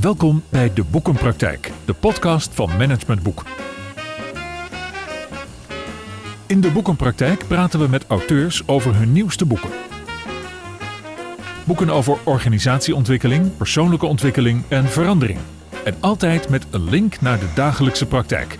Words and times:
Welkom 0.00 0.42
bij 0.48 0.72
De 0.74 0.84
Boekenpraktijk, 0.84 1.72
de 1.84 1.92
podcast 1.92 2.54
van 2.54 2.70
Management 2.78 3.22
Boek. 3.22 3.44
In 6.46 6.60
De 6.60 6.70
Boekenpraktijk 6.70 7.46
praten 7.46 7.80
we 7.80 7.88
met 7.88 8.04
auteurs 8.06 8.68
over 8.68 8.94
hun 8.94 9.12
nieuwste 9.12 9.44
boeken. 9.44 9.70
Boeken 11.64 11.90
over 11.90 12.16
organisatieontwikkeling, 12.24 13.56
persoonlijke 13.56 14.06
ontwikkeling 14.06 14.62
en 14.68 14.88
verandering. 14.88 15.38
En 15.84 15.96
altijd 16.00 16.48
met 16.48 16.66
een 16.70 16.90
link 16.90 17.20
naar 17.20 17.38
de 17.38 17.48
dagelijkse 17.54 18.06
praktijk. 18.06 18.58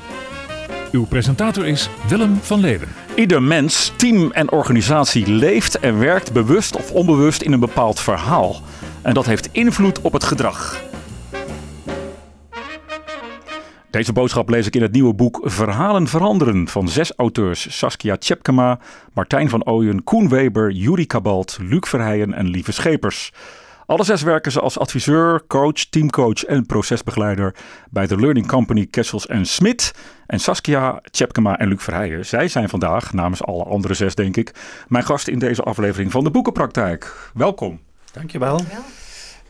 Uw 0.92 1.06
presentator 1.06 1.66
is 1.66 1.88
Willem 2.08 2.36
van 2.42 2.60
Leeuwen. 2.60 2.88
Ieder 3.14 3.42
mens, 3.42 3.92
team 3.96 4.30
en 4.32 4.52
organisatie 4.52 5.32
leeft 5.32 5.78
en 5.78 5.98
werkt 5.98 6.32
bewust 6.32 6.76
of 6.76 6.92
onbewust 6.92 7.42
in 7.42 7.52
een 7.52 7.60
bepaald 7.60 8.00
verhaal. 8.00 8.62
En 9.02 9.14
dat 9.14 9.26
heeft 9.26 9.48
invloed 9.52 10.00
op 10.00 10.12
het 10.12 10.24
gedrag. 10.24 10.87
Deze 13.98 14.12
boodschap 14.12 14.48
lees 14.48 14.66
ik 14.66 14.74
in 14.74 14.82
het 14.82 14.92
nieuwe 14.92 15.14
boek 15.14 15.40
Verhalen 15.42 16.06
veranderen 16.06 16.68
van 16.68 16.88
zes 16.88 17.12
auteurs: 17.16 17.78
Saskia 17.78 18.16
Tjepkema, 18.16 18.78
Martijn 19.12 19.48
van 19.48 19.64
Ooyen, 19.64 20.04
Koen 20.04 20.28
Weber, 20.28 20.70
Juri 20.70 21.06
Kabalt, 21.06 21.58
Luc 21.60 21.88
Verheijen 21.88 22.32
en 22.32 22.46
Lieve 22.46 22.72
Schepers. 22.72 23.32
Alle 23.86 24.04
zes 24.04 24.22
werken 24.22 24.52
ze 24.52 24.60
als 24.60 24.78
adviseur, 24.78 25.46
coach, 25.46 25.84
teamcoach 25.90 26.44
en 26.44 26.66
procesbegeleider 26.66 27.54
bij 27.90 28.06
de 28.06 28.16
Learning 28.16 28.46
Company 28.46 28.86
Kessels 28.86 29.26
en 29.26 29.46
Smit. 29.46 29.94
En 30.26 30.40
Saskia, 30.40 31.00
Tjepkema 31.10 31.58
en 31.58 31.68
Luc 31.68 31.82
Verheijen, 31.82 32.26
zij 32.26 32.48
zijn 32.48 32.68
vandaag, 32.68 33.12
namens 33.12 33.44
alle 33.44 33.64
andere 33.64 33.94
zes 33.94 34.14
denk 34.14 34.36
ik, 34.36 34.54
mijn 34.88 35.04
gast 35.04 35.28
in 35.28 35.38
deze 35.38 35.62
aflevering 35.62 36.10
van 36.10 36.24
de 36.24 36.30
Boekenpraktijk. 36.30 37.30
Welkom. 37.34 37.80
Dankjewel. 38.12 38.56
Wel, 38.56 38.84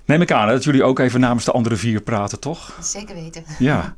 Neem 0.09 0.23
ik 0.23 0.33
aan 0.33 0.47
hè, 0.47 0.55
dat 0.55 0.65
jullie 0.65 0.85
ook 0.85 0.99
even 0.99 1.21
namens 1.21 1.45
de 1.45 1.53
andere 1.53 1.77
vier 1.77 2.01
praten, 2.01 2.41
toch? 2.41 2.77
zeker 2.81 3.15
weten. 3.15 3.45
Ja. 3.59 3.95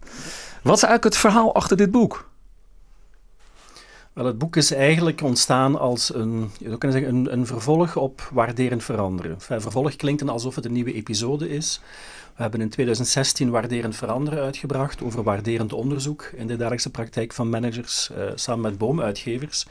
Wat 0.63 0.77
is 0.77 0.83
eigenlijk 0.83 1.05
het 1.05 1.17
verhaal 1.17 1.55
achter 1.55 1.77
dit 1.77 1.91
boek? 1.91 2.30
Het 4.27 4.39
boek 4.39 4.57
is 4.57 4.73
eigenlijk 4.73 5.21
ontstaan 5.23 5.79
als 5.79 6.15
een, 6.15 6.51
je 6.59 6.67
zou 6.67 6.79
kunnen 6.79 6.99
zeggen, 6.99 7.17
een, 7.17 7.33
een 7.33 7.47
vervolg 7.47 7.97
op 7.97 8.29
Waarderend 8.33 8.85
Veranderen. 8.85 9.41
Vervolg 9.41 9.97
klinkt 9.97 10.29
alsof 10.29 10.55
het 10.55 10.65
een 10.65 10.73
nieuwe 10.73 10.93
episode 10.93 11.49
is. 11.49 11.81
We 12.37 12.43
hebben 12.43 12.61
in 12.61 12.69
2016 12.69 13.51
Waarderend 13.51 13.97
Veranderen 13.97 14.43
uitgebracht 14.43 15.03
over 15.03 15.23
waarderend 15.23 15.73
onderzoek 15.73 16.23
in 16.35 16.47
de 16.47 16.57
dagelijkse 16.57 16.91
praktijk 16.91 17.33
van 17.33 17.49
managers 17.49 18.11
eh, 18.11 18.25
samen 18.35 18.63
met 18.63 18.79
boomuitgevers. 18.79 19.67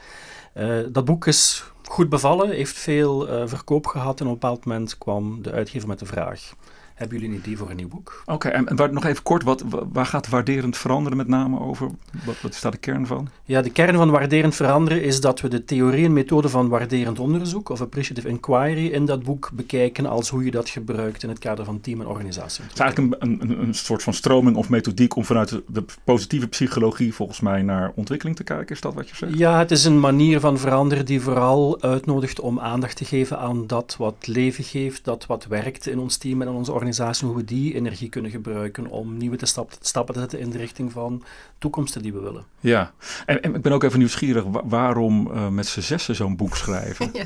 Eh, 0.52 0.78
dat 0.88 1.04
boek 1.04 1.26
is 1.26 1.64
goed 1.82 2.08
bevallen, 2.08 2.50
heeft 2.50 2.78
veel 2.78 3.28
eh, 3.28 3.42
verkoop 3.46 3.86
gehad 3.86 4.20
en 4.20 4.26
op 4.26 4.32
een 4.32 4.38
bepaald 4.38 4.64
moment 4.64 4.98
kwam 4.98 5.42
de 5.42 5.50
uitgever 5.50 5.88
met 5.88 5.98
de 5.98 6.06
vraag. 6.06 6.52
Hebben 7.00 7.18
jullie 7.18 7.34
een 7.34 7.40
idee 7.42 7.56
voor 7.56 7.70
een 7.70 7.76
nieuw 7.76 7.88
boek? 7.88 8.22
Oké, 8.26 8.48
en, 8.48 8.66
en 8.68 8.76
waar- 8.76 8.92
nog 8.92 9.04
even 9.04 9.22
kort, 9.22 9.42
wat, 9.42 9.62
wa- 9.68 9.82
waar 9.92 10.06
gaat 10.06 10.28
waarderend 10.28 10.76
veranderen 10.76 11.16
met 11.16 11.28
name 11.28 11.60
over? 11.60 11.88
Wat, 12.24 12.40
wat 12.40 12.52
is 12.54 12.60
daar 12.60 12.70
de 12.70 12.78
kern 12.78 13.06
van? 13.06 13.28
Ja, 13.44 13.62
de 13.62 13.70
kern 13.70 13.96
van 13.96 14.10
waarderend 14.10 14.54
veranderen 14.54 15.02
is 15.02 15.20
dat 15.20 15.40
we 15.40 15.48
de 15.48 15.64
theorie 15.64 16.04
en 16.04 16.12
methode 16.12 16.48
van 16.48 16.68
waarderend 16.68 17.18
onderzoek 17.18 17.68
of 17.68 17.80
appreciative 17.80 18.28
inquiry 18.28 18.86
in 18.86 19.04
dat 19.04 19.22
boek 19.22 19.50
bekijken 19.52 20.06
als 20.06 20.28
hoe 20.28 20.44
je 20.44 20.50
dat 20.50 20.68
gebruikt 20.68 21.22
in 21.22 21.28
het 21.28 21.38
kader 21.38 21.64
van 21.64 21.80
team- 21.80 22.00
en 22.00 22.06
organisatie. 22.06 22.62
Het 22.64 22.72
is 22.72 22.78
eigenlijk 22.80 23.22
een, 23.22 23.38
een, 23.40 23.60
een 23.62 23.74
soort 23.74 24.02
van 24.02 24.14
stroming 24.14 24.56
of 24.56 24.68
methodiek 24.68 25.16
om 25.16 25.24
vanuit 25.24 25.48
de, 25.48 25.62
de 25.66 25.84
positieve 26.04 26.48
psychologie 26.48 27.14
volgens 27.14 27.40
mij 27.40 27.62
naar 27.62 27.92
ontwikkeling 27.94 28.36
te 28.36 28.44
kijken. 28.44 28.74
Is 28.74 28.80
dat 28.80 28.94
wat 28.94 29.08
je 29.08 29.16
zegt? 29.16 29.38
Ja, 29.38 29.58
het 29.58 29.70
is 29.70 29.84
een 29.84 30.00
manier 30.00 30.40
van 30.40 30.58
veranderen 30.58 31.06
die 31.06 31.20
vooral 31.20 31.82
uitnodigt 31.82 32.40
om 32.40 32.60
aandacht 32.60 32.96
te 32.96 33.04
geven 33.04 33.38
aan 33.38 33.66
dat 33.66 33.94
wat 33.98 34.26
leven 34.26 34.64
geeft, 34.64 35.04
dat 35.04 35.26
wat 35.26 35.46
werkt 35.46 35.86
in 35.86 35.98
ons 35.98 36.16
team 36.16 36.42
en 36.42 36.48
in 36.48 36.54
onze 36.54 36.68
organisatie, 36.72 36.88
hoe 36.98 37.36
we 37.36 37.44
die 37.44 37.74
energie 37.74 38.08
kunnen 38.08 38.30
gebruiken 38.30 38.86
om 38.86 39.16
nieuwe 39.16 39.36
te 39.36 39.46
stap, 39.46 39.72
stappen 39.80 40.14
te 40.14 40.20
zetten 40.20 40.38
in 40.38 40.50
de 40.50 40.58
richting 40.58 40.92
van 40.92 41.22
toekomsten 41.58 42.02
die 42.02 42.12
we 42.12 42.20
willen. 42.20 42.44
Ja. 42.60 42.92
En, 43.26 43.42
en 43.42 43.54
ik 43.54 43.62
ben 43.62 43.72
ook 43.72 43.82
even 43.82 43.98
nieuwsgierig 43.98 44.44
wa- 44.44 44.62
waarom 44.64 45.30
eh, 45.32 45.48
met 45.48 45.66
z'n 45.66 45.80
zessen 45.80 46.14
zo'n 46.14 46.36
boek 46.36 46.56
schrijven. 46.56 47.10
Ja, 47.20 47.24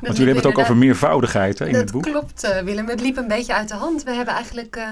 Want 0.00 0.16
jullie 0.16 0.32
hebben 0.34 0.36
het 0.36 0.46
ook 0.46 0.58
over 0.58 0.76
meervoudigheid 0.76 1.58
hè, 1.58 1.66
in 1.66 1.72
dat 1.72 1.80
het 1.82 1.90
boek. 1.92 2.02
klopt, 2.02 2.44
eh, 2.44 2.62
Willem. 2.62 2.88
Het 2.88 3.00
liep 3.00 3.16
een 3.16 3.28
beetje 3.28 3.54
uit 3.54 3.68
de 3.68 3.74
hand. 3.74 4.02
We 4.02 4.10
hebben 4.12 4.34
eigenlijk 4.34 4.76
eh, 4.76 4.88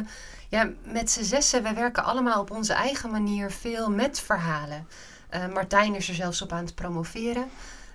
ja, 0.49 0.71
met 0.93 1.11
z'n 1.11 1.23
zessen, 1.23 1.63
wij 1.63 1.75
werken 1.75 2.05
allemaal 2.05 2.41
op 2.41 2.51
onze 2.51 2.73
eigen 2.73 3.11
manier 3.11 3.51
veel 3.51 3.91
met 3.91 4.21
verhalen. 4.21 4.87
Eh, 5.29 5.47
Martijn 5.53 5.95
is 5.95 6.09
er 6.09 6.15
zelfs 6.15 6.43
op 6.43 6.53
aan 6.53 6.65
het 6.65 6.75
promoveren. 6.75 7.45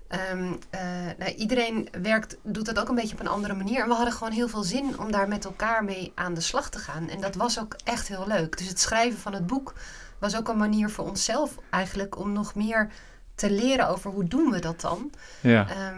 Ehm, 0.10 0.54
eh, 0.70 0.82
nou, 1.18 1.32
iedereen 1.32 1.90
werkt, 2.02 2.38
doet 2.44 2.66
dat 2.66 2.80
ook 2.80 2.90
een 2.90 2.96
beetje 2.96 3.14
op 3.14 3.20
een 3.20 3.28
andere 3.28 3.54
manier. 3.54 3.82
En 3.82 3.88
we 3.88 3.94
hadden 3.94 4.14
gewoon 4.14 4.34
heel 4.34 4.48
veel 4.48 4.64
zin 4.64 5.00
om 5.00 5.12
daar 5.12 5.28
met 5.28 5.46
elkaar 5.46 5.84
mee 5.84 6.12
aan 6.16 6.34
de 6.34 6.42
slag 6.42 6.70
te 6.70 6.80
gaan. 6.80 7.10
En 7.10 7.22
dat 7.22 7.36
was 7.36 7.60
ook 7.60 7.76
echt 7.84 8.08
heel 8.08 8.28
leuk. 8.28 8.58
Dus 8.58 8.68
het 8.68 8.80
schrijven 8.80 9.20
van 9.20 9.34
het 9.34 9.48
boek 9.48 9.74
was 10.20 10.36
ook 10.38 10.48
een 10.48 10.58
manier 10.58 10.90
voor 10.90 11.06
onszelf 11.06 11.56
eigenlijk 11.70 12.18
om 12.18 12.32
nog 12.32 12.56
meer 12.56 12.90
te 13.36 13.52
leren 13.52 13.88
over 13.88 14.12
hoe 14.12 14.28
doen 14.28 14.52
we 14.52 14.60
dat 14.60 14.82
dan. 14.82 15.12
Ja. 15.42 15.70
Ehm, 15.70 15.96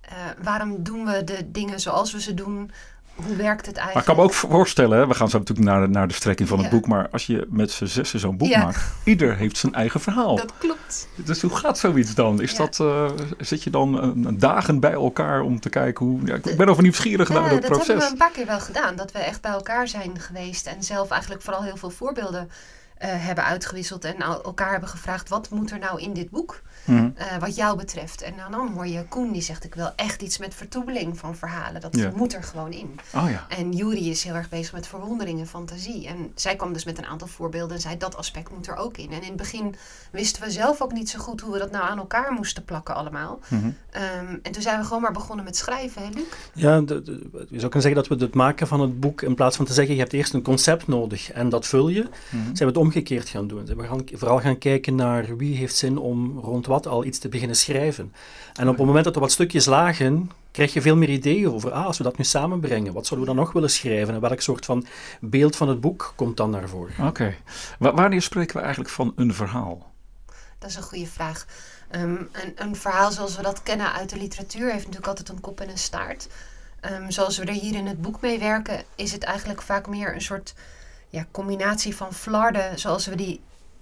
eh, 0.00 0.16
waarom 0.42 0.82
doen 0.82 1.04
we 1.04 1.24
de 1.24 1.50
dingen 1.50 1.80
zoals 1.80 2.12
we 2.12 2.20
ze 2.20 2.34
doen? 2.34 2.70
Hoe 3.26 3.36
werkt 3.36 3.66
het 3.66 3.74
Maar 3.76 3.84
ik 3.84 3.90
eigenlijk? 3.94 4.06
kan 4.06 4.16
me 4.16 4.22
ook 4.22 4.32
voorstellen, 4.32 4.98
hè, 4.98 5.06
we 5.06 5.14
gaan 5.14 5.28
zo 5.30 5.38
natuurlijk 5.38 5.68
naar 5.68 5.80
de, 5.80 5.88
naar 5.88 6.08
de 6.08 6.14
strekking 6.14 6.48
van 6.48 6.58
het 6.58 6.66
Ja. 6.66 6.72
boek, 6.72 6.86
maar 6.86 7.08
als 7.10 7.26
je 7.26 7.46
met 7.50 7.70
z'n 7.70 7.84
zessen 7.86 8.20
zo'n 8.20 8.36
boek 8.36 8.48
Ja. 8.48 8.62
maakt, 8.64 8.80
ieder 9.04 9.36
heeft 9.36 9.56
zijn 9.56 9.74
eigen 9.74 10.00
verhaal. 10.00 10.36
Dat 10.36 10.52
klopt. 10.58 11.08
Dus 11.14 11.42
hoe 11.42 11.56
gaat 11.56 11.78
zoiets 11.78 12.14
dan? 12.14 12.40
Is 12.40 12.50
Ja. 12.50 12.56
dat, 12.58 12.80
eh, 12.80 13.10
zit 13.38 13.62
je 13.62 13.70
dan 13.70 14.02
een, 14.02 14.38
dagen 14.38 14.80
bij 14.80 14.92
elkaar 14.92 15.40
om 15.40 15.60
te 15.60 15.68
kijken 15.68 16.06
hoe... 16.06 16.20
Ja, 16.24 16.34
ik 16.34 16.56
ben 16.56 16.68
over 16.68 16.82
nieuwsgierig 16.82 17.28
naar 17.28 17.42
Ja, 17.42 17.48
dat 17.48 17.60
dat 17.62 17.70
hebben 17.70 17.78
proces. 17.78 18.04
we 18.04 18.10
een 18.10 18.16
paar 18.18 18.30
keer 18.30 18.46
wel 18.46 18.60
gedaan. 18.60 18.96
Dat 18.96 19.12
we 19.12 19.18
echt 19.18 19.40
bij 19.42 19.52
elkaar 19.52 19.88
zijn 19.88 20.20
geweest 20.20 20.66
en 20.66 20.82
zelf 20.82 21.10
eigenlijk 21.10 21.42
vooral 21.42 21.62
heel 21.62 21.76
veel 21.76 21.90
voorbeelden 21.90 22.50
eh, 22.98 23.08
hebben 23.12 23.44
uitgewisseld. 23.44 24.04
En 24.04 24.16
elkaar 24.22 24.70
hebben 24.70 24.88
gevraagd, 24.88 25.28
wat 25.28 25.50
moet 25.50 25.70
er 25.70 25.78
nou 25.78 26.00
in 26.00 26.12
dit 26.12 26.30
boek 26.30 26.60
Mhm. 26.84 27.10
eh, 27.14 27.36
wat 27.40 27.56
jou 27.56 27.76
betreft? 27.76 28.22
En 28.22 28.32
dan, 28.36 28.50
dan 28.50 28.68
hoor 28.74 28.86
je 28.86 29.04
Koen 29.08 29.32
die 29.32 29.42
zegt, 29.42 29.64
ik 29.64 29.74
wil 29.74 29.90
echt 29.96 30.22
iets 30.22 30.38
met 30.38 30.54
vertoebeling 30.54 31.18
van 31.18 31.36
verhalen. 31.36 31.80
Dat 31.80 31.96
Ja. 31.96 32.12
moet 32.14 32.34
er 32.34 32.42
gewoon 32.42 32.72
in. 32.72 32.98
Oh 33.14 33.30
ja. 33.30 33.46
En 33.48 33.72
Juri 33.72 34.10
is 34.10 34.24
heel 34.24 34.34
erg 34.34 34.48
bezig 34.48 34.72
met 34.72 34.86
verwondering 34.86 35.40
en 35.40 35.46
fantasie. 35.46 36.06
En 36.06 36.32
zij 36.34 36.56
kwam 36.56 36.72
dus 36.72 36.84
met 36.84 36.98
een 36.98 37.06
aantal 37.06 37.28
voorbeelden 37.28 37.76
en 37.76 37.82
zei 37.82 37.96
dat 37.96 38.16
aspect 38.16 38.50
moet 38.56 38.66
er 38.66 38.76
ook 38.76 38.96
in. 38.96 39.12
En 39.12 39.20
in 39.22 39.28
het 39.28 39.36
begin 39.36 39.74
wisten 40.12 40.42
we 40.42 40.50
zelf 40.50 40.80
ook 40.82 40.92
niet 40.92 41.10
zo 41.10 41.18
goed 41.18 41.40
hoe 41.40 41.52
we 41.52 41.58
dat 41.58 41.70
nou 41.70 41.84
aan 41.84 41.98
elkaar 41.98 42.32
moesten 42.32 42.64
plakken 42.64 42.94
allemaal. 42.94 43.38
Mhm. 43.48 43.70
Ehm, 43.90 44.36
en 44.42 44.52
toen 44.52 44.62
zijn 44.62 44.78
we 44.78 44.84
gewoon 44.84 45.02
maar 45.02 45.12
begonnen 45.12 45.44
met 45.44 45.56
schrijven, 45.56 46.02
hè 46.02 46.08
Luc? 46.14 46.24
Ja, 46.54 46.80
de, 46.80 47.02
de- 47.02 47.28
je 47.32 47.58
zou 47.58 47.70
kunnen 47.70 47.82
zeggen 47.82 47.94
dat 47.94 48.08
we 48.08 48.24
het 48.24 48.34
maken 48.34 48.66
van 48.66 48.80
het 48.80 49.00
boek, 49.00 49.22
in 49.22 49.34
plaats 49.34 49.56
van 49.56 49.64
te 49.66 49.72
zeggen 49.72 49.94
je 49.94 50.00
hebt 50.00 50.12
eerst 50.12 50.34
een 50.34 50.42
concept 50.42 50.86
nodig 50.86 51.32
en 51.32 51.48
dat 51.48 51.66
vul 51.66 51.88
je, 51.88 52.00
Mhm. 52.00 52.42
zijn 52.42 52.56
we 52.58 52.64
het 52.64 52.76
omgekeerd 52.76 53.28
gaan 53.28 53.46
doen. 53.48 53.64
We 53.66 53.86
gaan 53.86 54.02
vooral 54.12 54.40
gaan 54.40 54.58
kijken 54.58 54.94
naar 54.94 55.36
wie 55.36 55.56
heeft 55.56 55.76
zin 55.76 55.98
om 55.98 56.38
rond 56.38 56.66
wat 56.70 56.86
al 56.86 57.04
iets 57.04 57.18
te 57.18 57.28
beginnen 57.28 57.56
schrijven. 57.56 58.12
En 58.54 58.68
op 58.68 58.76
het 58.76 58.86
moment 58.86 59.04
dat 59.04 59.14
er 59.14 59.20
wat 59.20 59.32
stukjes 59.32 59.66
lagen, 59.66 60.30
krijg 60.50 60.72
je 60.72 60.80
veel 60.80 60.96
meer 60.96 61.08
ideeën 61.08 61.50
over, 61.52 61.70
ah, 61.72 61.86
als 61.86 61.98
we 61.98 62.04
dat 62.04 62.18
nu 62.18 62.24
samenbrengen, 62.24 62.92
wat 62.92 63.06
zouden 63.06 63.28
we 63.28 63.34
dan 63.34 63.44
nog 63.44 63.52
willen 63.52 63.70
schrijven 63.70 64.14
en 64.14 64.20
welk 64.20 64.40
soort 64.40 64.64
van 64.64 64.86
beeld 65.20 65.56
van 65.56 65.68
het 65.68 65.80
boek 65.80 66.12
komt 66.16 66.36
dan 66.36 66.50
naar 66.50 66.68
voren? 66.68 67.06
Oké. 67.06 67.34
Wa- 67.78 67.94
wanneer 67.94 68.22
spreken 68.22 68.56
we 68.56 68.60
eigenlijk 68.62 68.90
van 68.90 69.12
een 69.16 69.34
verhaal? 69.34 69.90
Dat 70.58 70.70
is 70.70 70.76
een 70.76 70.82
goede 70.82 71.06
vraag. 71.06 71.46
Ehm, 71.90 72.10
een, 72.32 72.52
een 72.54 72.76
verhaal 72.76 73.10
zoals 73.12 73.36
we 73.36 73.42
dat 73.42 73.62
kennen 73.62 73.92
uit 73.92 74.10
de 74.10 74.16
literatuur 74.16 74.64
heeft 74.64 74.78
natuurlijk 74.78 75.06
altijd 75.06 75.28
een 75.28 75.40
kop 75.40 75.60
en 75.60 75.70
een 75.70 75.78
staart. 75.78 76.28
Ehm, 76.80 77.10
zoals 77.10 77.38
we 77.38 77.44
er 77.44 77.52
hier 77.52 77.74
in 77.74 77.86
het 77.86 78.02
boek 78.02 78.20
mee 78.20 78.38
werken, 78.38 78.82
is 78.94 79.12
het 79.12 79.22
eigenlijk 79.24 79.62
vaak 79.62 79.86
meer 79.88 80.14
een 80.14 80.20
soort 80.22 80.54
ja, 81.08 81.26
combinatie 81.30 81.96
van 81.96 82.12
flarden 82.14 82.78
zoals 82.78 83.06
we 83.06 83.14
die 83.14 83.40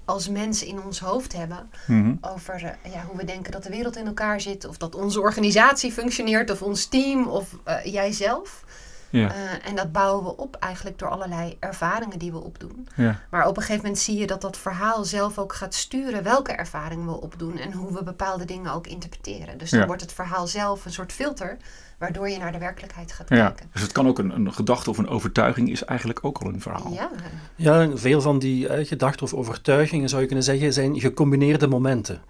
als 0.09 0.29
mens 0.29 0.65
in 0.65 0.83
ons 0.83 1.01
hoofd 1.01 1.33
hebben. 1.33 1.71
Mhm. 1.87 2.15
over 2.21 2.55
eh, 2.83 2.93
ja, 2.93 3.05
hoe 3.09 3.17
we 3.17 3.25
denken 3.25 3.53
dat 3.53 3.63
de 3.63 3.71
wereld 3.71 3.97
in 3.97 4.07
elkaar 4.07 4.41
zit, 4.41 4.65
of 4.65 4.77
dat 4.77 4.95
onze 4.95 5.21
organisatie 5.21 5.93
functioneert, 5.93 6.51
of 6.51 6.63
ons 6.63 6.87
team, 6.87 7.27
of 7.27 7.57
eh, 7.65 7.85
jijzelf. 7.85 8.65
Ja. 9.11 9.29
Eh, 9.29 9.69
en 9.69 9.77
dat 9.77 9.93
bouwen 9.93 10.25
we 10.25 10.37
op 10.37 10.57
eigenlijk 10.57 10.99
door 10.99 11.09
allerlei 11.09 11.57
ervaringen 11.61 12.19
die 12.19 12.33
we 12.33 12.39
opdoen. 12.39 12.89
ja. 12.97 13.21
Maar 13.31 13.47
op 13.47 13.57
een 13.57 13.63
gegeven 13.63 13.83
moment 13.83 14.03
zie 14.03 14.19
je 14.19 14.27
dat 14.27 14.41
dat 14.41 14.57
verhaal 14.57 15.05
zelf 15.05 15.39
ook 15.39 15.55
gaat 15.55 15.75
sturen 15.75 16.23
welke 16.23 16.53
ervaringen 16.53 17.07
we 17.07 17.21
opdoen 17.21 17.59
en 17.59 17.73
hoe 17.73 17.93
we 17.93 18.03
bepaalde 18.03 18.45
dingen 18.45 18.73
ook 18.73 18.87
interpreteren. 18.87 19.59
Dus 19.59 19.71
dan 19.71 19.81
Ja. 19.81 19.87
wordt 19.87 20.03
het 20.03 20.13
verhaal 20.13 20.47
zelf 20.47 20.85
een 20.85 20.93
soort 20.93 21.13
filter, 21.13 21.57
waardoor 21.99 22.29
je 22.29 22.39
naar 22.39 22.53
de 22.53 22.59
werkelijkheid 22.59 23.13
gaat 23.13 23.29
ja. 23.29 23.47
kijken. 23.47 23.71
Dus 23.73 23.83
het 23.83 23.93
kan 23.93 24.07
ook 24.07 24.19
een, 24.19 24.31
een 24.31 24.53
gedachte 24.53 24.91
of 24.91 24.99
een 24.99 25.09
overtuiging 25.09 25.71
is 25.71 25.85
eigenlijk 25.85 26.25
ook 26.25 26.39
al 26.39 26.49
een 26.49 26.61
verhaal. 26.61 26.93
Ja, 26.93 27.11
Ja, 27.55 27.97
veel 27.97 28.21
van 28.21 28.39
die 28.39 28.69
eh, 28.69 28.87
gedachten 28.87 29.27
of 29.27 29.35
overtuigingen, 29.35 30.09
zou 30.09 30.21
je 30.21 30.27
kunnen 30.27 30.45
zeggen, 30.45 30.73
zijn 30.73 31.01
gecombineerde 31.01 31.67
momenten. 31.67 32.21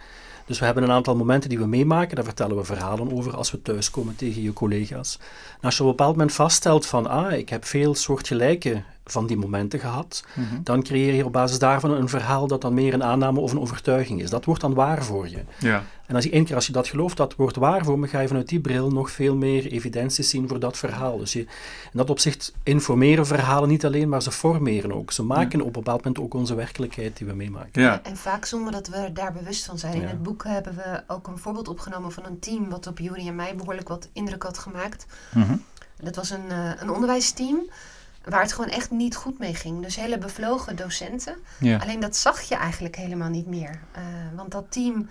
Dus 0.49 0.59
we 0.59 0.65
hebben 0.65 0.83
een 0.83 0.91
aantal 0.91 1.17
momenten 1.17 1.49
die 1.49 1.59
we 1.59 1.67
meemaken, 1.67 2.17
daar 2.17 2.25
vertellen 2.25 2.57
we 2.57 2.65
verhalen 2.65 3.13
over 3.13 3.37
als 3.37 3.51
we 3.51 3.63
thuiskomen 3.63 4.17
tegen 4.17 4.43
je 4.43 4.53
collega's. 4.53 5.19
En 5.53 5.61
als 5.61 5.77
je 5.77 5.83
op 5.83 5.89
een 5.89 5.97
bepaald 5.97 6.17
moment 6.17 6.33
vaststelt 6.33 6.87
van, 6.87 7.07
ah, 7.07 7.33
ik 7.33 7.49
heb 7.49 7.65
veel 7.65 7.95
soortgelijke 7.95 8.83
van 9.11 9.27
die 9.27 9.37
momenten 9.37 9.81
gehad. 9.81 10.25
Mhm. 10.35 10.63
Dan 10.63 10.83
creëer 10.83 11.15
je 11.15 11.25
op 11.25 11.33
basis 11.33 11.59
daarvan 11.59 11.91
een 11.91 12.09
verhaal 12.09 12.47
dat 12.47 12.61
dan 12.61 12.75
meer 12.75 12.95
een 12.95 13.05
aanname 13.05 13.41
of 13.41 13.53
een 13.53 13.61
overtuiging 13.61 14.23
is. 14.23 14.31
Dat 14.31 14.45
wordt 14.45 14.61
dan 14.61 14.75
waar 14.75 15.05
voor 15.05 15.29
je. 15.29 15.39
Ja. 15.59 15.83
En 16.07 16.15
als 16.15 16.25
je 16.25 16.31
één 16.31 16.45
keer 16.45 16.55
als 16.55 16.67
je 16.67 16.73
dat 16.73 16.89
gelooft, 16.89 17.17
dat 17.17 17.35
wordt 17.35 17.57
waar 17.57 17.85
voor 17.85 17.99
me, 17.99 18.09
ga 18.09 18.21
je 18.21 18.29
vanuit 18.29 18.49
die 18.49 18.61
bril 18.61 18.91
nog 18.91 19.11
veel 19.11 19.37
meer 19.37 19.67
evidenties 19.67 20.31
zien 20.31 20.49
voor 20.49 20.59
dat 20.59 20.77
verhaal. 20.77 21.19
Dus 21.19 21.33
je, 21.33 21.41
in 21.41 21.49
dat 21.93 22.11
opzicht 22.11 22.53
informeren 22.63 23.27
verhalen 23.27 23.69
niet 23.69 23.85
alleen, 23.85 24.09
maar 24.09 24.23
ze 24.23 24.31
formeren 24.31 24.93
ook. 24.93 25.13
Ze 25.13 25.23
maken 25.23 25.61
op 25.61 25.67
een 25.67 25.73
bepaald 25.73 26.05
moment 26.05 26.25
ook 26.25 26.35
onze 26.35 26.55
werkelijkheid 26.55 27.17
die 27.17 27.27
we 27.27 27.33
meemaken. 27.33 27.83
Ja. 27.83 28.03
En 28.03 28.17
vaak 28.17 28.45
zonder 28.45 28.73
dat 28.73 28.89
we 28.89 29.11
daar 29.13 29.33
bewust 29.33 29.65
van 29.65 29.79
zijn. 29.79 29.95
In 29.95 30.09
het 30.09 30.23
boek 30.23 30.45
hebben 30.45 30.75
we 30.75 31.03
ook 31.07 31.27
een 31.27 31.39
voorbeeld 31.39 31.69
opgenomen 31.69 32.13
van 32.13 32.25
een 32.25 32.39
team 32.39 32.69
wat 32.69 32.87
op 32.87 32.99
Juri 32.99 33.29
en 33.29 33.35
mij 33.35 33.55
behoorlijk 33.55 33.89
wat 33.89 34.09
indruk 34.13 34.43
had 34.43 34.59
gemaakt. 34.59 35.07
Mhm. 35.35 35.57
Dat 35.97 36.17
was 36.17 36.31
een, 36.31 36.47
uh, 36.51 36.71
een 36.81 36.91
onderwijsteam 36.91 37.61
waar 38.29 38.43
het 38.43 38.53
gewoon 38.53 38.71
echt 38.71 38.91
niet 38.91 39.17
goed 39.17 39.39
mee 39.39 39.55
ging. 39.55 39.83
Dus 39.83 39.97
hele 39.97 40.19
bevlogen 40.19 40.77
docenten. 40.77 41.37
Ja. 41.61 41.79
Alleen 41.79 42.01
dat 42.01 42.17
zag 42.17 42.41
je 42.41 42.55
eigenlijk 42.55 42.97
helemaal 42.97 43.29
niet 43.31 43.47
meer. 43.47 43.81
Uh, 43.97 44.03
want 44.37 44.51
dat 44.51 44.65
team, 44.69 45.09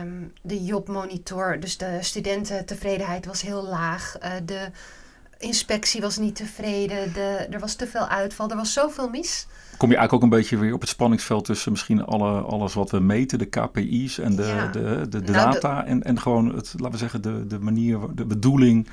um, 0.00 0.32
de 0.42 0.64
jobmonitor, 0.64 1.60
dus 1.60 1.76
de 1.76 1.98
studententevredenheid 2.00 3.26
was 3.26 3.42
heel 3.42 3.62
laag. 3.68 4.16
Uh, 4.22 4.30
de 4.44 4.70
inspectie 5.38 6.00
was 6.00 6.16
niet 6.18 6.36
tevreden. 6.36 7.12
De, 7.12 7.46
er 7.50 7.60
was 7.60 7.74
te 7.74 7.86
veel 7.86 8.08
uitval. 8.08 8.50
Er 8.50 8.56
was 8.56 8.72
zoveel 8.72 9.08
mis. 9.08 9.46
Kom 9.76 9.90
je 9.90 9.96
eigenlijk 9.96 10.24
ook 10.24 10.32
een 10.32 10.38
beetje 10.38 10.56
weer 10.56 10.72
op 10.74 10.80
het 10.80 10.88
spanningsveld 10.88 11.44
tussen 11.44 11.72
misschien 11.72 12.04
alle, 12.04 12.40
alles 12.40 12.74
wat 12.74 12.90
we 12.90 13.00
meten, 13.00 13.38
de 13.38 13.44
KPI's 13.44 14.18
en 14.18 14.36
de, 14.36 14.42
Ja. 14.42 14.66
de, 14.66 15.06
de, 15.08 15.22
de 15.22 15.32
Nou, 15.32 15.52
data 15.52 15.84
en, 15.84 16.02
en 16.02 16.20
gewoon 16.20 16.54
het, 16.54 16.72
laten 16.76 16.90
we 16.90 16.96
zeggen, 16.98 17.22
de, 17.22 17.46
de 17.46 17.58
manier, 17.58 17.98
de 18.14 18.24
bedoeling, 18.24 18.88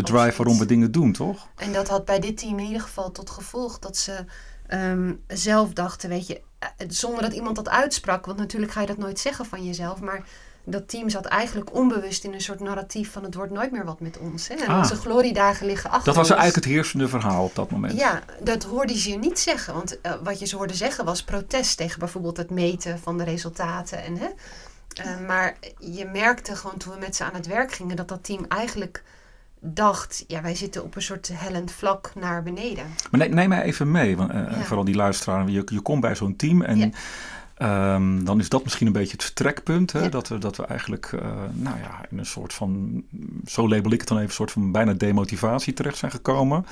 de 0.00 0.12
drive 0.12 0.36
waarom 0.36 0.58
we 0.58 0.66
dingen 0.66 0.92
doen, 0.92 1.12
toch? 1.12 1.48
En 1.56 1.72
dat 1.72 1.88
had 1.88 2.04
bij 2.04 2.20
dit 2.20 2.36
team 2.38 2.58
in 2.58 2.64
ieder 2.66 2.80
geval 2.82 3.12
tot 3.12 3.30
gevolg 3.30 3.78
dat 3.78 3.96
ze 3.96 4.24
ehm, 4.66 5.12
zelf 5.26 5.72
dachten, 5.72 6.08
weet 6.08 6.26
je, 6.26 6.40
eh, 6.58 6.68
zonder 6.88 7.22
dat 7.22 7.32
iemand 7.32 7.56
dat 7.56 7.68
uitsprak, 7.68 8.26
want 8.26 8.38
natuurlijk 8.38 8.72
ga 8.72 8.80
je 8.80 8.86
dat 8.86 8.96
nooit 8.98 9.18
zeggen 9.18 9.46
van 9.46 9.64
jezelf, 9.64 10.00
maar 10.00 10.24
dat 10.64 10.88
team 10.88 11.08
zat 11.08 11.24
eigenlijk 11.24 11.74
onbewust 11.74 12.24
in 12.24 12.34
een 12.34 12.40
soort 12.40 12.60
narratief 12.60 13.12
van 13.12 13.22
het 13.24 13.34
wordt 13.34 13.52
nooit 13.52 13.70
meer 13.72 13.84
wat 13.84 14.00
met 14.00 14.18
ons. 14.18 14.48
Hè? 14.48 14.54
En 14.54 14.68
Ah. 14.68 14.78
onze 14.78 14.94
gloriedagen 14.96 15.66
liggen 15.66 15.90
achter 15.90 16.04
Dat 16.06 16.14
was 16.16 16.30
ons. 16.30 16.38
eigenlijk 16.38 16.66
het 16.66 16.74
heersende 16.74 17.08
verhaal 17.08 17.44
op 17.44 17.54
dat 17.54 17.70
moment. 17.70 17.98
Ja, 17.98 18.22
dat 18.42 18.62
hoorde 18.62 19.08
je 19.10 19.16
niet 19.18 19.38
zeggen. 19.38 19.74
Want 19.74 20.00
eh, 20.00 20.12
wat 20.22 20.38
je 20.38 20.46
ze 20.46 20.56
hoorde 20.56 20.74
zeggen 20.74 21.04
was 21.04 21.22
protest 21.24 21.76
tegen 21.76 21.98
bijvoorbeeld 21.98 22.36
het 22.36 22.50
meten 22.50 22.98
van 22.98 23.18
de 23.18 23.24
resultaten. 23.24 24.02
En, 24.04 24.16
hè? 24.16 24.28
Eh, 25.02 25.26
maar 25.26 25.56
je 25.78 26.04
merkte 26.04 26.56
gewoon 26.56 26.76
toen 26.76 26.92
we 26.92 26.98
met 26.98 27.16
ze 27.16 27.24
aan 27.24 27.34
het 27.34 27.46
werk 27.46 27.72
gingen 27.72 27.96
dat 27.96 28.08
dat 28.08 28.24
team 28.24 28.44
eigenlijk 28.48 29.02
dacht, 29.60 30.24
ja, 30.26 30.42
wij 30.42 30.54
zitten 30.54 30.84
op 30.84 30.96
een 30.96 31.02
soort 31.02 31.30
hellend 31.32 31.72
vlak 31.72 32.12
naar 32.14 32.42
beneden. 32.42 32.84
Maar 33.10 33.20
neem, 33.20 33.34
neem 33.34 33.48
mij 33.48 33.62
even 33.62 33.90
mee, 33.90 34.16
want, 34.16 34.30
eh, 34.30 34.36
Ja. 34.50 34.62
vooral 34.62 34.84
die 34.84 34.94
luisteraar. 34.94 35.48
Je, 35.48 35.62
je 35.66 35.80
komt 35.80 36.00
bij 36.00 36.14
zo'n 36.14 36.36
team 36.36 36.62
en 36.62 36.78
Ja. 36.78 36.90
ehm, 37.54 38.24
dan 38.24 38.38
is 38.40 38.48
dat 38.48 38.62
misschien 38.64 38.86
een 38.86 38.92
beetje 38.92 39.12
het 39.12 39.24
vertrekpunt. 39.24 39.92
Hè? 39.92 40.00
Ja. 40.02 40.08
Dat, 40.08 40.28
we, 40.28 40.38
dat 40.38 40.56
we 40.56 40.66
eigenlijk, 40.66 41.12
eh, 41.12 41.28
nou 41.52 41.78
ja, 41.78 42.00
in 42.10 42.18
een 42.18 42.26
soort 42.26 42.52
van, 42.54 43.02
zo 43.46 43.68
label 43.68 43.92
ik 43.92 43.98
het 44.00 44.08
dan 44.08 44.16
even, 44.16 44.28
een 44.30 44.34
soort 44.36 44.50
van 44.52 44.72
bijna 44.72 44.92
demotivatie 44.92 45.72
terecht 45.72 45.96
zijn 45.98 46.10
gekomen. 46.10 46.66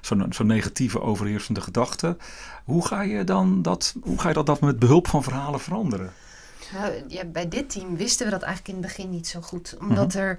Zo'n 0.00 0.26
zo'n 0.30 0.46
negatieve 0.46 1.00
overheersende 1.00 1.60
gedachte. 1.60 2.16
Hoe 2.64 2.86
ga 2.86 3.02
je 3.02 3.24
dan 3.24 3.62
dat, 3.62 3.94
hoe 4.02 4.18
ga 4.20 4.28
je 4.28 4.34
dat, 4.34 4.46
dat 4.46 4.60
met 4.60 4.78
behulp 4.78 5.08
van 5.08 5.22
verhalen 5.22 5.60
veranderen? 5.60 6.12
Nou, 6.72 6.92
ja, 7.08 7.24
bij 7.24 7.48
dit 7.48 7.70
team 7.70 7.96
wisten 7.96 8.24
we 8.26 8.30
dat 8.32 8.42
eigenlijk 8.42 8.76
in 8.76 8.82
het 8.84 8.92
begin 8.94 9.10
niet 9.10 9.26
zo 9.26 9.40
goed. 9.40 9.76
Omdat 9.80 10.14
er 10.14 10.38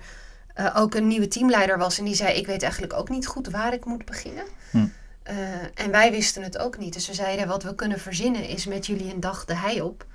eh, 0.60 0.76
ook 0.76 0.96
een 0.96 1.08
nieuwe 1.08 1.28
teamleider 1.28 1.78
was 1.78 1.98
en 1.98 2.06
die 2.06 2.16
zei, 2.16 2.34
ik 2.34 2.46
weet 2.46 2.64
eigenlijk 2.64 2.94
ook 2.94 3.10
niet 3.10 3.28
goed 3.28 3.50
waar 3.50 3.74
ik 3.74 3.86
moet 3.86 4.06
beginnen. 4.06 4.44
Hm. 4.72 4.88
Eh, 5.24 5.36
en 5.74 5.92
wij 5.92 6.12
wisten 6.12 6.44
het 6.44 6.58
ook 6.58 6.78
niet. 6.78 6.94
Dus 6.94 7.08
we 7.08 7.14
zeiden, 7.14 7.48
wat 7.48 7.64
we 7.64 7.76
kunnen 7.76 8.00
verzinnen 8.00 8.48
is 8.48 8.66
met 8.66 8.86
jullie 8.86 9.14
een 9.14 9.20
dag 9.20 9.46
de 9.46 9.56
hei 9.56 9.82
op. 9.82 10.06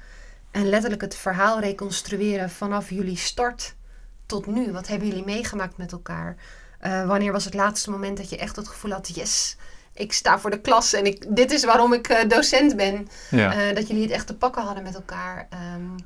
En 0.50 0.68
letterlijk 0.68 1.02
het 1.02 1.14
verhaal 1.14 1.60
reconstrueren 1.60 2.50
vanaf 2.50 2.90
jullie 2.90 3.16
start 3.16 3.74
tot 4.26 4.46
nu. 4.46 4.72
Wat 4.72 4.86
hebben 4.86 5.08
jullie 5.08 5.24
meegemaakt 5.24 5.76
met 5.76 5.92
elkaar? 5.92 6.36
Eh, 6.78 7.06
wanneer 7.06 7.32
was 7.32 7.44
het 7.44 7.54
laatste 7.54 7.90
moment 7.90 8.16
dat 8.16 8.30
je 8.30 8.38
echt 8.38 8.56
het 8.56 8.68
gevoel 8.68 8.92
had, 8.92 9.10
yes, 9.14 9.56
ik 9.92 10.12
sta 10.12 10.38
voor 10.38 10.50
de 10.50 10.60
klas 10.60 10.92
en 10.92 11.06
ik, 11.06 11.36
dit 11.36 11.50
is 11.50 11.64
waarom 11.64 11.92
ik 11.92 12.24
docent 12.28 12.76
ben. 12.76 13.08
Ja. 13.30 13.72
Dat 13.72 13.88
jullie 13.88 14.02
het 14.02 14.12
echt 14.12 14.26
te 14.26 14.36
pakken 14.36 14.62
hadden 14.62 14.82
met 14.82 14.94
elkaar. 14.94 15.46
Ehm, 15.50 15.96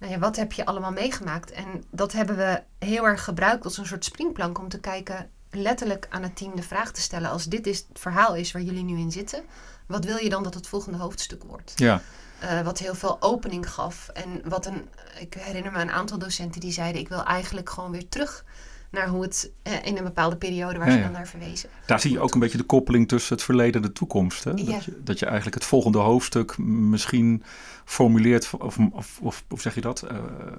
nou 0.00 0.12
ja, 0.12 0.18
wat 0.18 0.36
heb 0.36 0.52
je 0.52 0.64
allemaal 0.64 0.92
meegemaakt? 0.92 1.50
En 1.50 1.84
dat 1.90 2.12
hebben 2.12 2.36
we 2.36 2.62
heel 2.78 3.06
erg 3.06 3.24
gebruikt 3.24 3.64
als 3.64 3.78
een 3.78 3.86
soort 3.86 4.04
springplank 4.04 4.58
om 4.58 4.68
te 4.68 4.80
kijken, 4.80 5.30
letterlijk 5.50 6.06
aan 6.10 6.22
het 6.22 6.36
team 6.36 6.56
de 6.56 6.62
vraag 6.62 6.92
te 6.92 7.00
stellen: 7.00 7.30
als 7.30 7.44
dit 7.44 7.66
is 7.66 7.78
het 7.88 7.98
verhaal 7.98 8.34
is 8.34 8.52
waar 8.52 8.62
jullie 8.62 8.84
nu 8.84 8.98
in 8.98 9.12
zitten, 9.12 9.42
wat 9.86 10.04
wil 10.04 10.16
je 10.16 10.28
dan 10.28 10.42
dat 10.42 10.54
het 10.54 10.66
volgende 10.66 10.98
hoofdstuk 10.98 11.42
wordt? 11.44 11.72
ja. 11.76 12.02
Eh, 12.40 12.60
wat 12.60 12.78
heel 12.78 12.94
veel 12.94 13.16
opening 13.22 13.70
gaf. 13.70 14.08
En 14.08 14.40
wat 14.44 14.66
een, 14.66 14.88
ik 15.18 15.34
herinner 15.34 15.72
me 15.72 15.80
een 15.80 15.90
aantal 15.90 16.18
docenten 16.18 16.60
die 16.60 16.72
zeiden: 16.72 17.00
ik 17.00 17.08
wil 17.08 17.24
eigenlijk 17.24 17.70
gewoon 17.70 17.90
weer 17.90 18.08
terug 18.08 18.44
naar 18.90 19.08
hoe 19.08 19.22
het 19.22 19.50
eh, 19.62 19.86
in 19.86 19.96
een 19.96 20.04
bepaalde 20.04 20.36
periode 20.36 20.78
waar 20.78 20.88
Ja, 20.88 20.96
ze 20.96 21.02
dan 21.02 21.12
naar 21.12 21.26
verwezen. 21.26 21.68
Daar 21.86 22.00
zie 22.00 22.12
je 22.12 22.20
ook 22.20 22.34
een 22.34 22.40
beetje 22.40 22.58
de 22.58 22.64
koppeling 22.64 23.08
tussen 23.08 23.34
het 23.34 23.44
verleden 23.44 23.82
en 23.82 23.88
de 23.88 23.92
toekomst. 23.92 24.44
Hè? 24.44 24.50
Ja. 24.50 24.64
Dat, 24.64 24.84
je, 24.84 25.00
dat 25.04 25.18
je 25.18 25.26
eigenlijk 25.26 25.54
het 25.54 25.64
volgende 25.64 25.98
hoofdstuk 25.98 26.58
misschien 26.58 27.42
formuleert, 27.84 28.50
of, 28.58 28.78
of, 28.92 29.18
of, 29.22 29.44
of 29.48 29.60
zeg 29.60 29.74
je 29.74 29.80
dat? 29.80 30.02
Eh, 30.02 30.16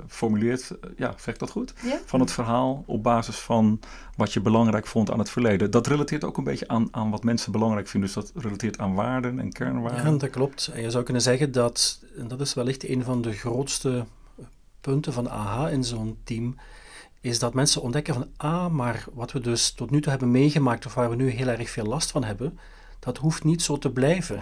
formuleert, 0.07 0.69
eh, 0.69 0.89
ja, 0.97 1.13
zeg 1.17 1.33
ik 1.33 1.39
dat 1.39 1.49
goed? 1.49 1.73
Ja? 1.83 1.99
Van 2.05 2.19
het 2.19 2.31
verhaal 2.31 2.83
op 2.85 3.03
basis 3.03 3.35
van 3.35 3.79
wat 4.15 4.33
je 4.33 4.41
belangrijk 4.41 4.87
vond 4.87 5.11
aan 5.11 5.19
het 5.19 5.29
verleden. 5.29 5.71
Dat 5.71 5.87
relateert 5.87 6.23
ook 6.23 6.37
een 6.37 6.43
beetje 6.43 6.67
aan, 6.67 6.87
aan 6.91 7.09
wat 7.09 7.23
mensen 7.23 7.51
belangrijk 7.51 7.87
vinden. 7.87 8.13
Dus 8.13 8.23
dat 8.23 8.43
relateert 8.43 8.79
aan 8.79 8.93
waarden 8.93 9.39
en 9.39 9.51
kernwaarden. 9.51 10.11
Ja, 10.11 10.17
dat 10.17 10.29
klopt. 10.29 10.69
En 10.73 10.81
je 10.81 10.91
zou 10.91 11.03
kunnen 11.03 11.21
zeggen 11.21 11.51
dat, 11.51 12.03
en 12.17 12.27
dat 12.27 12.41
is 12.41 12.53
wellicht 12.53 12.89
een 12.89 13.03
van 13.03 13.21
de 13.21 13.31
grootste 13.31 14.05
punten 14.81 15.13
van 15.13 15.29
AHA 15.29 15.69
in 15.69 15.83
zo'n 15.83 16.17
team, 16.23 16.55
is 17.21 17.39
dat 17.39 17.53
mensen 17.53 17.81
ontdekken 17.81 18.13
van, 18.13 18.27
ah, 18.37 18.67
maar 18.67 19.05
wat 19.13 19.31
we 19.31 19.39
dus 19.39 19.71
tot 19.71 19.89
nu 19.91 20.01
toe 20.01 20.09
hebben 20.11 20.31
meegemaakt, 20.31 20.85
of 20.85 20.93
waar 20.93 21.09
we 21.09 21.15
nu 21.15 21.29
heel 21.29 21.47
erg 21.47 21.69
veel 21.69 21.85
last 21.85 22.11
van 22.11 22.23
hebben, 22.23 22.59
dat 22.99 23.17
hoeft 23.17 23.43
niet 23.43 23.61
zo 23.61 23.77
te 23.77 23.91
blijven. 23.91 24.39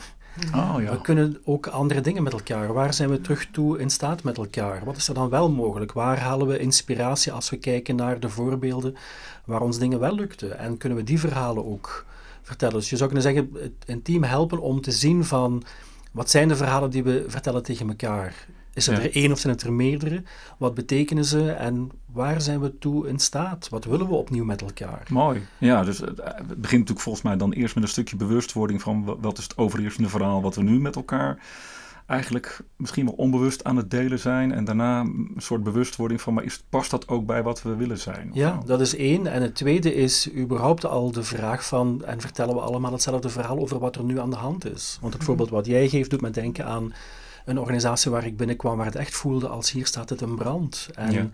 Oh 0.56 0.76
We 0.76 0.81
ja. 0.81 0.96
kunnen 0.96 1.38
ook 1.44 1.68
andere 1.68 2.02
dingen 2.02 2.24
met 2.24 2.34
elkaar. 2.34 2.74
Waar 2.74 2.94
zijn 2.94 3.10
we 3.10 3.22
terug 3.22 3.46
toe 3.52 3.80
in 3.80 3.90
staat 3.90 4.24
met 4.24 4.38
elkaar? 4.38 4.86
Wat 4.86 4.98
is 4.98 5.08
er 5.08 5.14
dan 5.14 5.30
wel 5.30 5.52
mogelijk? 5.52 5.92
Waar 5.92 6.20
halen 6.20 6.48
we 6.48 6.60
inspiratie 6.60 7.31
als 7.31 7.50
we 7.50 7.58
kijken 7.58 7.96
naar 7.96 8.20
de 8.20 8.30
voorbeelden 8.30 8.96
waar 9.46 9.62
ons 9.62 9.78
dingen 9.80 10.00
wel 10.00 10.16
lukten? 10.16 10.58
En 10.58 10.78
kunnen 10.78 10.98
we 10.98 11.04
die 11.04 11.20
verhalen 11.20 11.66
ook 11.66 12.06
vertellen? 12.42 12.76
Dus 12.76 12.90
je 12.90 12.96
zou 12.98 13.10
kunnen 13.12 13.34
zeggen, 13.34 13.50
het- 13.62 13.72
een 13.86 14.02
team 14.02 14.24
helpen 14.24 14.60
om 14.60 14.81
te 14.81 14.92
zien 14.92 15.26
van 15.26 15.64
wat 16.12 16.30
zijn 16.30 16.48
de 16.48 16.56
verhalen 16.56 16.90
die 16.90 17.04
we 17.04 17.26
vertellen 17.28 17.64
tegen 17.64 17.88
elkaar? 17.90 18.48
Is 18.74 18.86
het 18.86 18.98
Ja. 18.98 19.04
er 19.04 19.16
één 19.16 19.31
of 19.31 19.39
zijn 19.39 19.54
het 19.54 19.63
er 19.63 19.74
meerdere? 19.74 20.24
Wat 20.57 20.74
betekenen 20.74 21.25
ze 21.25 21.51
en 21.51 21.89
waar 22.12 22.42
zijn 22.42 22.60
we 22.60 22.77
toe 22.77 23.07
in 23.07 23.19
staat? 23.19 23.69
Wat 23.69 23.86
willen 23.86 24.07
we 24.07 24.16
opnieuw 24.16 24.45
met 24.45 24.62
elkaar? 24.62 25.07
Mooi. 25.12 25.45
Ja, 25.57 25.83
dus 25.83 25.97
het 25.97 26.07
het 26.23 26.47
begint 26.47 26.61
natuurlijk 26.71 26.99
volgens 26.99 27.23
mij 27.23 27.38
dan 27.38 27.52
eerst 27.52 27.76
met 27.76 27.83
een 27.83 27.90
stukje 27.90 28.16
bewustwording 28.16 28.81
van 28.81 29.04
wa- 29.06 29.18
wat 29.19 29.38
is 29.38 29.44
het 29.44 29.57
overheersende 29.57 30.09
verhaal 30.09 30.42
wat 30.42 30.56
we 30.56 30.64
nu 30.64 30.80
met 30.80 30.95
elkaar 30.95 31.38
eigenlijk 32.06 32.59
misschien 32.76 33.06
wel 33.06 33.14
onbewust 33.14 33.64
aan 33.64 33.78
het 33.78 33.92
delen 33.92 34.19
zijn. 34.19 34.52
En 34.52 34.64
daarna 34.66 34.99
een 34.99 35.31
soort 35.38 35.64
bewustwording 35.64 36.21
van, 36.21 36.33
maar 36.33 36.44
is, 36.44 36.64
past 36.69 36.92
dat 36.92 37.07
ook 37.07 37.26
bij 37.26 37.44
wat 37.44 37.61
we 37.61 37.76
willen 37.76 37.97
zijn? 37.99 38.30
Ja, 38.33 38.59
dat 38.66 38.81
is 38.81 38.95
één. 38.95 39.28
En 39.28 39.42
het 39.42 39.56
tweede 39.56 39.94
is 39.94 40.33
überhaupt 40.35 40.85
al 40.85 41.11
de 41.11 41.23
vraag 41.23 41.66
van, 41.66 42.04
en 42.06 42.21
vertellen 42.21 42.56
we 42.56 42.61
allemaal 42.61 42.92
hetzelfde 42.92 43.30
verhaal 43.30 43.59
over 43.59 43.80
wat 43.80 43.95
er 43.95 44.04
nu 44.04 44.19
aan 44.19 44.30
de 44.30 44.35
hand 44.35 44.66
is? 44.73 44.97
Want 45.02 45.14
het 45.14 45.23
voorbeeld 45.23 45.49
wat 45.49 45.66
jij 45.66 45.90
geeft 45.90 46.09
doet 46.09 46.21
me 46.21 46.30
denken 46.30 46.66
aan 46.66 46.94
een 47.46 47.60
organisatie 47.60 48.12
waar 48.12 48.26
ik 48.26 48.38
binnenkwam 48.38 48.78
waar 48.78 48.86
het 48.86 48.96
echt 48.96 49.16
voelde 49.16 49.48
als 49.48 49.72
hier 49.72 49.86
staat 49.86 50.10
het 50.10 50.22
in 50.22 50.36
brand. 50.36 50.90
En. 50.94 51.34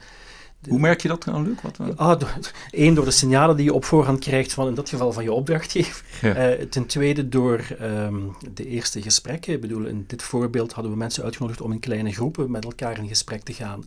Hoe 0.69 0.79
merk 0.79 1.01
je 1.01 1.07
dat 1.07 1.23
dan, 1.23 1.43
Luc? 1.43 1.55
Wat, 1.61 1.77
eh, 1.79 1.87
Ah, 1.95 2.19
do- 2.19 2.27
één, 2.71 2.93
door 2.93 3.05
de 3.05 3.11
signalen 3.11 3.55
die 3.55 3.65
je 3.65 3.73
op 3.73 3.85
voorhand 3.85 4.19
krijgt 4.19 4.53
van 4.53 4.67
in 4.67 4.73
dat 4.73 4.89
geval 4.89 5.11
van 5.13 5.23
je 5.23 5.31
opdrachtgever. 5.33 6.03
Ja. 6.21 6.33
Eh, 6.35 6.65
ten 6.65 6.85
tweede 6.85 7.29
door 7.29 7.59
ehm, 7.79 8.15
de 8.53 8.67
eerste 8.67 9.01
gesprekken. 9.01 9.53
Ik 9.53 9.61
bedoel, 9.61 9.85
in 9.85 10.03
dit 10.07 10.23
voorbeeld 10.23 10.73
hadden 10.73 10.91
we 10.91 10.97
mensen 10.97 11.23
uitgenodigd 11.23 11.61
om 11.61 11.71
in 11.71 11.79
kleine 11.79 12.11
groepen 12.11 12.51
met 12.51 12.63
elkaar 12.63 12.97
in 12.97 13.07
gesprek 13.07 13.41
te 13.43 13.53
gaan. 13.53 13.83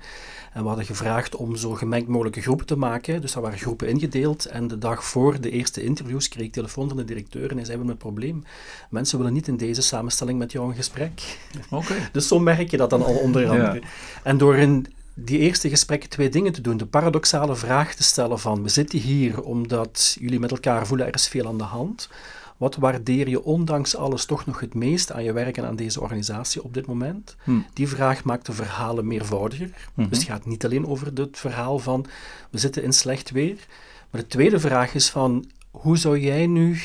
En 0.53 0.63
we 0.63 0.69
hadden 0.69 0.87
gevraagd 0.87 1.37
om 1.37 1.57
zo 1.57 1.71
gemengd 1.75 2.09
mogelijke 2.09 2.41
groepen 2.41 2.67
te 2.67 2.77
maken. 2.77 3.21
Dus 3.21 3.33
daar 3.33 3.43
waren 3.43 3.59
groepen 3.59 3.89
ingedeeld. 3.89 4.45
En 4.47 4.69
de 4.69 4.79
dag 4.79 5.05
voor 5.05 5.41
de 5.41 5.51
eerste 5.51 5.83
interviews 5.83 6.29
kreeg 6.29 6.47
ik 6.47 6.53
telefoon 6.53 6.89
van 6.89 6.97
de 6.97 7.05
directeur 7.05 7.51
en 7.51 7.57
hij 7.57 7.65
zei, 7.65 7.67
we 7.67 7.73
hebben 7.73 7.89
een 7.91 7.97
probleem. 7.97 8.45
Mensen 8.91 9.19
willen 9.19 9.33
niet 9.33 9.49
in 9.49 9.57
deze 9.57 9.83
samenstelling 9.83 10.39
met 10.39 10.53
jou 10.53 10.69
een 10.69 10.75
gesprek. 10.77 11.39
Oké. 11.71 11.95
Dus 12.13 12.29
zo 12.29 12.39
merk 12.39 12.71
je 12.71 12.77
dat 12.77 12.91
dan 12.91 13.05
al 13.05 13.15
onder 13.15 13.49
andere. 13.49 13.75
Ja. 13.81 13.89
En 14.23 14.39
door 14.39 14.57
in 14.57 14.87
die 15.25 15.39
eerste 15.39 15.69
gesprekken 15.69 16.09
twee 16.09 16.29
dingen 16.29 16.53
te 16.53 16.61
doen. 16.61 16.77
De 16.77 16.87
paradoxale 16.87 17.57
vraag 17.57 17.95
te 17.95 18.03
stellen 18.03 18.39
van, 18.39 18.63
we 18.63 18.69
zitten 18.69 18.99
hier 18.99 19.43
omdat 19.43 20.17
jullie 20.21 20.41
met 20.41 20.51
elkaar 20.51 20.87
voelen 20.87 21.07
er 21.07 21.15
is 21.15 21.29
veel 21.29 21.47
aan 21.47 21.59
de 21.59 21.65
hand. 21.65 22.09
Wat 22.57 22.77
waardeer 22.77 23.29
je 23.29 23.45
ondanks 23.45 23.97
alles 23.97 24.25
toch 24.25 24.47
nog 24.47 24.61
het 24.61 24.75
meest 24.75 25.13
aan 25.13 25.25
je 25.25 25.33
werk 25.33 25.57
en 25.57 25.65
aan 25.65 25.77
deze 25.77 26.01
organisatie 26.01 26.63
op 26.63 26.75
dit 26.75 26.87
moment? 26.87 27.37
Hm. 27.45 27.51
Die 27.73 27.89
vraag 27.89 28.25
maakt 28.25 28.47
de 28.47 28.53
verhalen 28.53 29.07
meervoudiger. 29.07 29.71
Mhm. 29.95 30.09
Dus 30.09 30.19
het 30.19 30.29
gaat 30.29 30.47
niet 30.47 30.65
alleen 30.65 30.87
over 30.87 31.11
het 31.15 31.39
verhaal 31.39 31.79
van, 31.79 32.07
we 32.51 32.59
zitten 32.59 32.83
in 32.83 32.93
slecht 32.93 33.31
weer. 33.31 33.67
Maar 34.11 34.21
de 34.21 34.27
tweede 34.27 34.61
vraag 34.61 34.95
is 34.95 35.11
van, 35.11 35.51
hoe 35.71 35.99
zou 35.99 36.19
jij 36.19 36.47
nu 36.47 36.81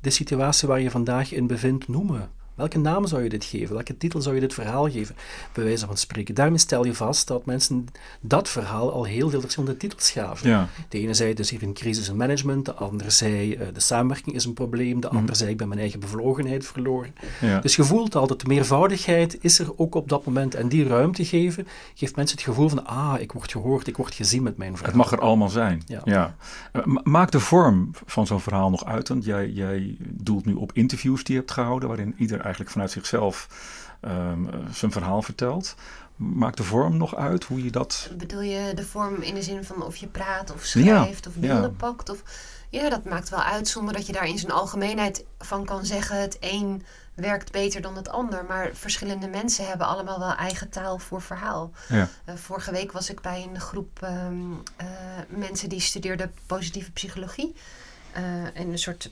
de 0.00 0.10
situatie 0.10 0.68
waar 0.68 0.80
je 0.80 0.90
vandaag 0.90 1.32
in 1.32 1.46
bevindt 1.46 1.88
noemen? 1.88 2.30
Welke 2.58 2.78
naam 2.78 3.06
zou 3.06 3.22
je 3.22 3.28
dit 3.28 3.44
geven? 3.44 3.74
Welke 3.74 3.96
titel 3.96 4.20
zou 4.20 4.34
je 4.34 4.40
dit 4.40 4.54
verhaal 4.54 4.90
geven? 4.90 5.14
Bij 5.52 5.64
wijze 5.64 5.86
van 5.86 5.96
spreken. 5.96 6.34
Daarmee 6.34 6.58
stel 6.58 6.84
je 6.84 6.94
vast 6.94 7.26
dat 7.26 7.46
mensen 7.46 7.86
dat 8.20 8.48
verhaal 8.48 8.92
al 8.92 9.04
heel 9.04 9.30
veel 9.30 9.40
verschillende 9.40 9.76
titels 9.76 10.10
gaven. 10.10 10.48
Ja. 10.48 10.68
De 10.88 10.98
ene 10.98 11.14
zei 11.14 11.34
dus 11.34 11.50
even 11.50 11.68
een 11.68 11.74
crisis 11.74 12.08
in 12.08 12.16
management, 12.16 12.64
de 12.64 12.74
andere 12.74 13.10
zei 13.10 13.54
uh, 13.54 13.66
de 13.72 13.80
samenwerking 13.80 14.36
is 14.36 14.44
een 14.44 14.54
probleem, 14.54 15.00
de 15.00 15.08
mm. 15.10 15.16
andere 15.16 15.36
zei 15.36 15.50
ik 15.50 15.56
ben 15.56 15.68
mijn 15.68 15.80
eigen 15.80 16.00
bevlogenheid 16.00 16.66
verloren. 16.66 17.14
Ja. 17.40 17.60
Dus 17.60 17.76
je 17.76 17.84
voelt 17.84 18.14
al 18.14 18.26
dat 18.26 18.40
de 18.40 18.46
meervoudigheid 18.46 19.38
is 19.40 19.58
er 19.58 19.72
ook 19.76 19.94
op 19.94 20.08
dat 20.08 20.24
moment. 20.24 20.54
En 20.54 20.68
die 20.68 20.86
ruimte 20.86 21.24
geven, 21.24 21.66
geeft 21.94 22.16
mensen 22.16 22.36
het 22.36 22.46
gevoel 22.46 22.68
van 22.68 22.86
ah, 22.86 23.14
ik 23.20 23.32
word 23.32 23.52
gehoord, 23.52 23.86
ik 23.86 23.96
word 23.96 24.14
gezien 24.14 24.42
met 24.42 24.56
mijn 24.56 24.76
verhaal. 24.76 24.92
Het 24.92 24.96
mag 25.02 25.12
er 25.12 25.20
allemaal 25.20 25.48
zijn. 25.48 25.82
Ja. 25.86 26.00
ja. 26.04 26.36
Maakt 27.02 27.32
de 27.32 27.40
vorm 27.40 27.90
van 28.06 28.26
zo'n 28.26 28.40
verhaal 28.40 28.70
nog 28.70 28.84
uit? 28.84 29.08
Want 29.08 29.24
jij, 29.24 29.48
jij 29.48 29.96
doelt 30.00 30.46
nu 30.46 30.52
op 30.52 30.72
interviews 30.72 31.24
die 31.24 31.34
je 31.34 31.40
hebt 31.40 31.52
gehouden, 31.52 31.88
waarin 31.88 32.14
ieder 32.16 32.46
eigenlijk 32.48 32.70
vanuit 32.70 32.90
zichzelf 32.90 33.48
um, 34.00 34.50
zijn 34.72 34.92
verhaal 34.92 35.22
vertelt. 35.22 35.74
Maakt 36.16 36.56
de 36.56 36.64
vorm 36.64 36.96
nog 36.96 37.16
uit 37.16 37.44
hoe 37.44 37.64
je 37.64 37.70
dat. 37.70 38.10
Bedoel 38.16 38.40
je 38.40 38.74
de 38.74 38.84
vorm 38.84 39.22
in 39.22 39.34
de 39.34 39.42
zin 39.42 39.64
van 39.64 39.82
of 39.82 39.96
je 39.96 40.06
praat 40.06 40.52
of 40.52 40.64
schrijft 40.64 41.26
of 41.26 41.34
beelden 41.34 41.70
ja. 41.70 41.76
pakt? 41.76 42.08
Of... 42.08 42.22
Ja, 42.68 42.88
dat 42.88 43.04
maakt 43.04 43.28
wel 43.28 43.42
uit 43.42 43.68
zonder 43.68 43.94
dat 43.94 44.06
je 44.06 44.12
daar 44.12 44.26
in 44.28 44.38
zijn 44.38 44.52
algemeenheid 44.52 45.24
van 45.38 45.64
kan 45.64 45.86
zeggen: 45.86 46.20
het 46.20 46.36
een 46.40 46.82
werkt 47.14 47.52
beter 47.52 47.80
dan 47.80 47.96
het 47.96 48.08
ander. 48.08 48.44
Maar 48.44 48.70
verschillende 48.72 49.28
mensen 49.28 49.66
hebben 49.66 49.86
allemaal 49.86 50.18
wel 50.18 50.34
eigen 50.34 50.68
taal 50.68 50.98
voor 50.98 51.22
verhaal. 51.22 51.70
Ja. 51.88 52.08
Uh, 52.28 52.34
vorige 52.34 52.72
week 52.72 52.92
was 52.92 53.10
ik 53.10 53.20
bij 53.20 53.48
een 53.50 53.60
groep 53.60 54.00
um, 54.02 54.52
uh, 54.52 54.86
mensen 55.28 55.68
die 55.68 55.80
studeerden 55.80 56.32
positieve 56.46 56.90
psychologie. 56.90 57.54
Uh, 58.16 58.22
en 58.60 58.68
een 58.68 58.78
soort 58.78 59.10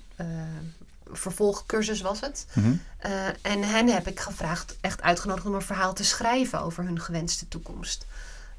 vervolgcursus 1.12 2.00
was 2.00 2.20
het. 2.20 2.46
Mm 2.52 2.62
-hmm. 2.62 2.80
uh, 3.06 3.26
en 3.42 3.62
hen 3.62 3.88
heb 3.88 4.06
ik 4.06 4.20
gevraagd, 4.20 4.76
echt 4.80 5.02
uitgenodigd 5.02 5.46
om 5.46 5.54
een 5.54 5.62
verhaal 5.62 5.94
te 5.94 6.04
schrijven 6.04 6.60
over 6.60 6.84
hun 6.84 7.00
gewenste 7.00 7.48
toekomst. 7.48 8.06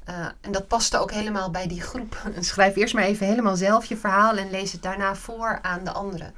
Uh, 0.08 0.26
en 0.40 0.52
dat 0.52 0.68
paste 0.68 0.98
ook 0.98 1.10
helemaal 1.12 1.50
bij 1.50 1.66
die 1.66 1.80
groep. 1.80 2.22
Schrijf 2.40 2.76
eerst 2.76 2.94
maar 2.94 3.04
even 3.04 3.26
helemaal 3.26 3.56
zelf 3.56 3.84
je 3.84 3.96
verhaal 3.96 4.36
en 4.36 4.50
lees 4.50 4.72
het 4.72 4.82
daarna 4.82 5.14
voor 5.14 5.58
aan 5.62 5.84
de 5.84 5.92
anderen. 5.92 6.34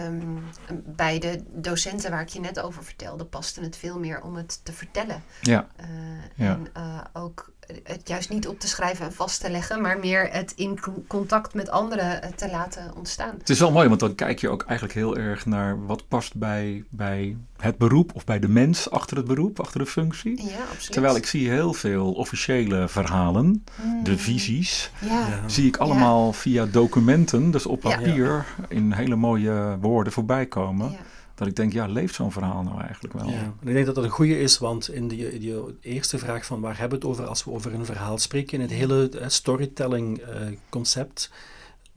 Um, 0.00 0.44
bij 0.84 1.18
de 1.18 1.42
docenten 1.46 2.10
waar 2.10 2.20
ik 2.20 2.28
je 2.28 2.40
net 2.40 2.60
over 2.60 2.84
vertelde, 2.84 3.24
paste 3.24 3.60
het 3.60 3.76
veel 3.76 3.98
meer 3.98 4.22
om 4.22 4.36
het 4.36 4.60
te 4.62 4.72
vertellen. 4.72 5.22
Ja. 5.40 5.66
Uh, 5.80 5.86
ja. 6.34 6.46
En 6.46 6.68
ook 7.12 7.52
het 7.82 8.08
juist 8.08 8.30
niet 8.30 8.48
op 8.48 8.60
te 8.60 8.68
schrijven 8.68 9.04
en 9.04 9.12
vast 9.12 9.40
te 9.40 9.50
leggen, 9.50 9.80
maar 9.80 9.98
meer 9.98 10.28
het 10.30 10.52
in 10.56 10.78
contact 11.06 11.54
met 11.54 11.70
anderen 11.70 12.22
eh, 12.22 12.30
te 12.30 12.50
laten 12.50 12.92
ontstaan. 12.96 13.34
Het 13.38 13.50
is 13.50 13.58
wel 13.58 13.72
mooi, 13.72 13.88
want 13.88 14.00
dan 14.00 14.14
kijk 14.14 14.38
je 14.38 14.48
ook 14.48 14.62
eigenlijk 14.62 14.98
heel 14.98 15.16
erg 15.16 15.46
naar 15.46 15.86
wat 15.86 16.08
past 16.08 16.34
bij, 16.34 16.84
bij 16.88 17.36
het 17.56 17.78
beroep 17.78 18.14
of 18.14 18.24
bij 18.24 18.38
de 18.38 18.48
mens 18.48 18.90
achter 18.90 19.16
het 19.16 19.26
beroep, 19.26 19.60
achter 19.60 19.80
de 19.80 19.86
functie. 19.86 20.42
Ja, 20.42 20.58
absoluut. 20.70 20.92
Terwijl 20.92 21.16
ik 21.16 21.26
zie 21.26 21.48
heel 21.48 21.72
veel 21.72 22.12
officiële 22.12 22.88
verhalen, 22.88 23.64
de 24.02 24.10
hmm. 24.10 24.18
visies, 24.18 24.90
ja. 25.00 25.40
zie 25.46 25.66
ik 25.66 25.76
allemaal 25.76 26.32
via 26.32 26.66
documenten, 26.66 27.50
dus 27.50 27.66
op 27.66 27.80
papier, 27.80 28.44
in 28.68 28.92
hele 28.92 29.16
mooie 29.16 29.76
woorden 29.80 30.12
voorbij 30.12 30.46
komen 30.46 30.96
dat 31.36 31.48
ik 31.48 31.56
denk, 31.56 31.72
ja, 31.72 31.86
leeft 31.86 32.14
zo'n 32.14 32.32
verhaal 32.32 32.62
nou 32.62 32.80
eigenlijk 32.80 33.14
wel? 33.14 33.28
Ja, 33.28 33.52
ik 33.60 33.72
denk 33.72 33.86
dat 33.86 33.94
dat 33.94 34.04
een 34.04 34.10
goede 34.10 34.40
is, 34.40 34.58
want 34.58 34.90
in 34.90 35.08
die, 35.08 35.38
die, 35.38 35.54
eerste 35.80 36.18
vraag 36.18 36.46
van 36.46 36.60
waar 36.60 36.78
hebben 36.78 37.00
we 37.00 37.06
het 37.06 37.14
over 37.14 37.26
als 37.28 37.44
we 37.44 37.50
over 37.50 37.74
een 37.74 37.84
verhaal 37.84 38.18
spreken, 38.18 38.54
in 38.54 38.60
het 38.60 38.70
hele 38.70 39.10
uh, 39.14 39.28
storytelling 39.28 40.20
uh, 40.20 40.26
concept, 40.68 41.30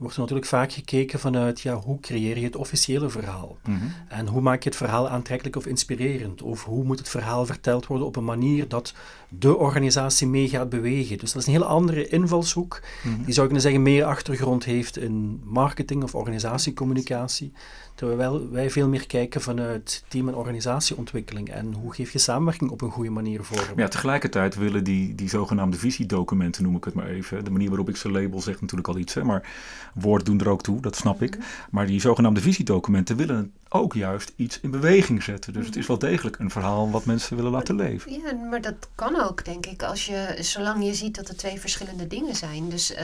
wordt 0.00 0.14
er 0.14 0.20
natuurlijk 0.20 0.48
vaak 0.48 0.72
gekeken 0.72 1.18
vanuit 1.18 1.60
ja, 1.60 1.74
hoe 1.74 2.00
creëer 2.00 2.38
je 2.38 2.44
het 2.44 2.56
officiële 2.56 3.10
verhaal? 3.10 3.58
Mhm. 3.64 3.78
En 4.08 4.26
hoe 4.26 4.40
maak 4.40 4.62
je 4.62 4.68
het 4.68 4.78
verhaal 4.78 5.08
aantrekkelijk 5.08 5.56
of 5.56 5.66
inspirerend? 5.66 6.42
Of 6.42 6.64
hoe 6.64 6.84
moet 6.84 6.98
het 6.98 7.08
verhaal 7.08 7.46
verteld 7.46 7.86
worden 7.86 8.06
op 8.06 8.16
een 8.16 8.24
manier 8.24 8.68
dat 8.68 8.94
de 9.28 9.56
organisatie 9.56 10.26
mee 10.26 10.48
gaat 10.48 10.68
bewegen? 10.68 11.18
Dus 11.18 11.32
dat 11.32 11.42
is 11.42 11.48
een 11.48 11.54
heel 11.54 11.64
andere 11.64 12.08
invalshoek, 12.08 12.82
mhm. 13.02 13.14
die 13.14 13.34
zou 13.34 13.46
ik 13.46 13.52
kunnen 13.52 13.60
zeggen 13.60 13.82
meer 13.82 14.04
achtergrond 14.04 14.64
heeft 14.64 14.96
in 14.96 15.40
marketing 15.44 16.02
of 16.02 16.14
organisatiecommunicatie. 16.14 17.52
Terwijl 18.00 18.50
wij 18.50 18.70
veel 18.70 18.88
meer 18.88 19.06
kijken 19.06 19.40
vanuit 19.40 20.04
team- 20.08 20.28
en 20.28 20.34
organisatieontwikkeling 20.34 21.50
en 21.50 21.72
hoe 21.72 21.94
geef 21.94 22.12
je 22.12 22.18
samenwerking 22.18 22.70
op 22.70 22.80
een 22.80 22.90
goede 22.90 23.10
manier 23.10 23.44
vorm. 23.44 23.78
Ja, 23.78 23.88
tegelijkertijd 23.88 24.54
willen 24.54 24.84
die, 24.84 25.14
die 25.14 25.28
zogenaamde 25.28 25.76
visiedocumenten, 25.76 26.62
noem 26.62 26.76
ik 26.76 26.84
het 26.84 26.94
maar 26.94 27.06
even, 27.06 27.44
de 27.44 27.50
manier 27.50 27.68
waarop 27.68 27.88
ik 27.88 27.96
ze 27.96 28.10
label 28.10 28.40
zegt 28.40 28.60
natuurlijk 28.60 28.88
al 28.88 28.98
iets, 28.98 29.14
hè, 29.14 29.24
maar 29.24 29.48
woorden 29.94 30.26
doen 30.26 30.40
er 30.40 30.48
ook 30.48 30.62
toe, 30.62 30.80
dat 30.80 30.96
snap 30.96 31.22
ik. 31.22 31.36
Mhm. 31.36 31.46
Maar 31.70 31.86
die 31.86 32.00
zogenaamde 32.00 32.40
visiedocumenten 32.40 33.16
willen 33.16 33.52
ook 33.68 33.94
juist 33.94 34.32
iets 34.36 34.60
in 34.60 34.70
beweging 34.70 35.22
zetten. 35.22 35.52
Dus 35.52 35.66
het 35.66 35.76
is 35.76 35.86
wel 35.86 35.98
degelijk 35.98 36.38
een 36.38 36.50
verhaal 36.50 36.90
wat 36.90 37.04
mensen 37.04 37.36
willen 37.36 37.50
laten 37.50 37.76
leven. 37.76 38.12
Ja, 38.12 38.34
maar 38.50 38.60
dat 38.60 38.88
kan 38.94 39.20
ook, 39.20 39.44
denk 39.44 39.66
ik, 39.66 39.82
als 39.82 40.06
je, 40.06 40.36
zolang 40.38 40.84
je 40.84 40.94
ziet 40.94 41.14
dat 41.14 41.28
er 41.28 41.36
twee 41.36 41.60
verschillende 41.60 42.06
dingen 42.06 42.36
zijn. 42.36 42.68
Dus... 42.68 42.92
Uh, 42.92 42.98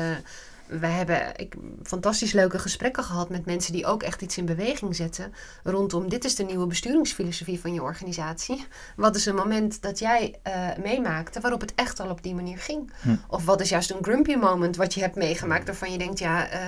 wij 0.68 0.90
hebben 0.90 1.36
ik, 1.36 1.54
fantastisch 1.82 2.32
leuke 2.32 2.58
gesprekken 2.58 3.04
gehad 3.04 3.28
met 3.28 3.46
mensen 3.46 3.72
die 3.72 3.86
ook 3.86 4.02
echt 4.02 4.22
iets 4.22 4.38
in 4.38 4.46
beweging 4.46 4.96
zetten. 4.96 5.32
Rondom 5.62 6.08
dit 6.08 6.24
is 6.24 6.34
de 6.34 6.44
nieuwe 6.44 6.66
besturingsfilosofie 6.66 7.60
van 7.60 7.74
je 7.74 7.82
organisatie. 7.82 8.64
Wat 8.96 9.16
is 9.16 9.26
een 9.26 9.34
moment 9.34 9.82
dat 9.82 9.98
jij 9.98 10.34
uh, 10.46 10.68
meemaakte 10.82 11.40
waarop 11.40 11.60
het 11.60 11.74
echt 11.74 12.00
al 12.00 12.10
op 12.10 12.22
die 12.22 12.34
manier 12.34 12.58
ging? 12.58 12.92
Hm. 13.02 13.16
Of 13.28 13.44
wat 13.44 13.60
is 13.60 13.68
juist 13.68 13.90
een 13.90 14.04
grumpy 14.04 14.34
moment 14.34 14.76
wat 14.76 14.94
je 14.94 15.00
hebt 15.00 15.16
meegemaakt 15.16 15.66
waarvan 15.66 15.92
je 15.92 15.98
denkt, 15.98 16.18
ja, 16.18 16.52
uh, 16.52 16.60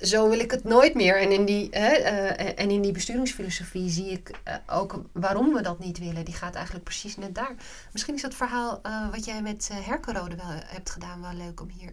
zo 0.00 0.28
wil 0.28 0.38
ik 0.38 0.50
het 0.50 0.64
nooit 0.64 0.94
meer. 0.94 1.20
En 1.20 1.32
in 1.32 1.44
die, 1.44 1.70
uh, 1.70 2.58
en 2.60 2.70
in 2.70 2.82
die 2.82 2.92
besturingsfilosofie 2.92 3.90
zie 3.90 4.10
ik 4.10 4.30
ook 4.66 5.02
waarom 5.12 5.52
we 5.52 5.62
dat 5.62 5.78
niet 5.78 5.98
willen. 5.98 6.24
Die 6.24 6.34
gaat 6.34 6.54
eigenlijk 6.54 6.84
precies 6.84 7.16
net 7.16 7.34
daar. 7.34 7.54
Misschien 7.92 8.14
is 8.14 8.22
dat 8.22 8.34
verhaal 8.34 8.80
wat 9.10 9.24
jij 9.24 9.42
met 9.42 9.70
Herkenrode 9.72 10.36
wel 10.36 10.46
hebt 10.66 10.90
gedaan 10.90 11.20
wel 11.20 11.34
leuk 11.34 11.60
om 11.60 11.68
hier 11.68 11.92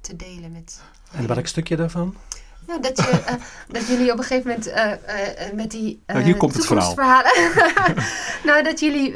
te 0.00 0.16
delen 0.16 0.52
met. 0.52 0.80
En 1.12 1.26
welk 1.26 1.46
stukje 1.46 1.76
daarvan? 1.76 2.16
Nou, 2.66 2.80
dat, 2.80 2.96
je, 2.96 3.22
uh, 3.28 3.34
dat 3.74 3.86
jullie 3.86 4.12
op 4.12 4.18
een 4.18 4.24
gegeven 4.24 4.48
moment 4.48 4.68
uh, 4.68 4.84
uh, 5.46 5.52
met 5.54 5.70
die 5.70 6.02
nou, 6.06 6.22
hier 6.22 6.36
komt 6.36 6.54
het 6.54 6.66
verhaal. 6.66 6.94
nou, 8.48 8.62
dat 8.62 8.80
jullie 8.80 9.14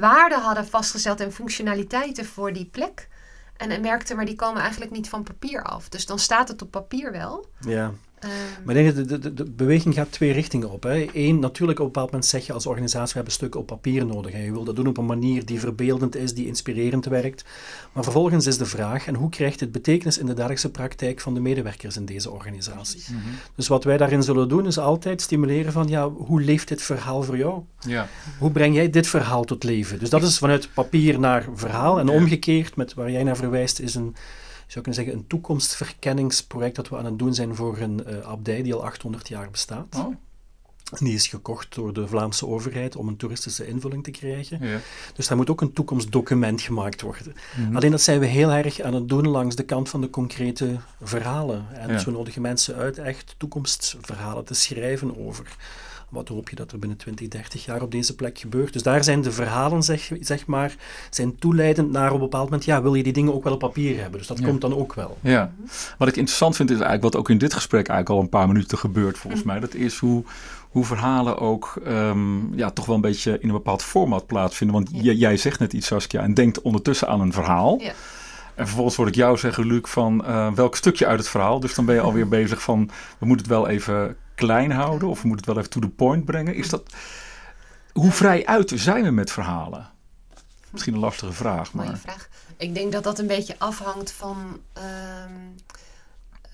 waarden 0.00 0.40
hadden 0.40 0.66
vastgesteld 0.66 1.20
en 1.20 1.32
functionaliteiten 1.32 2.26
voor 2.26 2.52
die 2.52 2.64
plek. 2.64 3.08
En, 3.56 3.70
en 3.70 3.80
merkte, 3.80 4.14
maar 4.14 4.24
die 4.24 4.36
komen 4.36 4.60
eigenlijk 4.60 4.90
niet 4.90 5.08
van 5.08 5.22
papier 5.22 5.62
af. 5.62 5.88
Dus 5.88 6.06
dan 6.06 6.18
staat 6.18 6.48
het 6.48 6.62
op 6.62 6.70
papier 6.70 7.12
wel. 7.12 7.46
Ja. 7.60 7.92
Ehm. 8.20 8.32
maar 8.64 8.76
ik 8.76 8.84
denk 8.84 8.96
dat 8.96 9.08
de, 9.08 9.18
de, 9.18 9.34
de, 9.34 9.50
beweging 9.50 9.94
gaat 9.94 10.12
twee 10.12 10.32
richtingen 10.32 10.70
op. 10.70 10.82
Hè. 10.82 11.08
Eén, 11.12 11.38
natuurlijk 11.38 11.78
op 11.78 11.86
een 11.86 11.92
bepaald 11.92 12.10
moment 12.10 12.30
zeg 12.30 12.46
je 12.46 12.52
als 12.52 12.66
organisatie, 12.66 13.08
we 13.08 13.14
hebben 13.14 13.32
stukken 13.32 13.60
op 13.60 13.66
papier 13.66 14.06
nodig. 14.06 14.32
En 14.32 14.42
je 14.42 14.52
wil 14.52 14.64
dat 14.64 14.76
doen 14.76 14.86
op 14.86 14.98
een 14.98 15.06
manier 15.06 15.44
die 15.44 15.60
verbeeldend 15.60 16.16
is, 16.16 16.34
die 16.34 16.46
inspirerend 16.46 17.04
werkt. 17.04 17.44
Maar 17.92 18.02
vervolgens 18.02 18.46
is 18.46 18.58
de 18.58 18.66
vraag, 18.66 19.06
en 19.06 19.14
hoe 19.14 19.28
krijgt 19.28 19.60
het 19.60 19.72
betekenis 19.72 20.18
in 20.18 20.26
de 20.26 20.34
dagelijkse 20.34 20.70
praktijk 20.70 21.20
van 21.20 21.34
de 21.34 21.40
medewerkers 21.40 21.96
in 21.96 22.04
deze 22.04 22.30
organisatie? 22.30 23.02
Mhm. 23.08 23.20
Dus 23.54 23.68
wat 23.68 23.84
wij 23.84 23.96
daarin 23.96 24.22
zullen 24.22 24.48
doen, 24.48 24.66
is 24.66 24.78
altijd 24.78 25.20
stimuleren 25.20 25.72
van, 25.72 25.88
ja, 25.88 26.10
hoe 26.10 26.42
leeft 26.42 26.68
dit 26.68 26.82
verhaal 26.82 27.22
voor 27.22 27.36
jou? 27.36 27.62
Ja. 27.78 28.08
Hoe 28.38 28.50
breng 28.50 28.74
jij 28.74 28.90
dit 28.90 29.06
verhaal 29.06 29.44
tot 29.44 29.64
leven? 29.64 29.98
Dus 29.98 30.10
dat 30.10 30.22
is 30.22 30.38
vanuit 30.38 30.68
papier 30.74 31.18
naar 31.18 31.48
verhaal. 31.54 31.98
En 31.98 32.08
omgekeerd, 32.08 32.76
met 32.76 32.94
waar 32.94 33.10
jij 33.10 33.22
naar 33.22 33.36
verwijst, 33.36 33.80
is 33.80 33.94
een 33.94 34.14
zou 34.70 34.84
kunnen 34.84 34.94
zeggen, 34.94 35.14
een 35.14 35.26
toekomstverkenningsproject 35.26 36.76
dat 36.76 36.88
we 36.88 36.96
aan 36.96 37.04
het 37.04 37.18
doen 37.18 37.34
zijn 37.34 37.54
voor 37.54 37.78
een 37.78 38.02
uh, 38.08 38.20
abdij 38.20 38.62
die 38.62 38.74
al 38.74 38.84
800 38.84 39.28
jaar 39.28 39.50
bestaat. 39.50 39.96
Oh. 39.96 40.14
Die 40.98 41.14
is 41.14 41.26
gekocht 41.26 41.74
door 41.74 41.92
de 41.92 42.08
Vlaamse 42.08 42.46
overheid 42.46 42.96
om 42.96 43.08
een 43.08 43.16
toeristische 43.16 43.66
invulling 43.66 44.04
te 44.04 44.10
krijgen. 44.10 44.66
Ja. 44.66 44.78
Dus 45.14 45.28
daar 45.28 45.36
moet 45.36 45.50
ook 45.50 45.60
een 45.60 45.72
toekomstdocument 45.72 46.60
gemaakt 46.60 47.00
worden. 47.00 47.34
Mhm. 47.56 47.76
Alleen 47.76 47.90
dat 47.90 48.00
zijn 48.00 48.20
we 48.20 48.26
heel 48.26 48.50
erg 48.50 48.80
aan 48.80 48.94
het 48.94 49.08
doen 49.08 49.28
langs 49.28 49.56
de 49.56 49.62
kant 49.62 49.88
van 49.88 50.00
de 50.00 50.10
concrete 50.10 50.76
verhalen. 51.02 51.66
En 51.72 52.04
we 52.04 52.10
nodigen 52.10 52.42
mensen 52.42 52.74
uit 52.74 52.98
echt 52.98 53.34
toekomstverhalen 53.38 54.44
te 54.44 54.54
schrijven 54.54 55.26
over 55.26 55.56
wat 56.10 56.28
hoop 56.28 56.48
je 56.48 56.56
dat 56.56 56.72
er 56.72 56.78
binnen 56.78 56.98
20, 56.98 57.28
30 57.28 57.64
jaar 57.64 57.82
op 57.82 57.90
deze 57.90 58.14
plek 58.14 58.38
gebeurt? 58.38 58.72
Dus 58.72 58.82
daar 58.82 59.04
zijn 59.04 59.20
de 59.22 59.32
verhalen, 59.32 59.82
zeg, 59.82 60.10
zeg 60.20 60.46
maar, 60.46 60.76
zijn 61.10 61.36
toeleidend 61.38 61.90
naar 61.90 62.08
op 62.08 62.14
een 62.14 62.20
bepaald 62.20 62.44
moment, 62.44 62.64
ja, 62.64 62.82
wil 62.82 62.94
je 62.94 63.02
die 63.02 63.12
dingen 63.12 63.34
ook 63.34 63.44
wel 63.44 63.52
op 63.52 63.58
papier 63.58 64.00
hebben? 64.00 64.18
Dus 64.18 64.28
dat 64.28 64.42
komt 64.42 64.60
dan 64.60 64.74
ook 64.74 64.94
wel. 64.94 65.18
Ja. 65.20 65.52
Wat 65.98 66.08
ik 66.08 66.16
interessant 66.16 66.56
vind 66.56 66.70
is 66.70 66.76
eigenlijk, 66.76 67.04
wat 67.04 67.16
ook 67.16 67.30
in 67.30 67.38
dit 67.38 67.54
gesprek 67.54 67.88
eigenlijk 67.88 68.18
al 68.18 68.24
een 68.24 68.38
paar 68.38 68.46
minuten 68.46 68.78
gebeurt 68.78 69.18
volgens 69.18 69.42
mij, 69.42 69.60
dat 69.60 69.74
is 69.74 69.98
hoe, 69.98 70.24
hoe 70.70 70.84
verhalen 70.84 71.38
ook 71.38 71.80
um, 71.86 72.54
ja, 72.54 72.70
toch 72.70 72.86
wel 72.86 72.94
een 72.94 73.00
beetje 73.00 73.38
in 73.40 73.48
een 73.48 73.54
bepaald 73.54 73.82
format 73.82 74.26
plaatsvinden. 74.26 74.76
Want 74.76 74.88
jij 75.02 75.36
zegt 75.36 75.58
net 75.58 75.72
iets, 75.72 75.86
Saskia, 75.86 76.22
en 76.22 76.34
denkt 76.34 76.62
ondertussen 76.62 77.08
aan 77.08 77.20
een 77.20 77.32
verhaal. 77.32 77.80
Ja. 77.80 77.92
En 78.54 78.66
vervolgens 78.66 78.96
hoor 78.96 79.08
ik 79.08 79.14
jou 79.14 79.36
zeggen, 79.36 79.66
Luc, 79.66 79.80
van 79.82 80.24
uh, 80.26 80.52
welk 80.52 80.76
stukje 80.76 81.06
uit 81.06 81.18
het 81.18 81.28
verhaal. 81.28 81.60
Dus 81.60 81.74
dan 81.74 81.84
ben 81.84 81.94
je 81.94 82.00
alweer 82.00 82.28
bezig 82.38 82.62
van, 82.62 82.90
we 83.18 83.26
moeten 83.26 83.46
het 83.46 83.56
wel 83.56 83.68
even 83.68 84.16
klein 84.40 84.70
houden? 84.70 85.08
Of 85.08 85.22
we 85.22 85.28
moeten 85.28 85.46
het 85.46 85.54
wel 85.54 85.64
even 85.64 85.80
to 85.80 85.88
the 85.88 85.94
point 85.94 86.24
brengen? 86.24 86.54
Is 86.54 86.68
dat, 86.68 86.92
hoe 87.92 88.10
vrij 88.10 88.46
uit 88.46 88.72
zijn 88.74 89.04
we 89.04 89.10
met 89.10 89.30
verhalen? 89.30 89.90
Misschien 90.70 90.94
een 90.94 91.00
lastige 91.00 91.32
vraag. 91.32 91.72
Maar... 91.72 91.98
vraag. 91.98 92.28
Ik 92.56 92.74
denk 92.74 92.92
dat 92.92 93.04
dat 93.04 93.18
een 93.18 93.26
beetje 93.26 93.54
afhangt 93.58 94.12
van... 94.12 94.60
Ehm, 94.72 95.32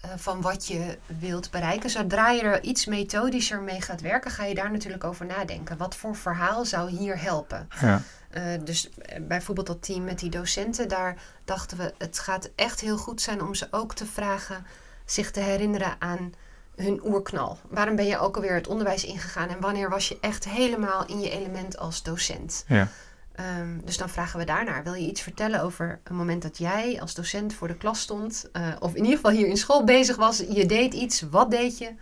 eh, 0.06 0.10
van 0.16 0.40
wat 0.40 0.66
je 0.66 0.98
wilt 1.18 1.50
bereiken. 1.50 1.90
Zodra 1.90 2.30
je 2.30 2.40
er 2.40 2.62
iets 2.62 2.86
methodischer 2.86 3.60
mee 3.60 3.80
gaat 3.80 4.00
werken, 4.00 4.30
ga 4.30 4.44
je 4.44 4.54
daar 4.54 4.70
natuurlijk 4.70 5.04
over 5.04 5.26
nadenken. 5.26 5.76
Wat 5.76 5.96
voor 5.96 6.16
verhaal 6.16 6.64
zou 6.64 6.90
hier 6.90 7.20
helpen? 7.20 7.68
Ja. 7.80 8.02
Uh, 8.36 8.42
dus 8.64 8.88
bijvoorbeeld 9.20 9.66
dat 9.66 9.82
team 9.82 10.04
met 10.04 10.18
die 10.18 10.30
docenten, 10.30 10.88
daar 10.88 11.16
dachten 11.44 11.76
we, 11.76 11.94
het 11.98 12.18
gaat 12.18 12.50
echt 12.54 12.80
heel 12.80 12.96
goed 12.96 13.20
zijn 13.20 13.42
om 13.42 13.54
ze 13.54 13.68
ook 13.70 13.94
te 13.94 14.06
vragen 14.06 14.66
zich 15.04 15.30
te 15.30 15.40
herinneren 15.40 15.96
aan 15.98 16.32
hun 16.76 17.00
oerknal. 17.04 17.58
Waarom 17.68 17.96
ben 17.96 18.06
je 18.06 18.18
ook 18.18 18.36
alweer 18.36 18.54
het 18.54 18.66
onderwijs 18.66 19.04
ingegaan 19.04 19.48
en 19.48 19.60
wanneer 19.60 19.88
was 19.88 20.08
je 20.08 20.18
echt 20.20 20.48
helemaal 20.48 21.06
in 21.06 21.20
je 21.20 21.30
element 21.30 21.78
als 21.78 22.02
docent? 22.02 22.64
Ja. 22.68 22.88
Um, 23.60 23.80
dus 23.84 23.96
dan 23.96 24.08
vragen 24.08 24.38
we 24.38 24.44
daarnaar. 24.44 24.84
Wil 24.84 24.94
je 24.94 25.08
iets 25.08 25.20
vertellen 25.20 25.62
over 25.62 26.00
een 26.04 26.16
moment 26.16 26.42
dat 26.42 26.58
jij 26.58 27.00
als 27.00 27.14
docent 27.14 27.54
voor 27.54 27.68
de 27.68 27.76
klas 27.76 28.00
stond? 28.00 28.48
Uh, 28.52 28.68
of 28.78 28.94
in 28.94 29.02
ieder 29.02 29.16
geval 29.16 29.30
hier 29.30 29.48
in 29.48 29.56
school 29.56 29.84
bezig 29.84 30.16
was. 30.16 30.38
Je 30.38 30.66
deed 30.66 30.94
iets. 30.94 31.20
Wat 31.20 31.50
deed 31.50 31.78
je? 31.78 31.92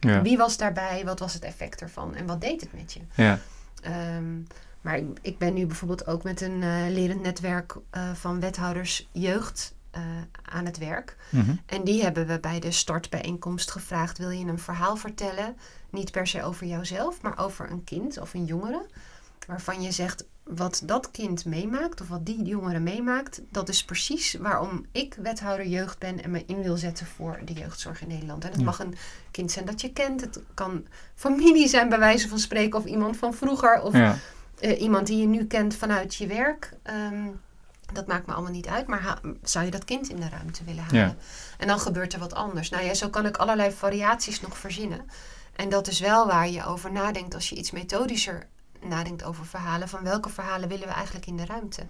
Ja. 0.00 0.22
Wie 0.22 0.36
was 0.36 0.56
daarbij? 0.56 1.02
Wat 1.04 1.18
was 1.18 1.34
het 1.34 1.42
effect 1.42 1.80
ervan? 1.80 2.14
En 2.14 2.26
wat 2.26 2.40
deed 2.40 2.60
het 2.60 2.72
met 2.72 2.92
je? 2.92 3.00
Ja. 3.14 3.38
Um, 4.16 4.46
maar 4.80 4.96
ik, 4.96 5.04
ik, 5.22 5.38
ben 5.38 5.54
nu 5.54 5.66
bijvoorbeeld 5.66 6.06
ook 6.06 6.22
met 6.22 6.40
een 6.40 6.62
uh, 6.62 6.88
lerend 6.88 7.22
netwerk 7.22 7.74
uh, 7.74 8.12
van 8.14 8.40
wethouders 8.40 9.08
jeugd 9.12 9.74
aan 10.52 10.64
het 10.66 10.78
werk. 10.78 11.16
Mm 11.30 11.40
-hmm. 11.44 11.60
En 11.66 11.84
die 11.84 12.02
hebben 12.02 12.26
we 12.26 12.40
bij 12.40 12.60
de 12.60 12.70
startbijeenkomst 12.70 13.70
gevraagd: 13.70 14.18
wil 14.18 14.30
je 14.30 14.44
een 14.46 14.58
verhaal 14.58 14.96
vertellen? 14.96 15.56
Niet 15.90 16.10
per 16.10 16.26
se 16.26 16.42
over 16.42 16.66
jouzelf, 16.66 17.22
maar 17.22 17.38
over 17.38 17.70
een 17.70 17.84
kind 17.84 18.18
of 18.18 18.34
een 18.34 18.44
jongere. 18.44 18.86
Waarvan 19.46 19.82
je 19.82 19.90
zegt: 19.92 20.24
wat 20.42 20.82
dat 20.84 21.10
kind 21.10 21.44
meemaakt, 21.44 22.00
of 22.00 22.08
wat 22.08 22.26
die 22.26 22.42
jongere 22.42 22.78
meemaakt, 22.78 23.40
dat 23.50 23.68
is 23.68 23.84
precies 23.84 24.34
waarom 24.34 24.86
ik 24.92 25.14
wethouder 25.22 25.66
jeugd 25.66 25.98
ben 25.98 26.22
en 26.22 26.30
me 26.30 26.42
in 26.46 26.62
wil 26.62 26.76
zetten 26.76 27.06
voor 27.06 27.38
de 27.44 27.52
jeugdzorg 27.52 28.02
in 28.02 28.08
Nederland. 28.08 28.44
En 28.44 28.50
het 28.50 28.58
Ja. 28.58 28.64
mag 28.64 28.78
een 28.78 28.94
kind 29.30 29.50
zijn 29.50 29.64
dat 29.64 29.80
je 29.80 29.92
kent, 29.92 30.20
het 30.20 30.40
kan 30.54 30.86
familie 31.14 31.68
zijn, 31.68 31.88
bij 31.88 31.98
wijze 31.98 32.28
van 32.28 32.38
spreken, 32.38 32.78
of 32.78 32.84
iemand 32.84 33.16
van 33.16 33.34
vroeger, 33.34 33.82
of 33.82 33.92
Ja. 33.92 34.16
eh, 34.60 34.80
iemand 34.80 35.06
die 35.06 35.18
je 35.20 35.26
nu 35.26 35.44
kent 35.46 35.74
vanuit 35.74 36.14
je 36.14 36.26
werk. 36.26 36.72
Ehm, 36.82 37.26
dat 37.94 38.06
maakt 38.06 38.26
me 38.26 38.32
allemaal 38.32 38.52
niet 38.52 38.66
uit, 38.66 38.86
maar 38.86 39.02
ha- 39.02 39.20
zou 39.42 39.64
je 39.64 39.70
dat 39.70 39.84
kind 39.84 40.08
in 40.10 40.20
de 40.20 40.28
ruimte 40.28 40.64
willen 40.64 40.82
halen? 40.82 41.00
Ja. 41.00 41.14
En 41.58 41.66
dan 41.66 41.78
gebeurt 41.80 42.12
er 42.12 42.18
wat 42.18 42.34
anders. 42.34 42.68
Nou 42.70 42.84
ja, 42.84 42.94
zo 42.94 43.08
kan 43.08 43.26
ik 43.26 43.36
allerlei 43.36 43.70
variaties 43.72 44.40
nog 44.40 44.58
verzinnen. 44.58 45.06
En 45.56 45.68
dat 45.68 45.88
is 45.88 46.00
wel 46.00 46.26
waar 46.26 46.48
je 46.48 46.64
over 46.64 46.92
nadenkt 46.92 47.34
als 47.34 47.48
je 47.48 47.56
iets 47.56 47.70
methodischer 47.70 48.46
nadenkt 48.84 49.24
over 49.24 49.46
verhalen. 49.46 49.88
Van 49.88 50.02
welke 50.02 50.28
verhalen 50.28 50.68
willen 50.68 50.86
we 50.88 50.92
eigenlijk 50.94 51.26
in 51.26 51.36
de 51.36 51.44
ruimte? 51.46 51.82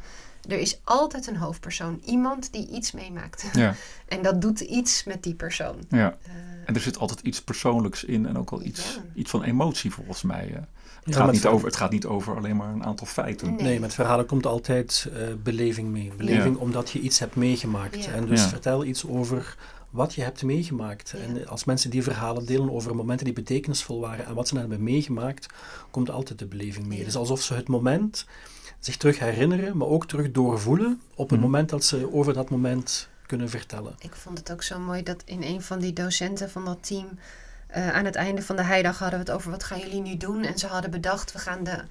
Er 0.49 0.59
is 0.59 0.81
altijd 0.85 1.27
een 1.27 1.37
hoofdpersoon, 1.37 2.01
iemand 2.05 2.53
die 2.53 2.69
iets 2.69 2.93
meemaakt. 2.93 3.45
Ja. 3.53 3.75
En 4.09 4.23
dat 4.23 4.41
doet 4.41 4.61
iets 4.61 5.05
met 5.05 5.23
die 5.23 5.35
persoon. 5.35 5.77
ja. 5.89 6.17
Eh, 6.23 6.33
En 6.65 6.75
er 6.75 6.81
zit 6.81 6.99
altijd 6.99 7.21
iets 7.21 7.43
persoonlijks 7.43 8.05
in 8.05 8.27
en 8.27 8.39
ook 8.39 8.51
wel 8.51 8.63
iets, 8.63 8.95
Ja. 8.95 9.01
iets 9.15 9.31
van 9.31 9.43
emotie 9.43 9.91
volgens 9.93 10.23
mij. 10.23 10.65
Het, 11.05 11.17
gaat 11.17 11.33
niet 11.33 11.47
over, 11.47 11.67
het 11.67 11.77
gaat 11.77 11.91
niet 11.91 12.07
over 12.07 12.37
alleen 12.37 12.57
maar 12.57 12.73
een 12.73 12.85
aantal 12.85 13.07
feiten. 13.07 13.55
Nee. 13.55 13.63
Nee, 13.63 13.81
met 13.81 13.95
verhalen 13.95 14.27
komt 14.27 14.47
altijd 14.47 15.09
eh, 15.15 15.23
beleving 15.43 15.89
mee. 15.89 16.13
Beleving 16.17 16.57
omdat 16.57 16.91
je 16.91 17.01
iets 17.01 17.19
hebt 17.19 17.37
meegemaakt. 17.37 18.05
Ja. 18.05 18.13
En 18.13 18.27
dus 18.27 18.41
Ja. 18.43 18.49
vertel 18.49 18.85
iets 18.85 19.07
over 19.07 19.57
wat 19.91 20.15
je 20.15 20.23
hebt 20.23 20.43
meegemaakt. 20.43 21.11
Ja. 21.17 21.19
En 21.19 21.47
als 21.49 21.65
mensen 21.65 21.91
die 21.91 22.03
verhalen 22.03 22.47
delen 22.47 22.71
over 22.73 22.95
momenten 22.97 23.25
die 23.25 23.35
betekenisvol 23.35 24.01
waren 24.01 24.27
en 24.27 24.35
wat 24.35 24.49
ze 24.49 24.55
dan 24.55 24.63
hebben 24.63 24.83
meegemaakt, 24.83 25.47
komt 25.91 26.11
altijd 26.11 26.39
de 26.39 26.47
beleving 26.47 26.87
mee. 26.87 27.05
Is 27.05 27.17
alsof 27.17 27.43
ze 27.43 27.55
het 27.55 27.69
moment 27.69 28.27
zich 28.79 28.97
terug 28.97 29.19
herinneren, 29.19 29.77
maar 29.77 29.89
ook 29.89 30.07
terug 30.07 30.31
doorvoelen 30.31 31.01
op 31.15 31.31
het 31.31 31.39
Mhm. 31.39 31.49
moment 31.49 31.69
dat 31.69 31.85
ze 31.85 32.13
over 32.13 32.35
dat 32.35 32.51
moment 32.51 33.09
kunnen 33.27 33.49
vertellen. 33.51 33.95
Ik 33.99 34.15
vond 34.15 34.39
het 34.39 34.53
ook 34.53 34.63
zo 34.63 34.79
mooi 34.79 35.03
dat 35.03 35.23
in 35.25 35.43
een 35.43 35.63
van 35.63 35.79
die 35.79 35.93
docenten 35.93 36.51
van 36.51 36.65
dat 36.65 36.87
team. 36.87 37.07
Eh, 37.73 37.95
aan 37.95 38.05
het 38.05 38.15
einde 38.15 38.43
van 38.43 38.57
de 38.57 38.63
heidag 38.63 38.99
hadden 38.99 39.19
we 39.19 39.25
het 39.25 39.35
over 39.35 39.51
wat 39.51 39.65
gaan 39.65 39.79
jullie 39.79 40.01
nu 40.01 40.17
doen. 40.17 40.45
En 40.45 40.59
ze 40.59 40.67
hadden 40.67 40.91
bedacht, 40.91 41.33
we 41.33 41.39
gaan 41.39 41.65
de 41.65 41.85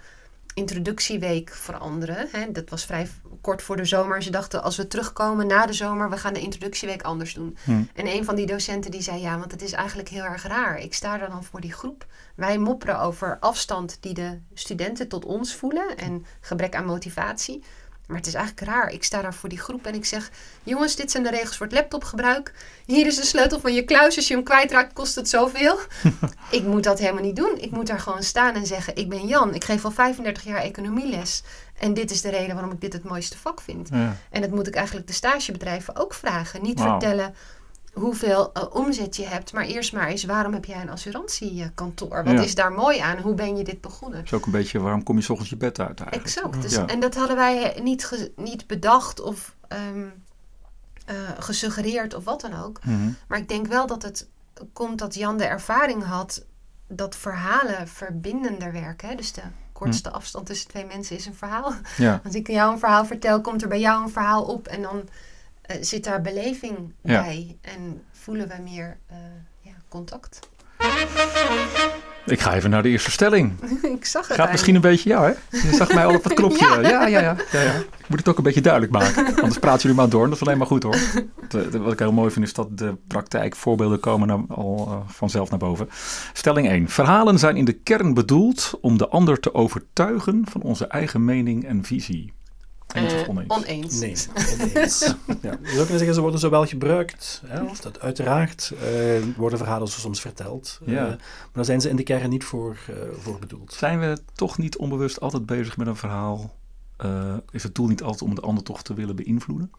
introductieweek 0.53 1.49
veranderen. 1.49 2.27
Hè? 2.31 2.51
Dat 2.51 2.69
was 2.69 2.85
vrij 2.85 3.09
kort 3.41 3.61
voor 3.61 3.77
de 3.77 3.85
zomer. 3.85 4.23
Ze 4.23 4.29
dachten, 4.29 4.63
als 4.63 4.77
we 4.77 4.87
terugkomen 4.87 5.47
na 5.47 5.65
de 5.65 5.73
zomer, 5.73 6.09
we 6.09 6.17
gaan 6.17 6.33
de 6.33 6.39
introductieweek 6.39 7.01
anders 7.01 7.33
doen. 7.33 7.57
Hm. 7.63 7.83
En 7.93 8.07
een 8.07 8.25
van 8.25 8.35
die 8.35 8.45
docenten 8.45 8.91
die 8.91 9.01
zei, 9.01 9.21
ja, 9.21 9.39
want 9.39 9.51
het 9.51 9.61
is 9.61 9.71
eigenlijk 9.71 10.09
heel 10.09 10.23
erg 10.23 10.43
raar. 10.43 10.79
Ik 10.79 10.93
sta 10.93 11.17
daar 11.17 11.29
dan 11.29 11.43
voor 11.43 11.61
die 11.61 11.73
groep. 11.73 12.05
Wij 12.35 12.57
mopperen 12.57 12.99
over 12.99 13.37
afstand 13.39 13.97
die 13.99 14.13
de 14.13 14.39
studenten 14.53 15.07
tot 15.07 15.25
ons 15.25 15.55
voelen 15.55 15.97
en 15.97 16.25
gebrek 16.39 16.75
aan 16.75 16.85
motivatie. 16.85 17.63
Maar 18.11 18.19
het 18.19 18.29
is 18.29 18.33
eigenlijk 18.33 18.67
raar. 18.67 18.91
Ik 18.91 19.03
sta 19.03 19.21
daar 19.21 19.33
voor 19.33 19.49
die 19.49 19.59
groep 19.59 19.85
en 19.85 19.93
ik 19.93 20.05
zeg: 20.05 20.31
Jongens, 20.63 20.95
dit 20.95 21.11
zijn 21.11 21.23
de 21.23 21.29
regels 21.29 21.57
voor 21.57 21.65
het 21.65 21.75
laptopgebruik. 21.75 22.53
Hier 22.85 23.07
is 23.07 23.15
de 23.15 23.25
sleutel 23.25 23.59
van 23.59 23.73
je 23.73 23.83
kluis. 23.83 24.15
Als 24.15 24.27
je 24.27 24.33
hem 24.33 24.43
kwijtraakt, 24.43 24.93
kost 24.93 25.15
het 25.15 25.29
zoveel. 25.29 25.79
ik 26.51 26.63
moet 26.63 26.83
dat 26.83 26.99
helemaal 26.99 27.23
niet 27.23 27.35
doen. 27.35 27.57
Ik 27.57 27.71
moet 27.71 27.87
daar 27.87 27.99
gewoon 27.99 28.23
staan 28.23 28.55
en 28.55 28.65
zeggen: 28.65 28.95
Ik 28.95 29.09
ben 29.09 29.27
Jan. 29.27 29.53
Ik 29.53 29.63
geef 29.63 29.85
al 29.85 29.91
35 29.91 30.43
jaar 30.43 30.61
economieles. 30.61 31.43
En 31.79 31.93
dit 31.93 32.11
is 32.11 32.21
de 32.21 32.29
reden 32.29 32.53
waarom 32.55 32.71
ik 32.71 32.81
dit 32.81 32.93
het 32.93 33.03
mooiste 33.03 33.37
vak 33.37 33.61
vind. 33.61 33.89
Ja. 33.91 34.15
En 34.29 34.41
dat 34.41 34.49
moet 34.49 34.67
ik 34.67 34.75
eigenlijk 34.75 35.07
de 35.07 35.13
stagebedrijven 35.13 35.95
ook 35.95 36.13
vragen. 36.13 36.61
Niet 36.61 36.81
vertellen 36.81 37.35
hoeveel 37.93 38.53
eh, 38.53 38.63
omzet 38.75 39.15
je 39.15 39.25
hebt, 39.25 39.53
maar 39.53 39.65
eerst 39.65 39.93
maar 39.93 40.07
eens 40.07 40.23
waarom 40.23 40.53
heb 40.53 40.65
jij 40.65 40.81
een 40.81 40.89
assurantiekantoor? 40.89 42.23
Wat 42.23 42.33
Ja. 42.33 42.41
is 42.41 42.55
daar 42.55 42.71
mooi 42.71 42.99
aan? 42.99 43.17
Hoe 43.17 43.33
ben 43.33 43.57
je 43.57 43.63
dit 43.63 43.81
begonnen? 43.81 44.17
Dat 44.17 44.25
is 44.27 44.33
ook 44.33 44.45
een 44.45 44.51
beetje 44.51 44.79
waarom 44.79 45.03
kom 45.03 45.15
je 45.17 45.21
's 45.23 45.29
ochtends 45.29 45.49
je 45.49 45.57
bed 45.57 45.79
uit 45.79 45.99
eigenlijk. 46.01 46.23
Exact. 46.35 46.61
Dus, 46.61 46.75
Ja. 46.75 46.85
En 46.87 46.99
dat 46.99 47.15
hadden 47.15 47.35
wij 47.35 47.79
niet, 47.83 48.05
ge- 48.05 48.31
niet 48.35 48.67
bedacht 48.67 49.21
of 49.21 49.55
ehm, 49.67 50.05
eh, 51.05 51.15
gesuggereerd 51.39 52.13
of 52.13 52.23
wat 52.23 52.41
dan 52.41 52.53
ook. 52.63 52.79
Mhm. 52.85 53.09
Maar 53.27 53.37
ik 53.39 53.47
denk 53.49 53.67
wel 53.67 53.87
dat 53.87 54.01
het 54.03 54.27
komt 54.73 54.99
dat 54.99 55.15
Jan 55.15 55.37
de 55.37 55.45
ervaring 55.45 56.03
had 56.03 56.45
dat 56.87 57.15
verhalen 57.15 57.87
verbindender 57.87 58.71
werken. 58.71 59.09
Hè? 59.09 59.15
Dus 59.15 59.31
de 59.31 59.41
kortste 59.71 60.09
Hm. 60.09 60.15
afstand 60.15 60.45
tussen 60.45 60.67
twee 60.69 60.85
mensen 60.85 61.15
is 61.15 61.25
een 61.25 61.33
verhaal. 61.35 61.73
Ja. 61.97 62.21
Als 62.25 62.33
ik 62.35 62.47
jou 62.47 62.71
een 62.73 62.79
verhaal 62.79 63.05
vertel, 63.05 63.41
komt 63.41 63.61
er 63.61 63.67
bij 63.67 63.79
jou 63.79 64.03
een 64.03 64.09
verhaal 64.09 64.43
op 64.43 64.67
en 64.67 64.81
dan 64.81 64.97
eh, 64.99 65.05
zit 65.81 66.03
daar 66.03 66.21
beleving 66.21 66.77
Ja. 67.01 67.21
bij 67.21 67.57
en 67.61 68.01
voelen 68.11 68.47
we 68.47 68.53
meer 68.63 68.97
eh, 69.07 69.17
ja, 69.61 69.71
contact. 69.89 70.39
Ik 72.25 72.39
ga 72.39 72.53
even 72.55 72.69
naar 72.69 72.83
de 72.83 72.89
eerste 72.89 73.11
stelling. 73.11 73.53
ik 73.97 74.05
zag 74.05 74.27
het. 74.27 74.37
Gaat 74.37 74.51
misschien 74.51 74.75
een 74.75 74.81
beetje 74.81 75.09
jou, 75.09 75.25
hè? 75.25 75.57
Je 75.67 75.73
zag 75.75 75.93
mij 75.93 76.05
al 76.05 76.15
op 76.15 76.23
het 76.23 76.33
knopje. 76.33 76.65
Ja. 76.71 76.79
Ja. 76.81 76.89
Ja, 76.89 77.07
ja, 77.07 77.35
ja, 77.51 77.61
ja, 77.61 77.73
Ik 77.75 78.07
moet 78.07 78.19
het 78.19 78.27
ook 78.27 78.37
een 78.37 78.43
beetje 78.43 78.61
duidelijk 78.61 78.91
maken. 78.93 79.35
Anders 79.35 79.59
praten 79.59 79.81
jullie 79.81 79.97
maar 79.97 80.09
door. 80.09 80.23
en 80.23 80.29
Dat 80.29 80.41
is 80.41 80.47
alleen 80.47 80.57
maar 80.57 80.67
goed, 80.67 80.83
hoor. 80.83 80.97
De- 81.49 81.69
de- 81.69 81.79
wat 81.79 81.93
ik 81.93 81.99
heel 81.99 82.11
mooi 82.11 82.31
vind, 82.31 82.45
is 82.45 82.53
dat 82.53 82.77
de 82.77 82.95
praktijkvoorbeelden 83.07 83.99
komen 83.99 84.27
nou 84.27 84.45
al 84.49 84.87
eh, 84.87 85.13
vanzelf 85.13 85.49
naar 85.49 85.59
boven. 85.59 85.89
Stelling 86.33 86.67
1. 86.69 86.89
Verhalen 86.89 87.39
zijn 87.39 87.57
in 87.57 87.65
de 87.65 87.73
kern 87.73 88.13
bedoeld 88.13 88.77
om 88.81 88.97
de 88.97 89.07
ander 89.07 89.39
te 89.39 89.53
overtuigen 89.53 90.43
van 90.49 90.61
onze 90.61 90.85
eigen 90.87 91.25
mening 91.25 91.65
en 91.65 91.83
visie. 91.83 92.33
Eens 92.93 93.13
of 93.13 93.21
Eh, 93.21 93.29
oneens? 93.29 93.49
oneens. 93.53 93.99
Nee, 93.99 94.15
oneens. 94.73 94.99
ja. 95.41 95.57
Je 95.61 95.67
zou 95.67 95.75
kunnen 95.75 95.87
zeggen, 95.97 96.13
ze 96.13 96.21
worden 96.21 96.39
zowel 96.39 96.65
gebruikt, 96.65 97.41
hè, 97.45 97.63
of 97.63 97.79
dat 97.79 97.99
uiteraard 97.99 98.71
eh, 98.81 98.87
worden 99.37 99.57
verhalen 99.57 99.87
zo 99.87 99.99
soms 99.99 100.21
verteld. 100.21 100.79
eh, 100.85 100.93
Ja. 100.93 101.03
maar 101.07 101.17
daar 101.53 101.65
zijn 101.65 101.81
ze 101.81 101.89
in 101.89 101.95
de 101.95 102.03
kern 102.03 102.29
niet 102.29 102.43
voor, 102.43 102.77
eh, 102.87 102.95
voor 103.19 103.39
bedoeld. 103.39 103.73
Zijn 103.73 103.99
we 103.99 104.17
toch 104.35 104.57
niet 104.57 104.77
onbewust 104.77 105.19
altijd 105.19 105.45
bezig 105.45 105.77
met 105.77 105.87
een 105.87 105.95
verhaal? 105.95 106.55
Eh, 106.97 107.33
is 107.51 107.63
het 107.63 107.75
doel 107.75 107.87
niet 107.87 108.03
altijd 108.03 108.21
om 108.21 108.35
de 108.35 108.41
ander 108.41 108.63
toch 108.63 108.83
te 108.83 108.93
willen 108.93 109.15
beïnvloeden? 109.15 109.71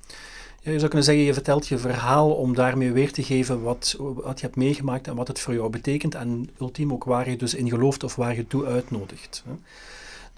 Ja, 0.60 0.70
je 0.70 0.76
zou 0.78 0.88
kunnen 0.88 1.04
zeggen, 1.06 1.24
je 1.24 1.32
vertelt 1.34 1.66
je 1.68 1.78
verhaal 1.78 2.30
om 2.34 2.54
daarmee 2.54 2.92
weer 2.92 3.12
te 3.12 3.22
geven 3.22 3.62
wat, 3.62 3.96
wat 3.98 4.40
je 4.40 4.46
hebt 4.46 4.56
meegemaakt 4.58 5.06
en 5.08 5.14
wat 5.16 5.28
het 5.28 5.40
voor 5.40 5.54
jou 5.54 5.70
betekent. 5.70 6.14
En 6.14 6.50
ultiem 6.60 6.92
ook 6.92 7.04
waar 7.04 7.30
je 7.30 7.36
dus 7.36 7.54
in 7.54 7.68
gelooft 7.68 8.04
of 8.04 8.14
waar 8.16 8.34
je 8.36 8.46
toe 8.46 8.66
uitnodigt. 8.66 9.42
hè. 9.46 9.52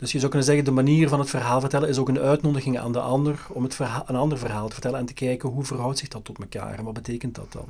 Dus 0.04 0.12
je 0.12 0.18
zou 0.18 0.30
kunnen 0.30 0.48
zeggen, 0.48 0.64
de 0.64 0.82
manier 0.82 1.08
van 1.08 1.18
het 1.18 1.30
verhaal 1.30 1.60
vertellen 1.60 1.88
is 1.88 1.98
ook 1.98 2.08
een 2.08 2.18
uitnodiging 2.18 2.78
aan 2.78 2.92
de 2.92 3.00
ander 3.00 3.46
om 3.48 3.62
het 3.62 3.78
een 4.06 4.16
ander 4.16 4.38
verhaal 4.38 4.66
te 4.66 4.72
vertellen 4.72 4.98
en 4.98 5.06
te 5.06 5.14
kijken 5.14 5.48
hoe 5.48 5.64
verhoudt 5.64 5.98
zich 5.98 6.08
dat 6.08 6.24
tot 6.24 6.38
elkaar 6.38 6.78
en 6.78 6.84
wat 6.84 6.94
betekent 6.94 7.34
dat 7.34 7.52
dan. 7.52 7.66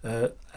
Eh, 0.00 0.12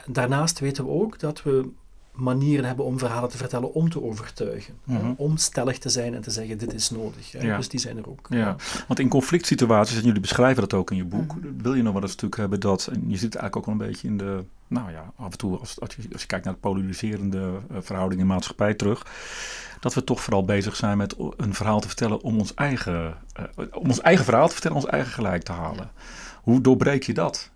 daarnaast 0.06 0.60
weten 0.60 0.84
we 0.86 0.90
ook 0.90 1.20
dat 1.20 1.44
we 1.44 1.70
manieren 2.18 2.66
hebben 2.66 2.86
om 2.86 3.00
verhalen 3.00 3.30
te 3.30 3.38
vertellen 3.38 3.74
om 3.74 3.90
te 3.90 4.04
overtuigen. 4.04 4.74
Mhm. 4.84 5.14
Om 5.18 5.38
stellig 5.38 5.78
te 5.78 5.90
zijn 5.90 6.14
en 6.14 6.22
te 6.22 6.32
zeggen, 6.32 6.58
dit 6.58 6.74
is 6.74 6.90
nodig. 6.90 7.32
hè. 7.32 7.40
Ja. 7.40 7.58
Dus 7.58 7.70
die 7.70 7.80
zijn 7.80 7.98
er 7.98 8.10
ook. 8.10 8.28
Ja, 8.30 8.56
want 8.88 9.00
in 9.00 9.10
conflict 9.10 9.46
situaties, 9.46 9.98
en 9.98 10.04
jullie 10.06 10.22
beschrijven 10.22 10.62
dat 10.62 10.74
ook 10.74 10.92
in 10.92 10.98
je 10.98 11.04
boek, 11.06 11.36
Mhm. 11.36 11.48
wil 11.62 11.74
je 11.74 11.82
nog 11.84 11.94
wel 11.94 12.02
eens 12.02 12.12
natuurlijk 12.12 12.42
hebben 12.42 12.60
dat, 12.60 12.88
en 12.88 13.02
je 13.08 13.14
het 13.14 13.22
eigenlijk 13.22 13.56
ook 13.56 13.66
wel 13.66 13.74
een 13.74 13.88
beetje 13.92 14.08
in 14.08 14.18
de, 14.18 14.44
nou 14.68 14.92
ja, 14.92 15.12
af 15.16 15.32
en 15.32 15.38
toe 15.38 15.58
als, 15.58 15.80
als, 15.80 15.96
je, 15.96 16.08
als 16.12 16.22
je 16.22 16.28
kijkt 16.28 16.46
naar 16.46 16.54
de 16.54 16.60
polariserende 16.60 17.52
eh, 17.72 17.78
verhouding 17.80 18.22
in 18.22 18.28
maatschappij 18.28 18.74
terug, 18.74 19.06
dat 19.80 19.94
we 19.94 20.04
toch 20.04 20.22
vooral 20.22 20.46
bezig 20.46 20.76
zijn 20.76 20.98
met 20.98 21.16
een 21.38 21.54
verhaal 21.54 21.80
te 21.80 21.88
vertellen 21.88 22.22
om 22.22 22.38
ons 22.40 22.54
eigen, 22.54 23.16
eh, 23.34 23.44
om 23.74 23.88
ons 23.88 24.02
eigen 24.02 24.26
verhaal 24.26 24.48
te 24.48 24.54
vertellen, 24.54 24.78
ons 24.78 24.86
eigen 24.86 25.12
gelijk 25.12 25.44
te 25.44 25.52
halen. 25.52 25.92
Hoe 26.42 26.62
doorbreek 26.62 27.04
je 27.04 27.14
dat? 27.14 27.50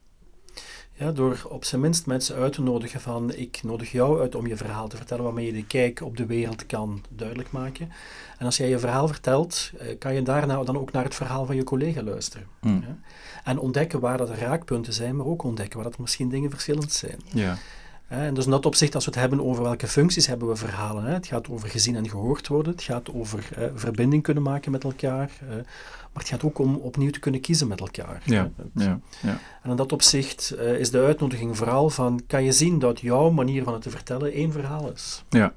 Ja, 1.02 1.12
door 1.12 1.46
op 1.50 1.66
zijn 1.66 1.82
minst 1.82 2.06
mensen 2.06 2.36
uit 2.36 2.54
te 2.54 2.62
nodigen 2.62 3.02
van 3.02 3.34
ik 3.34 3.60
nodig 3.64 3.92
jou 3.92 4.22
uit 4.22 4.36
om 4.36 4.48
je 4.48 4.58
verhaal 4.58 4.88
te 4.88 4.98
vertellen 4.98 5.24
waarmee 5.24 5.46
je 5.46 5.52
de 5.52 5.66
kijk 5.66 6.02
op 6.02 6.18
de 6.18 6.26
wereld 6.26 6.66
kan 6.66 7.04
duidelijk 7.10 7.52
maken. 7.52 7.92
En 8.38 8.46
als 8.46 8.58
jij 8.58 8.70
je 8.70 8.80
verhaal 8.80 9.08
vertelt, 9.08 9.72
eh, 9.78 9.98
kan 10.00 10.14
je 10.14 10.22
daarna 10.22 10.64
dan 10.64 10.78
ook 10.78 10.92
naar 10.92 11.04
het 11.04 11.16
verhaal 11.16 11.46
van 11.46 11.56
je 11.56 11.64
collega 11.64 12.04
luisteren. 12.04 12.48
Hmm. 12.60 12.84
Ja? 12.88 12.98
En 13.44 13.60
ontdekken 13.60 14.00
waar 14.00 14.18
dat 14.18 14.30
raakpunten 14.30 14.94
zijn, 14.94 15.16
maar 15.16 15.26
ook 15.26 15.44
ontdekken 15.44 15.80
waar 15.80 15.90
dat 15.90 16.00
misschien 16.00 16.30
dingen 16.30 16.50
verschillend 16.50 16.92
zijn. 16.92 17.20
Ja. 17.34 17.58
En 18.12 18.34
dus 18.34 18.46
in 18.46 18.52
dat 18.52 18.66
opzicht, 18.66 18.96
als 18.96 19.06
we 19.06 19.12
het 19.12 19.20
hebben 19.20 19.46
over 19.46 19.64
welke 19.64 19.88
functies 19.88 20.28
hebben 20.28 20.48
we 20.48 20.56
verhalen. 20.56 21.04
Hè? 21.04 21.14
Het 21.14 21.28
gaat 21.28 21.50
over 21.50 21.70
gezien 21.70 21.96
en 21.96 22.10
gehoord 22.10 22.48
worden. 22.48 22.72
Het 22.72 22.82
gaat 22.84 23.14
over 23.14 23.50
eh, 23.56 23.64
verbinding 23.76 24.24
kunnen 24.24 24.44
maken 24.44 24.72
met 24.72 24.84
elkaar. 24.84 25.32
eh, 25.42 25.56
maar 26.14 26.24
het 26.24 26.28
gaat 26.32 26.44
ook 26.44 26.60
om 26.60 26.76
opnieuw 26.76 27.10
te 27.10 27.20
kunnen 27.20 27.42
kiezen 27.42 27.68
met 27.68 27.80
elkaar. 27.80 28.22
Ja, 28.26 28.50
ja, 28.76 29.00
ja. 29.22 29.40
En 29.64 29.70
in 29.70 29.76
dat 29.76 29.92
opzicht 29.92 30.52
eh, 30.52 30.80
is 30.80 30.92
de 30.92 31.00
uitnodiging 31.00 31.58
vooral 31.58 31.90
van, 31.90 32.22
kan 32.28 32.44
je 32.44 32.52
zien 32.52 32.80
dat 32.80 33.00
jouw 33.00 33.30
manier 33.30 33.64
van 33.64 33.74
het 33.74 33.82
te 33.82 33.90
vertellen 33.90 34.32
één 34.34 34.52
verhaal 34.52 34.92
is? 34.92 35.24
ja. 35.30 35.54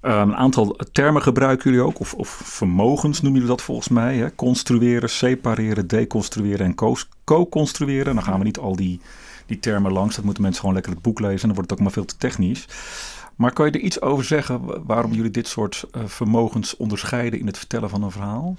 Een 0.00 0.36
aantal 0.36 0.76
termen 0.92 1.22
gebruiken 1.22 1.70
jullie 1.70 1.86
ook, 1.86 2.00
of, 2.00 2.14
of 2.14 2.28
vermogens 2.44 3.20
noemen 3.20 3.40
jullie 3.40 3.56
dat 3.56 3.64
volgens 3.64 3.88
mij. 3.88 4.16
Hè? 4.16 4.34
Construeren, 4.34 5.10
separeren, 5.10 5.86
deconstrueren 5.86 6.66
en 6.66 6.74
co- 6.74 6.94
co-construeren. 7.24 8.14
Dan 8.14 8.24
gaan 8.24 8.38
we 8.38 8.44
niet 8.44 8.58
al 8.58 8.76
die, 8.76 9.00
die 9.48 9.58
termen 9.58 9.92
langs. 9.92 10.14
Dat 10.16 10.24
moeten 10.24 10.42
mensen 10.42 10.60
gewoon 10.60 10.74
lekker 10.76 10.92
het 10.94 11.02
boek 11.02 11.20
lezen. 11.20 11.40
En 11.40 11.46
dan 11.46 11.54
wordt 11.54 11.70
het 11.70 11.78
ook 11.78 11.84
maar 11.84 11.94
veel 11.94 12.04
te 12.04 12.16
technisch. 12.16 12.64
Maar 13.36 13.52
kan 13.52 13.66
je 13.66 13.72
er 13.72 13.80
iets 13.80 14.00
over 14.00 14.24
zeggen 14.24 14.64
wa- 14.64 14.82
waarom 14.82 15.12
jullie 15.12 15.30
dit 15.30 15.48
soort 15.48 15.84
eh, 15.92 16.02
vermogens 16.06 16.76
onderscheiden 16.76 17.40
in 17.40 17.46
het 17.46 17.58
vertellen 17.58 17.90
van 17.90 18.02
een 18.02 18.10
verhaal? 18.10 18.56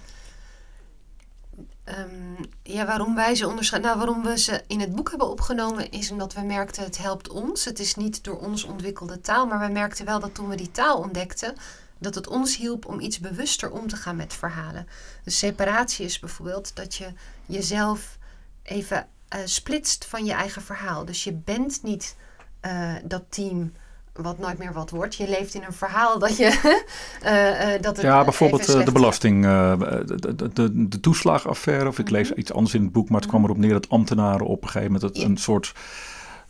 Ehm, 1.84 2.44
ja, 2.64 2.86
waarom 2.86 3.16
wij 3.16 3.36
ze 3.36 3.48
onderscheiden? 3.48 3.90
Nou, 3.92 4.06
waarom 4.06 4.24
we 4.24 4.38
ze 4.40 4.64
in 4.68 4.80
het 4.80 4.96
boek 4.96 5.10
hebben 5.10 5.30
opgenomen 5.30 5.92
is 5.92 6.12
omdat 6.12 6.34
we 6.34 6.42
merkten 6.42 6.84
het 6.84 6.98
helpt 6.98 7.30
ons. 7.30 7.66
Het 7.66 7.80
is 7.80 7.96
niet 7.96 8.24
door 8.24 8.38
ons 8.40 8.64
ontwikkelde 8.64 9.22
taal, 9.22 9.46
maar 9.48 9.60
wij 9.60 9.72
merkten 9.72 10.06
wel 10.06 10.20
dat 10.20 10.34
toen 10.36 10.48
we 10.50 10.56
die 10.56 10.72
taal 10.72 10.98
ontdekten, 10.98 11.54
dat 11.98 12.16
het 12.16 12.28
ons 12.28 12.58
hielp 12.58 12.86
om 12.86 13.00
iets 13.00 13.20
bewuster 13.20 13.72
om 13.72 13.88
te 13.88 13.96
gaan 13.96 14.16
met 14.16 14.34
verhalen. 14.34 14.88
Dus 15.24 15.38
separatie 15.38 16.06
is 16.06 16.20
bijvoorbeeld 16.20 16.76
dat 16.76 16.96
je 16.96 17.14
jezelf 17.46 18.18
even 18.64 19.08
eh, 19.30 19.40
splitst 19.46 20.06
van 20.06 20.26
je 20.26 20.34
eigen 20.34 20.62
verhaal. 20.62 21.06
Dus 21.06 21.24
je 21.24 21.34
bent 21.34 21.80
niet 21.84 22.16
eh, 22.60 22.94
dat 23.04 23.24
team 23.30 23.72
wat 24.14 24.40
nooit 24.40 24.58
meer 24.58 24.74
wat 24.74 24.90
wordt. 24.90 25.16
Je 25.16 25.30
leeft 25.30 25.54
in 25.54 25.64
een 25.64 25.74
verhaal 25.74 26.20
dat 26.20 26.38
je 26.38 26.46
eh, 27.22 27.82
dat 27.82 27.96
het 27.96 28.06
Ja, 28.06 28.24
bijvoorbeeld 28.24 28.86
de 28.86 28.92
belasting, 28.92 29.44
de, 29.44 30.50
de, 30.54 30.88
de, 30.88 31.00
toeslagaffaire. 31.00 31.88
Of 31.88 32.00
ik 32.00 32.10
lees 32.10 32.30
Mhm. 32.30 32.40
iets 32.40 32.54
anders 32.54 32.74
in 32.74 32.82
het 32.84 32.92
boek, 32.92 33.10
maar 33.10 33.20
het 33.20 33.30
kwam 33.30 33.44
erop 33.44 33.58
neer 33.58 33.74
dat 33.74 33.90
ambtenaren 33.90 34.46
op 34.46 34.62
een 34.62 34.70
gegeven 34.70 34.92
moment 34.94 35.10
het, 35.14 35.18
Ja. 35.24 35.30
een 35.30 35.38
soort 35.38 35.74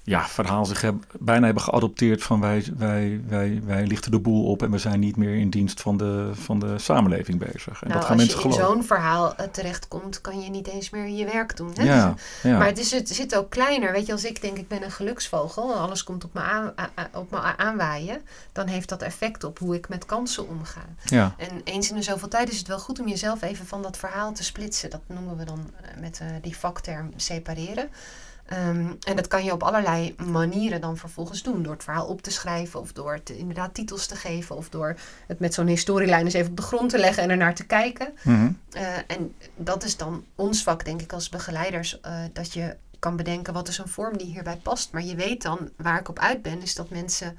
ja, 0.10 0.28
verhaal 0.28 0.66
zich 0.66 0.92
bijna 1.20 1.46
hebben 1.46 1.64
geadopteerd 1.64 2.24
van 2.24 2.40
wij, 2.40 2.66
wij, 2.78 3.22
wij, 3.28 3.62
wij 3.66 3.88
lichten 3.88 4.12
de 4.12 4.20
boel 4.20 4.46
op 4.46 4.64
en 4.64 4.72
we 4.72 4.78
zijn 4.78 5.00
niet 5.00 5.16
meer 5.16 5.36
in 5.36 5.50
dienst 5.50 5.82
van 5.82 5.98
de, 5.98 6.30
van 6.34 6.60
de 6.60 6.78
samenleving 6.78 7.40
bezig. 7.40 7.82
En 7.82 7.88
Nou, 7.88 7.94
dat 7.94 8.06
gaan 8.06 8.18
als 8.18 8.26
mensen 8.26 8.40
je 8.40 8.46
in 8.46 8.54
geloven. 8.54 8.76
zo'n 8.76 8.84
verhaal 8.84 9.36
eh, 9.36 9.48
terechtkomt, 9.48 10.22
kan 10.22 10.42
je 10.42 10.50
niet 10.50 10.68
eens 10.68 10.90
meer 10.90 11.08
je 11.08 11.26
werk 11.26 11.58
doen. 11.58 11.72
Hè? 11.74 11.84
Ja, 11.84 12.14
ja. 12.44 12.58
Maar 12.58 12.68
het, 12.68 12.78
is, 12.78 12.92
het 12.92 13.10
zit 13.10 13.36
ook 13.36 13.50
kleiner. 13.50 13.92
Weet 13.92 14.06
je, 14.06 14.12
als 14.12 14.26
ik 14.26 14.42
denk 14.42 14.58
ik 14.58 14.68
ben 14.68 14.84
een 14.84 14.92
geluksvogel 14.92 15.74
en 15.74 15.80
alles 15.80 16.04
komt 16.04 16.24
op 16.24 16.34
me, 16.34 16.42
aan, 16.42 16.74
op 17.14 17.32
me 17.32 17.38
aanwaaien, 17.58 18.22
dan 18.52 18.68
heeft 18.68 18.90
dat 18.90 19.02
effect 19.02 19.44
op 19.44 19.60
hoe 19.60 19.76
ik 19.76 19.90
met 19.90 20.06
kansen 20.06 20.48
omga. 20.48 20.86
ja. 21.06 21.36
En 21.38 21.62
eens 21.64 21.90
in 21.90 21.96
de 21.96 22.02
zoveel 22.02 22.28
tijd 22.28 22.52
is 22.52 22.58
het 22.58 22.68
wel 22.68 22.80
goed 22.80 23.00
om 23.00 23.08
jezelf 23.08 23.42
even 23.42 23.66
van 23.66 23.82
dat 23.82 23.98
verhaal 23.98 24.34
te 24.34 24.44
splitsen. 24.44 24.90
Dat 24.90 25.02
noemen 25.08 25.38
we 25.38 25.44
dan 25.44 25.72
eh, 25.82 26.02
met 26.02 26.20
eh, 26.20 26.28
die 26.42 26.58
vakterm 26.58 27.12
separeren. 27.16 27.90
Ehm, 28.50 28.86
en 29.08 29.16
dat 29.16 29.28
kan 29.28 29.44
je 29.44 29.52
op 29.52 29.64
allerlei 29.64 30.16
manieren 30.28 30.82
dan 30.82 30.98
vervolgens 30.98 31.44
doen. 31.44 31.64
Door 31.64 31.74
het 31.74 31.84
verhaal 31.84 32.06
op 32.06 32.22
te 32.22 32.32
schrijven 32.32 32.80
of 32.80 32.92
door 32.92 33.14
het 33.14 33.30
inderdaad 33.30 33.74
titels 33.74 34.06
te 34.08 34.16
geven. 34.16 34.56
Of 34.56 34.70
door 34.70 34.96
het 35.28 35.40
met 35.40 35.54
zo'n 35.54 35.68
historielijn 35.68 36.26
eens 36.26 36.34
even 36.34 36.50
op 36.50 36.58
de 36.58 36.62
grond 36.64 36.90
te 36.90 36.98
leggen 36.98 37.24
en 37.24 37.30
ernaar 37.30 37.56
te 37.56 37.66
kijken. 37.66 38.14
Mhm. 38.24 38.52
Eh, 38.72 38.88
en 39.08 39.34
dat 39.56 39.84
is 39.84 39.98
dan 39.98 40.24
ons 40.36 40.64
vak, 40.64 40.86
denk 40.86 41.02
ik, 41.02 41.14
als 41.14 41.30
begeleiders. 41.30 42.00
eh, 42.02 42.14
dat 42.34 42.54
je 42.54 42.76
kan 43.00 43.16
bedenken 43.16 43.54
wat 43.54 43.68
is 43.68 43.78
een 43.78 43.88
vorm 43.88 44.18
die 44.18 44.28
hierbij 44.28 44.60
past. 44.64 44.92
Maar 44.92 45.04
je 45.04 45.16
weet 45.16 45.42
dan 45.42 45.70
waar 45.78 46.00
ik 46.00 46.10
op 46.10 46.20
uit 46.20 46.42
ben, 46.42 46.62
is 46.62 46.76
dat 46.76 46.90
mensen 46.90 47.38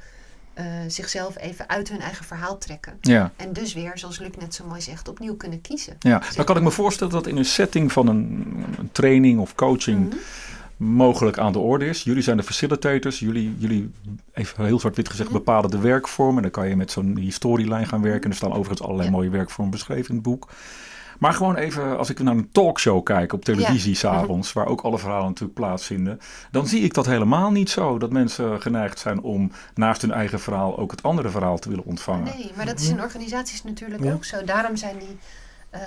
eh, 0.55 0.65
zichzelf 0.89 1.39
even 1.39 1.69
uit 1.69 1.89
hun 1.89 2.01
eigen 2.01 2.25
verhaal 2.25 2.59
trekken. 2.59 2.99
ja. 3.01 3.33
En 3.37 3.53
dus 3.53 3.73
weer, 3.75 3.93
zoals 3.99 4.19
Luc 4.19 4.31
net 4.39 4.55
zo 4.55 4.65
mooi 4.67 4.81
zegt, 4.81 5.09
opnieuw 5.09 5.37
kunnen 5.37 5.61
kiezen. 5.61 5.97
Ja, 5.99 6.23
dan 6.35 6.45
kan 6.45 6.57
ik 6.57 6.63
me 6.63 6.71
voorstellen 6.71 7.13
dat 7.13 7.27
in 7.27 7.37
een 7.37 7.45
setting 7.45 7.93
van 7.93 8.07
een, 8.07 8.65
een 8.79 8.93
training 8.93 9.41
of 9.41 9.55
coaching 9.55 10.07
Mhm. 10.09 10.17
Mogelijk 10.81 11.39
aan 11.39 11.53
de 11.53 11.59
orde 11.59 11.87
is. 11.87 12.03
Jullie 12.03 12.23
zijn 12.23 12.37
de 12.37 12.43
facilitators. 12.43 13.19
Jullie, 13.19 13.55
jullie 13.59 13.91
even 14.33 14.65
heel 14.65 14.79
zwart-wit 14.81 15.09
gezegd, 15.09 15.29
Mhm. 15.29 15.39
bepalen 15.39 15.71
de 15.71 15.79
werkvorm. 15.79 16.37
En 16.37 16.43
dan 16.43 16.51
kan 16.51 16.69
je 16.69 16.77
met 16.77 16.91
zo'n 16.91 17.17
historielijn 17.17 17.87
gaan 17.87 18.03
werken. 18.03 18.23
En 18.25 18.31
er 18.31 18.37
staan 18.37 18.53
overigens 18.53 18.83
allerlei 18.83 19.09
Ja. 19.09 19.15
mooie 19.15 19.31
werkvormen 19.31 19.71
beschreven 19.73 20.09
in 20.09 20.15
het 20.15 20.23
boek. 20.25 20.49
Maar 21.19 21.33
gewoon 21.33 21.57
even, 21.57 21.99
als 21.99 22.11
ik 22.11 22.23
naar 22.23 22.37
een 22.37 22.51
talkshow 22.53 23.03
kijk 23.03 23.33
op 23.33 23.45
televisie 23.45 23.91
Ja. 23.93 23.97
s'avonds, 23.99 24.53
waar 24.53 24.67
ook 24.67 24.81
alle 24.81 24.99
verhalen 24.99 25.27
natuurlijk 25.27 25.55
plaatsvinden, 25.59 26.19
dan 26.51 26.67
zie 26.67 26.81
ik 26.83 26.95
dat 26.95 27.07
helemaal 27.07 27.51
niet 27.51 27.71
zo. 27.71 27.99
Dat 27.99 28.11
mensen 28.13 28.61
geneigd 28.63 28.99
zijn 28.99 29.21
om 29.21 29.53
naast 29.75 30.01
hun 30.03 30.13
eigen 30.13 30.41
verhaal 30.41 30.79
ook 30.79 30.91
het 30.91 31.03
andere 31.03 31.29
verhaal 31.29 31.59
te 31.59 31.69
willen 31.69 31.85
ontvangen. 31.85 32.25
Nee, 32.25 32.51
maar 32.57 32.67
dat 32.67 32.81
is 32.81 32.89
in 32.89 33.01
organisaties 33.01 33.63
natuurlijk 33.65 34.03
Ja. 34.03 34.13
ook 34.13 34.25
zo. 34.25 34.45
Daarom 34.45 34.77
zijn 34.77 34.99
die, 34.99 35.19
eh, 35.71 35.81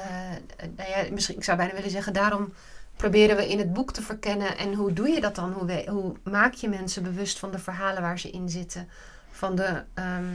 nou 0.77 0.89
ja, 0.89 1.11
misschien, 1.13 1.35
ik 1.37 1.43
zou 1.43 1.57
bijna 1.57 1.73
willen 1.73 1.89
zeggen, 1.91 2.13
daarom 2.13 2.53
proberen 2.95 3.35
we 3.35 3.49
in 3.49 3.57
het 3.57 3.73
boek 3.73 3.93
te 3.93 4.01
verkennen. 4.01 4.57
En 4.57 4.73
hoe 4.73 4.93
doe 4.93 5.09
je 5.09 5.21
dat 5.21 5.35
dan? 5.35 5.51
Hoe, 5.51 5.65
we, 5.65 5.85
hoe 5.89 6.13
maak 6.23 6.53
je 6.53 6.69
mensen 6.69 7.03
bewust 7.03 7.39
van 7.39 7.51
de 7.51 7.59
verhalen 7.59 8.01
waar 8.01 8.19
ze 8.19 8.29
in 8.29 8.49
zitten? 8.49 8.87
Van 9.31 9.55
de, 9.55 9.83
ehm, 9.93 10.25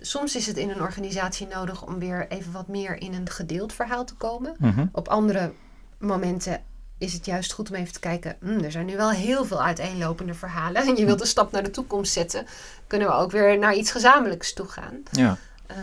soms 0.00 0.36
is 0.36 0.46
het 0.46 0.56
in 0.56 0.70
een 0.70 0.80
organisatie 0.80 1.46
nodig 1.46 1.86
om 1.86 1.98
weer 1.98 2.26
even 2.28 2.52
wat 2.52 2.68
meer 2.68 3.00
in 3.00 3.14
een 3.14 3.30
gedeeld 3.30 3.72
verhaal 3.72 4.04
te 4.04 4.14
komen. 4.14 4.54
Mhm. 4.58 4.86
Op 4.92 5.08
andere 5.08 5.52
momenten 5.98 6.62
is 6.98 7.12
het 7.12 7.26
juist 7.26 7.52
goed 7.52 7.68
om 7.68 7.74
even 7.74 7.92
te 7.92 8.00
kijken. 8.00 8.36
"Hmm, 8.40 8.60
er 8.60 8.70
zijn 8.70 8.86
nu 8.86 8.96
wel 8.96 9.10
heel 9.10 9.44
veel 9.44 9.62
uiteenlopende 9.62 10.34
verhalen. 10.34 10.82
En 10.82 10.96
je 11.00 11.04
wilt 11.04 11.20
een 11.20 11.26
stap 11.26 11.52
naar 11.52 11.62
de 11.62 11.70
toekomst 11.70 12.12
zetten. 12.12 12.46
Kunnen 12.86 13.08
we 13.08 13.14
ook 13.14 13.30
weer 13.30 13.58
naar 13.58 13.74
iets 13.74 13.90
gezamenlijks 13.90 14.52
toe 14.52 14.66
gaan. 14.66 15.02
Ja. 15.10 15.38
Ehm, 15.66 15.80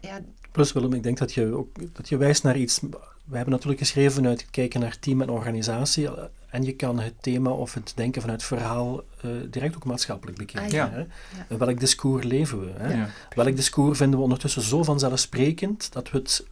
ja, 0.00 0.20
Plus 0.52 0.72
Willem, 0.72 0.92
ik 0.92 1.02
denk 1.02 1.18
dat 1.18 1.34
je, 1.34 1.54
ook, 1.54 1.68
dat 1.92 2.08
je 2.08 2.16
wijst 2.16 2.42
naar 2.42 2.56
iets... 2.56 2.80
We 3.26 3.36
hebben 3.36 3.52
natuurlijk 3.54 3.80
geschreven 3.80 4.12
vanuit 4.12 4.40
het 4.40 4.50
kijken 4.50 4.80
naar 4.80 4.98
team 4.98 5.22
en 5.22 5.30
organisatie. 5.30 6.06
eh, 6.06 6.24
En 6.50 6.64
je 6.64 6.72
kan 6.72 6.98
het 7.00 7.14
thema 7.20 7.50
of 7.50 7.74
het 7.74 7.92
denken 7.96 8.20
vanuit 8.22 8.42
verhaal 8.42 9.02
eh, 9.20 9.30
direct 9.50 9.74
ook 9.76 9.84
maatschappelijk 9.84 10.38
bekijken. 10.38 10.80
Ah, 10.82 10.90
ja. 10.92 11.06
Hè? 11.48 11.56
Welk 11.56 11.80
discours 11.80 12.24
leven 12.24 12.60
we? 12.60 12.72
Hè? 12.76 12.94
Ja. 12.94 13.08
Welk 13.34 13.56
discours 13.56 13.98
vinden 13.98 14.16
we 14.18 14.22
ondertussen 14.24 14.62
zo 14.62 14.82
vanzelfsprekend 14.82 15.92
dat 15.92 16.10
we 16.10 16.18
het 16.18 16.44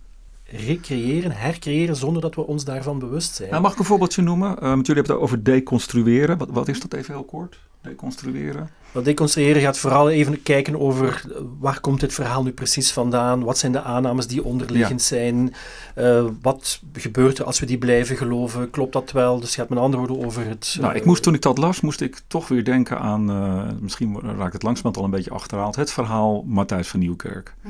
recreëren, 0.57 1.33
hercreëren, 1.33 1.97
zonder 1.97 2.23
dat 2.23 2.35
we 2.35 2.47
ons 2.47 2.65
daarvan 2.65 2.99
bewust 2.99 3.35
zijn? 3.35 3.51
Nou, 3.51 3.63
mag 3.63 3.73
ik 3.73 3.79
een 3.79 3.85
voorbeeldje 3.85 4.23
noemen? 4.23 4.51
Uh, 4.51 4.61
want 4.61 4.87
jullie 4.87 5.03
hebben 5.03 5.13
het 5.13 5.23
over 5.23 5.43
deconstrueren. 5.43 6.39
Wat, 6.39 6.49
wat 6.51 6.69
is 6.69 6.81
dat 6.81 6.93
even 6.93 7.15
heel 7.15 7.25
kort? 7.25 7.59
Deconstrueren? 7.81 8.71
Dat 8.93 9.05
deconstrueren 9.05 9.63
gaat 9.63 9.79
vooral 9.79 10.11
even 10.11 10.43
kijken 10.43 10.81
over 10.81 11.25
uh, 11.29 11.37
waar 11.59 11.81
komt 11.81 12.01
dit 12.01 12.13
verhaal 12.13 12.43
nu 12.43 12.53
precies 12.53 12.93
vandaan? 12.93 13.43
Wat 13.45 13.59
zijn 13.59 13.73
de 13.73 13.83
aannames 13.83 14.27
die 14.27 14.45
onderliggend 14.45 15.01
ja. 15.01 15.07
zijn? 15.07 15.55
Uh, 15.99 16.25
wat 16.43 16.81
gebeurt 16.93 17.39
er 17.39 17.45
als 17.45 17.61
we 17.61 17.67
die 17.67 17.79
blijven 17.79 18.17
geloven? 18.17 18.71
Klopt 18.71 18.93
dat 18.93 19.13
wel? 19.13 19.35
Dus 19.41 19.47
het 19.47 19.55
gaat 19.55 19.69
met 19.69 19.79
andere 19.79 20.07
woorden 20.07 20.27
over 20.27 20.47
het... 20.47 20.77
Nou, 20.81 20.95
ik 20.95 21.05
moest, 21.05 21.23
toen 21.23 21.35
ik 21.35 21.43
dat 21.43 21.59
las, 21.59 21.81
moest 21.81 22.01
ik 22.01 22.21
toch 22.27 22.49
weer 22.49 22.65
denken 22.65 22.99
aan... 22.99 23.31
Uh, 23.31 23.63
misschien 23.81 24.21
raakt 24.21 24.53
het 24.53 24.63
langzamerhand 24.63 24.97
al 24.97 25.05
een 25.05 25.11
beetje 25.11 25.31
achterhaald. 25.31 25.77
Het 25.77 25.93
verhaal 25.93 26.45
Matthijs 26.47 26.89
van 26.89 27.01
Nieuwkerk. 27.01 27.55
Hm. 27.63 27.69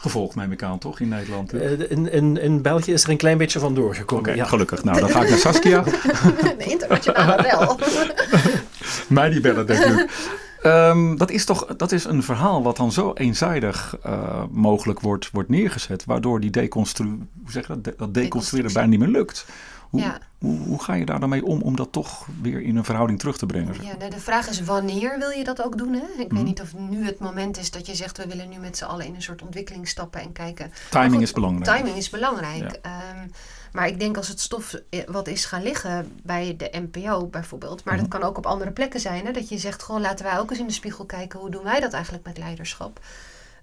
Gevolgd 0.00 0.36
neem 0.36 0.52
ik 0.52 0.62
aan, 0.62 0.78
toch, 0.78 1.00
in 1.00 1.08
Nederland? 1.08 1.54
Uh, 1.54 1.90
in, 1.90 2.12
in, 2.12 2.40
in 2.40 2.62
België 2.62 2.92
is 2.92 3.04
er 3.04 3.10
een 3.10 3.16
klein 3.16 3.38
beetje 3.38 3.58
van 3.58 3.74
doorgekomen. 3.74 4.24
Okay, 4.24 4.36
ja. 4.36 4.44
gelukkig. 4.44 4.84
Nou, 4.84 5.00
dan 5.00 5.10
ga 5.10 5.22
ik 5.22 5.28
naar 5.28 5.38
Saskia. 5.38 5.82
De 6.58 6.64
internationale 6.64 7.42
rel. 7.42 7.78
Mij 9.08 9.30
die 9.30 9.40
bellen, 9.40 9.66
denk 9.66 9.84
ik. 9.84 10.10
Um, 10.62 11.16
dat 11.16 11.30
is 11.30 11.44
toch 11.44 11.66
dat 11.76 11.92
is 11.92 12.04
een 12.04 12.22
verhaal 12.22 12.62
wat 12.62 12.76
dan 12.76 12.92
zo 12.92 13.12
eenzijdig 13.12 13.96
uh, 14.06 14.42
mogelijk 14.50 15.00
wordt, 15.00 15.30
wordt 15.30 15.48
neergezet, 15.48 16.04
waardoor 16.04 16.40
die 16.40 16.50
deconstru 16.50 17.06
hoe 17.06 17.50
zeg 17.50 17.66
je 17.66 17.80
dat, 17.80 17.98
dat 17.98 18.14
deconstrueren 18.14 18.72
bijna 18.72 18.88
niet 18.88 18.98
meer 18.98 19.08
lukt. 19.08 19.46
Hoe, 19.90 20.00
ja. 20.00 20.18
hoe, 20.38 20.58
hoe, 20.58 20.82
ga 20.82 20.94
je 20.94 21.04
daar 21.04 21.20
dan 21.20 21.28
mee 21.28 21.44
om 21.44 21.62
om 21.62 21.76
dat 21.76 21.92
toch 21.92 22.26
weer 22.42 22.60
in 22.60 22.76
een 22.76 22.84
verhouding 22.84 23.18
terug 23.18 23.38
te 23.38 23.46
brengen? 23.46 23.74
Ja, 23.82 23.96
nou 23.98 24.10
de 24.10 24.20
vraag 24.20 24.48
is 24.48 24.62
wanneer 24.62 25.18
wil 25.18 25.30
je 25.30 25.44
dat 25.44 25.64
ook 25.64 25.78
doen? 25.78 25.92
Hè? 25.92 26.06
Ik 26.18 26.28
hmm. 26.28 26.36
weet 26.36 26.46
niet 26.46 26.60
of 26.60 26.74
nu 26.74 27.04
het 27.04 27.18
moment 27.18 27.58
is 27.58 27.70
dat 27.70 27.86
je 27.86 27.94
zegt 27.94 28.16
we 28.16 28.26
willen 28.26 28.48
nu 28.48 28.58
met 28.58 28.76
z'n 28.76 28.84
allen 28.84 29.06
in 29.06 29.14
een 29.14 29.22
soort 29.22 29.42
ontwikkeling 29.42 29.88
stappen 29.88 30.20
en 30.20 30.32
kijken. 30.32 30.72
Timing 30.90 31.12
goed, 31.12 31.22
is 31.22 31.32
belangrijk. 31.32 31.76
Timing 31.76 31.96
is 31.96 32.10
belangrijk. 32.10 32.78
Ja. 32.82 33.12
Um, 33.22 33.30
maar 33.72 33.86
ik 33.86 34.00
denk 34.00 34.16
als 34.16 34.28
het 34.28 34.40
stof 34.40 34.74
wat 35.06 35.28
is 35.28 35.44
gaan 35.44 35.62
liggen 35.62 36.20
bij 36.22 36.56
de 36.56 36.70
NPO 36.72 37.26
bijvoorbeeld, 37.26 37.84
maar 37.84 37.94
mm 37.94 38.00
-hmm. 38.00 38.10
dat 38.10 38.20
kan 38.20 38.28
ook 38.28 38.38
op 38.38 38.46
andere 38.46 38.70
plekken 38.70 39.00
zijn, 39.00 39.26
hè, 39.26 39.32
dat 39.32 39.48
je 39.48 39.58
zegt 39.58 39.82
gewoon 39.82 40.00
laten 40.00 40.24
wij 40.24 40.38
ook 40.38 40.50
eens 40.50 40.60
in 40.60 40.66
de 40.66 40.72
spiegel 40.72 41.04
kijken 41.04 41.38
hoe 41.38 41.50
doen 41.50 41.64
wij 41.64 41.80
dat 41.80 41.92
eigenlijk 41.92 42.24
met 42.24 42.38
leiderschap. 42.38 43.00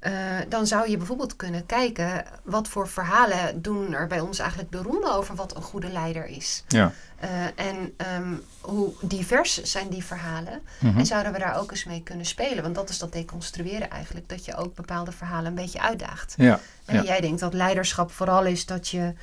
Uh, 0.02 0.12
dan 0.50 0.68
zou 0.68 0.90
je 0.90 0.98
bijvoorbeeld 0.98 1.36
kunnen 1.36 1.66
kijken 1.66 2.26
wat 2.44 2.68
voor 2.68 2.88
verhalen 2.88 3.62
doen 3.62 3.94
er 3.94 4.08
bij 4.08 4.20
ons 4.20 4.40
eigenlijk 4.40 4.72
de 4.72 4.82
ronde 4.82 5.12
over 5.12 5.36
wat 5.36 5.56
een 5.56 5.62
goede 5.62 5.92
leider 5.92 6.26
is. 6.26 6.64
Ja. 6.68 6.92
Uh, 7.24 7.68
en 7.68 7.94
um, 8.16 8.44
hoe 8.62 8.94
divers 9.02 9.64
zijn 9.64 9.90
die 9.90 10.04
verhalen? 10.04 10.62
Mhm. 10.80 11.00
En 11.00 11.06
zouden 11.06 11.32
we 11.32 11.40
daar 11.40 11.58
ook 11.58 11.72
eens 11.72 11.86
mee 11.86 12.04
kunnen 12.04 12.26
spelen? 12.26 12.64
Want 12.64 12.76
dat 12.76 12.90
is 12.90 12.98
dat 12.98 13.14
deconstrueren 13.14 13.90
eigenlijk, 13.90 14.30
dat 14.30 14.46
je 14.46 14.56
ook 14.56 14.76
bepaalde 14.76 15.12
verhalen 15.12 15.46
een 15.46 15.56
beetje 15.56 15.82
uitdaagt. 15.82 16.34
Ja. 16.38 16.60
En 16.86 16.96
ja. 16.96 17.04
jij 17.04 17.22
denkt 17.22 17.40
dat 17.40 17.54
leiderschap 17.54 18.12
vooral 18.12 18.46
is 18.46 18.66
dat 18.66 18.88
je 18.88 19.14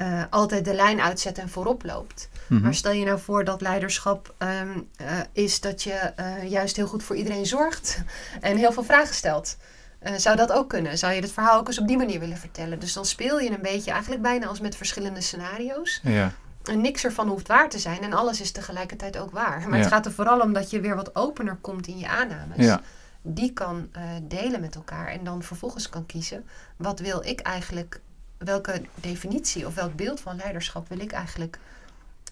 uh, 0.00 0.22
altijd 0.30 0.64
de 0.64 0.74
lijn 0.74 1.00
uitzet 1.00 1.38
en 1.38 1.48
voorop 1.48 1.84
loopt. 1.84 2.28
Mhm. 2.46 2.62
Maar 2.62 2.74
stel 2.74 2.92
je 2.92 3.04
nou 3.04 3.20
voor 3.20 3.44
dat 3.44 3.60
leiderschap 3.60 4.34
um, 4.38 4.88
uh, 5.00 5.06
is 5.32 5.60
dat 5.60 5.82
je 5.82 6.12
juist 6.48 6.76
heel 6.76 6.86
goed 6.86 7.02
voor 7.02 7.16
iedereen 7.16 7.46
zorgt 7.46 8.02
en 8.40 8.56
heel 8.56 8.72
veel 8.72 8.84
vragen 8.84 9.14
stelt. 9.14 9.56
Uh, 10.02 10.14
zou 10.16 10.36
dat 10.36 10.52
ook 10.52 10.68
kunnen? 10.68 10.98
Zou 10.98 11.12
je 11.12 11.20
het 11.20 11.32
verhaal 11.32 11.58
ook 11.58 11.66
eens 11.66 11.78
op 11.78 11.86
die 11.88 11.96
manier 11.96 12.20
willen 12.20 12.36
vertellen? 12.36 12.78
Dus 12.78 12.92
dan 12.92 13.04
speel 13.04 13.38
je 13.40 13.50
een 13.50 13.62
beetje 13.62 13.90
eigenlijk 13.90 14.22
bijna 14.22 14.46
als 14.46 14.60
met 14.60 14.76
verschillende 14.76 15.20
scenario's. 15.20 16.00
Ja. 16.02 16.32
En 16.64 16.80
niks 16.80 17.04
ervan 17.04 17.28
hoeft 17.28 17.48
waar 17.48 17.68
te 17.68 17.78
zijn 17.78 18.00
en 18.02 18.12
alles 18.12 18.40
is 18.40 18.50
tegelijkertijd 18.50 19.18
ook 19.18 19.30
waar. 19.30 19.60
Maar 19.68 19.78
Ja. 19.78 19.84
het 19.84 19.92
gaat 19.92 20.06
er 20.06 20.12
vooral 20.12 20.40
om 20.40 20.52
dat 20.52 20.70
je 20.70 20.80
weer 20.80 20.96
wat 20.96 21.16
opener 21.16 21.56
komt 21.60 21.86
in 21.86 21.98
je 21.98 22.08
aannames. 22.08 22.56
Ja. 22.66 22.80
Die 23.22 23.52
kan 23.52 23.88
uh, 23.96 24.02
delen 24.22 24.60
met 24.60 24.74
elkaar 24.74 25.06
en 25.08 25.24
dan 25.24 25.42
vervolgens 25.42 25.88
kan 25.88 26.06
kiezen. 26.06 26.44
Wat 26.76 27.00
wil 27.00 27.22
ik 27.24 27.40
eigenlijk, 27.40 28.00
welke 28.38 28.82
definitie 28.94 29.66
of 29.66 29.74
welk 29.74 29.96
beeld 29.96 30.20
van 30.20 30.36
leiderschap 30.36 30.88
wil 30.88 31.00
ik 31.00 31.12
eigenlijk 31.12 31.58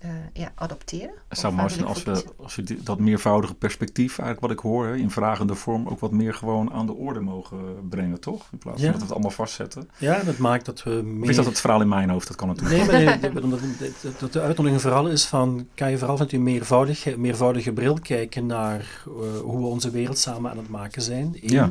uh, 0.04 0.10
ja, 0.32 0.52
adopteren? 0.54 1.10
Het 1.28 1.38
zou 1.38 1.54
mooi 1.54 1.68
zijn 1.70 1.84
als 1.86 2.02
we, 2.02 2.24
als 2.36 2.56
we 2.56 2.62
die- 2.62 2.82
dat 2.82 2.98
meervoudige 2.98 3.54
perspectief, 3.54 4.18
eigenlijk 4.18 4.40
wat 4.40 4.50
ik 4.50 4.58
hoor, 4.58 4.86
hè, 4.86 4.96
in 4.96 5.10
vragende 5.10 5.54
vorm, 5.54 5.88
ook 5.88 6.00
wat 6.00 6.10
meer 6.12 6.34
gewoon 6.34 6.72
aan 6.72 6.86
de 6.86 6.94
orde 6.94 7.20
mogen 7.20 7.58
brengen, 7.88 8.20
toch? 8.20 8.48
In 8.52 8.58
plaats 8.58 8.76
van 8.78 8.86
Ja. 8.86 8.90
dat 8.90 8.96
we 9.00 9.06
het 9.06 9.12
allemaal 9.14 9.30
vastzetten. 9.36 9.90
Ja, 9.98 10.22
dat 10.22 10.38
maakt 10.38 10.64
dat 10.64 10.82
we 10.82 10.90
meer... 10.90 11.22
Of 11.22 11.28
is 11.28 11.36
dat 11.36 11.44
het 11.46 11.60
verhaal 11.60 11.80
in 11.80 11.88
mijn 11.88 12.10
hoofd? 12.10 12.26
Dat 12.26 12.36
kan 12.36 12.48
natuurlijk. 12.48 12.76
Nee, 12.76 12.86
maar 12.86 13.20
nee, 13.20 13.32
dat, 13.32 13.60
dat- 14.02 14.18
dat 14.20 14.32
de 14.32 14.40
uitnodiging 14.40 14.80
vooral 14.82 15.08
is 15.08 15.24
van, 15.26 15.66
kan 15.74 15.90
je 15.90 15.98
vooral 15.98 16.14
vanuit 16.16 16.32
je 16.32 16.40
meervoudige, 16.40 17.18
meervoudige 17.18 17.72
bril 17.72 17.98
kijken 18.02 18.46
naar 18.46 18.80
eh, 19.06 19.40
hoe 19.40 19.58
we 19.58 19.66
onze 19.66 19.90
wereld 19.90 20.18
samen 20.18 20.50
aan 20.50 20.56
het 20.58 20.68
maken 20.68 21.02
zijn. 21.02 21.24
Eén. 21.40 21.52
Ja. 21.52 21.70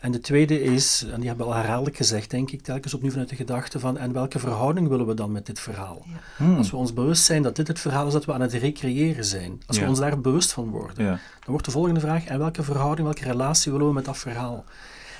En 0.00 0.12
de 0.12 0.20
tweede 0.20 0.62
is, 0.62 1.04
en 1.12 1.18
die 1.18 1.28
hebben 1.28 1.46
we 1.46 1.52
al 1.52 1.58
herhaaldelijk 1.58 1.96
gezegd, 1.96 2.30
denk 2.30 2.50
ik, 2.50 2.62
telkens 2.62 2.94
opnieuw 2.94 3.10
vanuit 3.10 3.28
de 3.28 3.36
gedachte 3.36 3.78
van, 3.80 3.98
en 3.98 4.12
welke 4.12 4.38
verhouding 4.38 4.88
willen 4.88 5.06
we 5.06 5.14
dan 5.14 5.32
met 5.32 5.46
dit 5.46 5.60
verhaal? 5.60 6.06
Hmm. 6.36 6.56
Als 6.56 6.70
we 6.70 6.76
ons 6.76 6.92
bewust 6.92 7.24
zijn 7.24 7.42
dat 7.42 7.56
dit 7.56 7.68
het 7.68 7.80
verhaal 7.80 8.06
is 8.06 8.12
dat 8.12 8.24
we 8.24 8.32
aan 8.32 8.40
het 8.40 8.52
recreëren 8.52 9.24
zijn, 9.24 9.60
als 9.66 9.76
Ja. 9.76 9.82
we 9.82 9.88
ons 9.88 9.98
daar 9.98 10.20
bewust 10.20 10.52
van 10.52 10.68
worden, 10.70 11.04
Ja. 11.04 11.10
dan 11.10 11.20
wordt 11.46 11.64
de 11.64 11.70
volgende 11.70 12.00
vraag, 12.00 12.24
en 12.24 12.38
welke 12.38 12.62
verhouding, 12.62 13.06
welke 13.06 13.24
relatie 13.24 13.72
willen 13.72 13.86
we 13.86 13.92
met 13.92 14.04
dat 14.04 14.18
verhaal? 14.18 14.64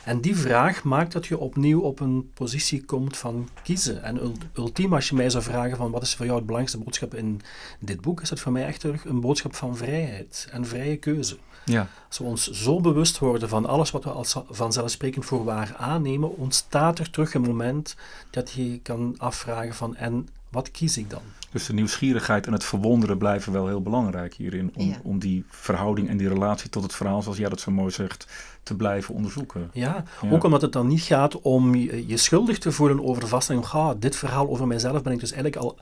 En 0.04 0.20
die 0.20 0.36
vraag 0.36 0.84
maakt 0.84 1.12
dat 1.12 1.26
je 1.26 1.38
opnieuw 1.38 1.80
op 1.80 2.00
een 2.00 2.30
positie 2.34 2.84
komt 2.84 3.16
van 3.16 3.48
kiezen. 3.62 4.02
En 4.02 4.16
ult- 4.16 4.44
ultiem, 4.54 4.94
als 4.94 5.08
je 5.08 5.14
mij 5.14 5.30
zou 5.30 5.42
vragen 5.44 5.76
van 5.76 5.90
wat 5.90 6.02
is 6.02 6.14
voor 6.14 6.24
jou 6.24 6.36
het 6.36 6.46
belangrijkste 6.46 6.84
boodschap 6.84 7.14
in 7.14 7.40
dit 7.78 8.00
boek, 8.00 8.20
is 8.20 8.28
dat 8.28 8.40
voor 8.40 8.52
mij 8.52 8.66
echt 8.66 8.84
een 8.84 9.20
boodschap 9.20 9.54
van 9.54 9.76
vrijheid 9.76 10.48
en 10.50 10.66
vrije 10.66 10.96
keuze. 10.96 11.36
Ja. 11.64 11.88
Als 12.08 12.18
we 12.18 12.24
ons 12.24 12.50
zo 12.50 12.80
bewust 12.80 13.18
worden 13.18 13.48
van 13.48 13.66
alles 13.66 13.90
wat 13.90 14.04
we 14.04 14.10
als 14.10 14.36
vanzelfsprekend 14.48 15.24
voor 15.24 15.44
waar 15.44 15.74
aannemen, 15.76 16.36
ontstaat 16.36 16.98
er 16.98 17.10
terug 17.10 17.34
een 17.34 17.42
moment 17.42 17.96
dat 18.30 18.50
je 18.50 18.80
kan 18.82 19.14
afvragen 19.18 19.74
van 19.74 19.96
en 19.96 20.28
wat 20.48 20.70
kies 20.70 20.96
ik 20.96 21.10
dan? 21.10 21.22
Dus 21.52 21.66
de 21.66 21.72
nieuwsgierigheid 21.72 22.46
en 22.46 22.52
het 22.52 22.64
verwonderen 22.64 23.18
blijven 23.18 23.52
wel 23.52 23.66
heel 23.66 23.82
belangrijk 23.82 24.34
hierin. 24.34 24.72
Om, 24.74 24.86
Ja. 24.88 24.96
om 25.02 25.18
die 25.18 25.44
verhouding 25.48 26.08
en 26.08 26.16
die 26.16 26.28
relatie 26.28 26.70
tot 26.70 26.82
het 26.82 26.94
verhaal, 26.94 27.22
zoals 27.22 27.38
jij 27.38 27.48
dat 27.48 27.60
zo 27.60 27.70
mooi 27.70 27.90
zegt, 27.90 28.26
te 28.62 28.74
blijven 28.76 29.14
onderzoeken. 29.14 29.70
Ja, 29.72 30.04
Ja. 30.22 30.30
ook 30.30 30.44
omdat 30.44 30.62
het 30.62 30.72
dan 30.72 30.86
niet 30.86 31.00
gaat 31.02 31.40
om 31.40 31.74
je, 31.74 32.16
schuldig 32.16 32.58
te 32.58 32.72
voelen 32.72 33.04
over 33.04 33.22
de 33.22 33.28
vaststelling, 33.28 33.66
ga, 33.66 33.94
dit 33.94 34.16
verhaal 34.16 34.48
over 34.48 34.66
mijzelf 34.66 35.02
ben 35.02 35.12
ik 35.12 35.20
dus 35.20 35.32
eigenlijk 35.32 35.62
al 35.62 35.78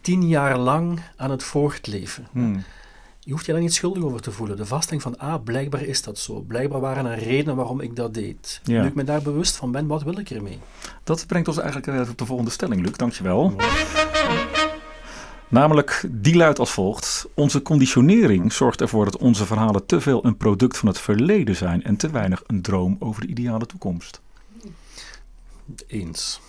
tien 0.00 0.28
jaar 0.28 0.58
lang 0.58 1.00
aan 1.16 1.30
het 1.30 1.42
voortleven. 1.42 2.26
Hmm. 2.32 2.62
Je 3.22 3.32
hoeft 3.32 3.46
je 3.46 3.52
daar 3.52 3.60
niet 3.60 3.74
schuldig 3.74 4.02
over 4.02 4.20
te 4.20 4.30
voelen. 4.30 4.56
De 4.56 4.66
vaststelling 4.66 5.02
van, 5.02 5.18
ah, 5.18 5.42
blijkbaar 5.44 5.82
is 5.82 6.02
dat 6.02 6.18
zo. 6.18 6.40
Blijkbaar 6.40 6.80
waren 6.80 7.06
er 7.06 7.18
redenen 7.18 7.56
waarom 7.56 7.80
ik 7.80 7.96
dat 7.96 8.14
deed. 8.14 8.60
Ja. 8.64 8.80
Nu 8.82 8.88
ik 8.88 8.94
me 8.94 9.04
daar 9.04 9.22
bewust 9.22 9.56
van 9.56 9.72
ben, 9.72 9.86
wat 9.86 10.02
wil 10.02 10.18
ik 10.18 10.30
ermee? 10.30 10.58
Dat 11.04 11.26
brengt 11.26 11.48
ons 11.48 11.58
eigenlijk 11.58 11.86
even 11.86 12.10
op 12.10 12.18
de 12.18 12.26
volgende 12.26 12.50
stelling, 12.50 12.82
Luc. 12.82 12.96
Dankjewel. 12.96 13.54
Namelijk, 15.50 16.04
die 16.10 16.36
luidt 16.36 16.58
als 16.58 16.70
volgt. 16.70 17.26
Onze 17.34 17.62
conditionering 17.62 18.52
zorgt 18.52 18.80
ervoor 18.80 19.04
dat 19.04 19.16
onze 19.16 19.46
verhalen 19.46 19.86
te 19.86 20.00
veel 20.00 20.24
een 20.24 20.36
product 20.36 20.78
van 20.78 20.88
het 20.88 20.98
verleden 20.98 21.56
zijn 21.56 21.84
en 21.84 21.96
te 21.96 22.10
weinig 22.10 22.42
een 22.46 22.62
droom 22.62 22.96
over 22.98 23.20
de 23.20 23.26
ideale 23.26 23.66
toekomst. 23.66 24.20
Eens. 25.86 26.40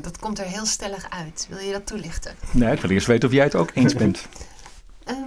Dat 0.00 0.18
komt 0.18 0.38
er 0.38 0.44
heel 0.44 0.66
stellig 0.66 1.10
uit. 1.10 1.46
Wil 1.50 1.58
je 1.58 1.72
dat 1.72 1.86
toelichten? 1.86 2.34
Nee, 2.50 2.72
ik 2.72 2.80
wil 2.80 2.90
eerst 2.90 3.06
weten 3.06 3.28
of 3.28 3.34
jij 3.34 3.44
het 3.44 3.54
ook 3.54 3.70
eens 3.74 3.94
bent. 3.94 4.28
Ehm, 5.04 5.18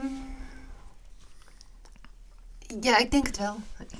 ja, 2.82 2.98
ik 2.98 3.12
denk 3.12 3.26
het 3.28 3.38
wel. 3.38 3.56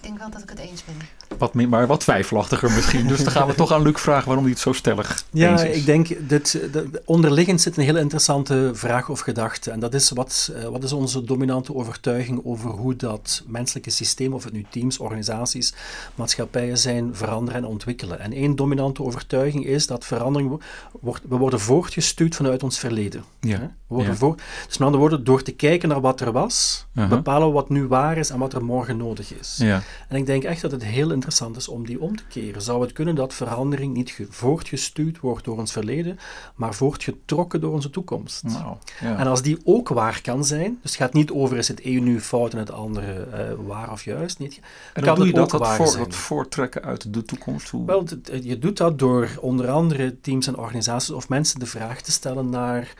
Ik 0.08 0.14
denk 0.14 0.32
wel 0.32 0.40
dat 0.42 0.50
ik 0.52 0.58
het 0.60 0.70
eens 0.70 0.84
ben. 0.86 1.38
Wat 1.38 1.54
meer, 1.54 1.70
maar 1.70 1.88
wat 1.88 2.00
twijfelachtiger 2.00 2.72
misschien. 2.72 3.08
Dus 3.08 3.24
dan 3.24 3.32
gaan 3.32 3.48
we 3.48 3.54
toch 3.56 3.72
aan 3.72 3.82
Luc 3.82 3.98
vragen 4.00 4.26
waarom 4.26 4.44
hij 4.44 4.54
het 4.54 4.62
zo 4.62 4.72
stellig 4.74 5.24
Ja, 5.32 5.52
eens 5.52 5.64
is. 5.64 5.76
ik 5.78 5.86
denk, 5.86 6.30
dit, 6.30 6.52
de, 6.72 7.02
onderliggend 7.06 7.62
zit 7.62 7.78
een 7.78 7.84
hele 7.84 8.00
interessante 8.00 8.72
vraag 8.74 9.10
of 9.10 9.20
gedachte. 9.20 9.72
En 9.72 9.80
dat 9.80 9.94
is, 9.94 10.10
wat, 10.10 10.52
eh, 10.56 10.64
wat 10.68 10.84
is 10.84 10.94
onze 10.94 11.24
dominante 11.24 11.76
overtuiging 11.76 12.42
over 12.46 12.70
hoe 12.70 12.96
dat 12.96 13.44
menselijke 13.48 13.90
systeem, 13.90 14.34
of 14.34 14.44
het 14.44 14.54
nu 14.54 14.66
teams, 14.70 14.98
organisaties, 14.98 15.74
maatschappijen 16.16 16.78
zijn, 16.78 17.10
veranderen 17.16 17.62
en 17.64 17.68
ontwikkelen. 17.68 18.20
En 18.20 18.34
één 18.34 18.56
dominante 18.56 19.04
overtuiging 19.04 19.66
is 19.66 19.88
dat 19.88 20.06
verandering 20.06 20.50
wo- 20.50 20.60
wordt, 21.02 21.22
we 21.30 21.36
worden 21.36 21.60
voortgestuurd 21.60 22.36
vanuit 22.36 22.64
ons 22.64 22.80
verleden. 22.80 23.24
Ja. 23.40 23.58
Hè? 23.58 23.66
We 23.66 23.94
worden 23.96 24.12
Ja. 24.12 24.18
voor, 24.18 24.36
dus 24.36 24.78
met 24.78 24.80
andere 24.80 24.98
woorden, 24.98 25.24
door 25.24 25.42
te 25.44 25.52
kijken 25.52 25.90
naar 25.90 26.02
wat 26.02 26.22
er 26.22 26.32
was, 26.32 26.86
bepalen 26.94 27.48
we 27.48 27.54
wat 27.54 27.70
nu 27.70 27.88
waar 27.88 28.18
is 28.18 28.30
en 28.30 28.40
wat 28.40 28.54
er 28.54 28.64
morgen 28.64 28.98
nodig 28.98 29.34
is. 29.40 29.56
Ja. 29.58 29.82
En 30.08 30.16
ik 30.18 30.26
denk 30.26 30.44
echt 30.44 30.62
dat 30.62 30.72
het 30.72 30.84
heel 30.84 31.12
interessant 31.12 31.56
is 31.58 31.68
om 31.68 31.86
die 31.86 32.02
om 32.02 32.16
te 32.16 32.24
keren. 32.30 32.62
Zou 32.62 32.82
het 32.82 32.92
kunnen 32.92 33.16
dat 33.16 33.34
verandering 33.34 33.94
niet 33.94 34.10
ge- 34.10 34.28
voortgestuurd 34.30 35.20
wordt 35.20 35.46
door 35.46 35.58
ons 35.58 35.72
verleden, 35.72 36.20
maar 36.56 36.74
voortgetrokken 36.74 37.62
door 37.62 37.74
onze 37.74 37.90
toekomst? 37.90 38.44
Nou, 38.44 38.76
ja. 39.02 39.18
En 39.18 39.28
als 39.28 39.42
die 39.42 39.58
ook 39.64 39.90
waar 39.90 40.22
kan 40.22 40.46
zijn, 40.46 40.80
dus 40.82 40.92
het 40.92 41.00
gaat 41.02 41.14
niet 41.14 41.32
over 41.32 41.58
is 41.58 41.68
het 41.68 41.80
een 41.84 42.04
nu 42.04 42.22
fout 42.22 42.52
en 42.54 42.60
het 42.60 42.72
andere 42.72 43.14
eh, 43.14 43.46
waar 43.66 43.92
of 43.92 44.04
juist, 44.04 44.40
niet, 44.40 44.60
en 44.94 45.04
kan 45.04 45.16
doe 45.16 45.26
je 45.28 45.34
dat, 45.34 45.52
waar 45.52 45.76
voor, 45.76 45.98
dat 45.98 46.16
voortrekken 46.16 46.84
uit 46.84 47.14
de 47.14 47.24
toekomst. 47.24 47.70
Hoe... 47.70 47.86
Wel, 47.86 48.04
het- 48.04 48.40
je 48.44 48.60
doet 48.60 48.78
dat 48.78 49.00
door 49.00 49.30
onder 49.42 49.70
andere 49.70 50.16
teams 50.22 50.48
en 50.48 50.58
organisaties 50.58 51.10
of 51.12 51.30
mensen 51.30 51.60
de 51.60 51.66
vraag 51.66 52.02
te 52.02 52.12
stellen 52.12 52.50
naar 52.50 52.94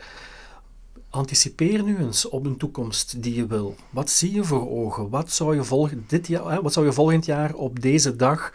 anticipeer 1.18 1.82
nu 1.82 1.98
eens 1.98 2.28
op 2.28 2.46
een 2.46 2.56
toekomst 2.56 3.22
die 3.22 3.34
je 3.34 3.46
wil. 3.46 3.76
Wat 3.90 4.10
zie 4.10 4.32
je 4.32 4.44
voor 4.44 4.70
ogen? 4.70 5.08
Wat 5.08 5.32
zou 5.32 5.54
je, 5.54 5.64
volgend, 5.64 6.10
dit 6.10 6.26
jaar, 6.26 6.50
hè, 6.50 6.62
wat 6.62 6.72
zou 6.72 6.86
je 6.86 6.92
volgend 6.92 7.24
jaar 7.24 7.54
op 7.54 7.80
deze 7.80 8.16
dag 8.16 8.52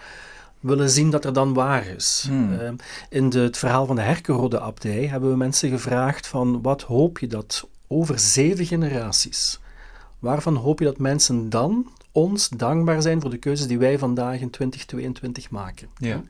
willen 0.60 0.90
zien 0.90 1.10
dat 1.10 1.26
er 1.26 1.34
dan 1.34 1.54
waar 1.54 1.88
is? 1.88 2.26
Hmm. 2.28 2.54
Ehm, 2.54 2.76
in 3.10 3.30
de, 3.30 3.40
het 3.40 3.58
verhaal 3.58 3.86
van 3.86 3.96
de 3.96 4.02
Herkenrode 4.02 4.60
abdij 4.60 5.06
hebben 5.06 5.30
we 5.30 5.38
mensen 5.38 5.70
gevraagd 5.70 6.28
van 6.28 6.62
wat 6.62 6.82
hoop 6.82 7.20
je 7.20 7.28
dat 7.28 7.68
over 7.88 8.20
zeven 8.20 8.66
generaties, 8.66 9.60
waarvan 10.20 10.56
hoop 10.56 10.80
je 10.80 10.86
dat 10.86 10.98
mensen 10.98 11.50
dan 11.50 11.88
ons 12.16 12.50
dankbaar 12.50 13.02
zijn 13.02 13.22
voor 13.22 13.30
de 13.30 13.38
keuzes 13.38 13.68
die 13.68 13.78
wij 13.78 13.98
vandaag 14.00 14.40
in 14.40 14.50
2022 14.50 15.50
maken? 15.50 15.88
Ja. 15.98 16.22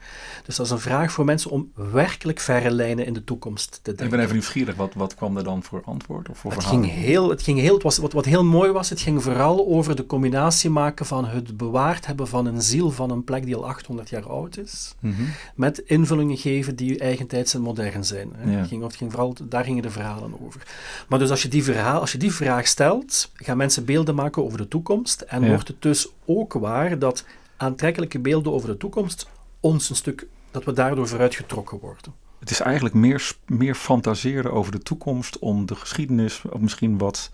Dus 0.45 0.55
dat 0.55 0.65
is 0.65 0.71
een 0.71 0.79
vraag 0.79 1.11
voor 1.11 1.25
mensen 1.25 1.51
om 1.51 1.71
werkelijk 1.73 2.39
verre 2.39 2.71
lijnen 2.71 3.05
in 3.05 3.13
de 3.13 3.23
toekomst 3.23 3.71
te 3.71 3.77
Ik 3.91 3.97
denken. 3.97 4.09
ben 4.09 4.19
even 4.19 4.33
nieuwsgierig, 4.33 4.75
wat, 4.75 4.93
wat 4.93 5.15
kwam 5.15 5.37
er 5.37 5.43
dan 5.43 5.63
voor 5.63 5.81
antwoord? 5.85 6.29
Of 6.29 6.37
voor 6.37 6.51
Het 6.51 6.63
verhaal? 6.63 6.81
ging 6.81 6.93
heel, 6.93 7.29
het 7.29 7.41
ging 7.41 7.59
heel, 7.59 7.73
het 7.73 7.83
was, 7.83 7.97
wat, 7.97 8.13
wat 8.13 8.25
heel 8.25 8.43
mooi 8.43 8.71
was, 8.71 8.89
het 8.89 9.01
ging 9.01 9.23
vooral 9.23 9.67
over 9.67 9.95
de 9.95 10.05
combinatie 10.05 10.69
maken 10.69 11.05
van 11.05 11.25
het 11.25 11.57
bewaard 11.57 12.05
hebben 12.05 12.27
van 12.27 12.45
een 12.45 12.61
ziel 12.61 12.91
van 12.91 13.09
een 13.11 13.23
plek 13.23 13.45
die 13.45 13.55
al 13.55 13.65
800 13.67 14.09
jaar 14.09 14.27
oud 14.29 14.57
is, 14.57 14.95
Mhm. 14.99 15.21
met 15.55 15.77
invullingen 15.79 16.37
geven 16.37 16.75
die 16.75 16.99
eigentijds 16.99 17.53
en 17.53 17.61
modern 17.61 18.05
zijn. 18.05 18.29
Hè. 18.35 18.51
Ja. 18.51 18.57
Het 18.57 18.67
ging, 18.67 18.83
het 18.83 18.95
ging 18.95 19.11
vooral, 19.11 19.35
daar 19.43 19.63
gingen 19.63 19.81
de 19.83 19.89
verhalen 19.89 20.33
over. 20.45 20.61
Maar 21.07 21.19
dus 21.19 21.29
als 21.29 21.41
je 21.41 21.47
die, 21.47 21.63
verhaal, 21.63 21.99
als 21.99 22.11
je 22.11 22.17
die 22.17 22.33
vraag 22.33 22.67
stelt, 22.67 23.31
gaan 23.35 23.57
mensen 23.57 23.85
beelden 23.85 24.15
maken 24.15 24.43
over 24.43 24.57
de 24.57 24.67
toekomst 24.67 25.21
en 25.21 25.41
Ja. 25.41 25.47
wordt 25.47 25.71
het 25.73 25.81
dus 25.81 26.07
ook 26.25 26.53
waar 26.53 26.99
dat 26.99 27.25
aantrekkelijke 27.57 28.19
beelden 28.19 28.53
over 28.53 28.67
de 28.69 28.77
toekomst 28.77 29.27
ons 29.59 29.89
een 29.89 29.95
stuk, 29.95 30.27
dat 30.51 30.63
we 30.63 30.73
daardoor 30.73 31.07
vooruitgetrokken 31.07 31.79
worden. 31.79 32.13
Het 32.39 32.51
is 32.51 32.59
eigenlijk 32.59 32.95
meer, 32.95 33.35
meer 33.45 33.75
fantaseren 33.75 34.53
over 34.53 34.71
de 34.71 34.79
toekomst 34.79 35.39
om 35.39 35.65
de 35.65 35.75
geschiedenis 35.75 36.41
of 36.49 36.59
misschien 36.59 36.97
wat 36.97 37.31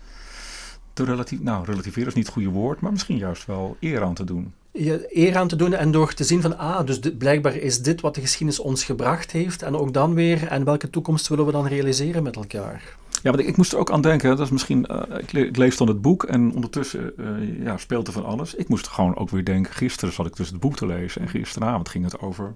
te 0.92 1.04
relatief, 1.04 1.40
nou 1.40 1.64
relativeren 1.64 2.08
is 2.08 2.14
niet 2.14 2.24
het 2.24 2.34
goede 2.34 2.48
woord, 2.50 2.80
maar 2.80 2.90
misschien 2.90 3.16
juist 3.16 3.46
wel 3.46 3.76
eer 3.80 4.02
aan 4.02 4.14
te 4.14 4.24
doen. 4.24 4.52
je 4.72 5.06
eer 5.16 5.36
aan 5.36 5.48
te 5.48 5.56
doen 5.56 5.72
en 5.74 5.90
door 5.90 6.14
te 6.14 6.24
zien 6.24 6.40
van, 6.40 6.58
ah, 6.58 6.86
dus 6.86 7.00
dit- 7.00 7.18
blijkbaar 7.18 7.56
is 7.56 7.82
dit 7.82 8.00
wat 8.00 8.14
de 8.14 8.20
geschiedenis 8.20 8.60
ons 8.60 8.84
gebracht 8.84 9.30
heeft 9.30 9.62
en 9.62 9.76
ook 9.76 9.92
dan 9.92 10.14
weer, 10.14 10.46
en 10.46 10.64
welke 10.64 10.90
toekomst 10.90 11.28
willen 11.28 11.46
we 11.46 11.52
dan 11.52 11.66
realiseren 11.66 12.22
met 12.22 12.36
elkaar? 12.36 12.96
Ja, 13.22 13.30
want 13.30 13.38
ik, 13.42 13.48
ik 13.48 13.56
moest 13.56 13.72
er 13.72 13.78
ook 13.78 13.90
aan 13.90 14.00
denken. 14.00 14.28
Dat 14.28 14.40
is 14.46 14.50
misschien, 14.50 14.86
eh, 14.86 15.18
ik, 15.18 15.32
le- 15.32 15.40
ik 15.40 15.56
lees 15.56 15.76
dan 15.76 15.88
het 15.88 16.02
boek 16.02 16.24
en 16.24 16.54
ondertussen 16.54 17.12
eh, 17.18 17.62
ja, 17.64 17.76
speelt 17.76 18.06
er 18.06 18.12
van 18.12 18.24
alles. 18.24 18.54
Ik 18.54 18.68
moest 18.68 18.88
gewoon 18.88 19.16
ook 19.16 19.30
weer 19.30 19.44
denken. 19.44 19.72
Gisteren 19.72 20.14
zat 20.14 20.26
ik 20.26 20.36
dus 20.36 20.48
het 20.48 20.60
boek 20.60 20.76
te 20.76 20.86
lezen 20.86 21.20
en 21.20 21.28
gisteravond 21.28 21.88
ging 21.88 22.04
het 22.04 22.20
over 22.20 22.54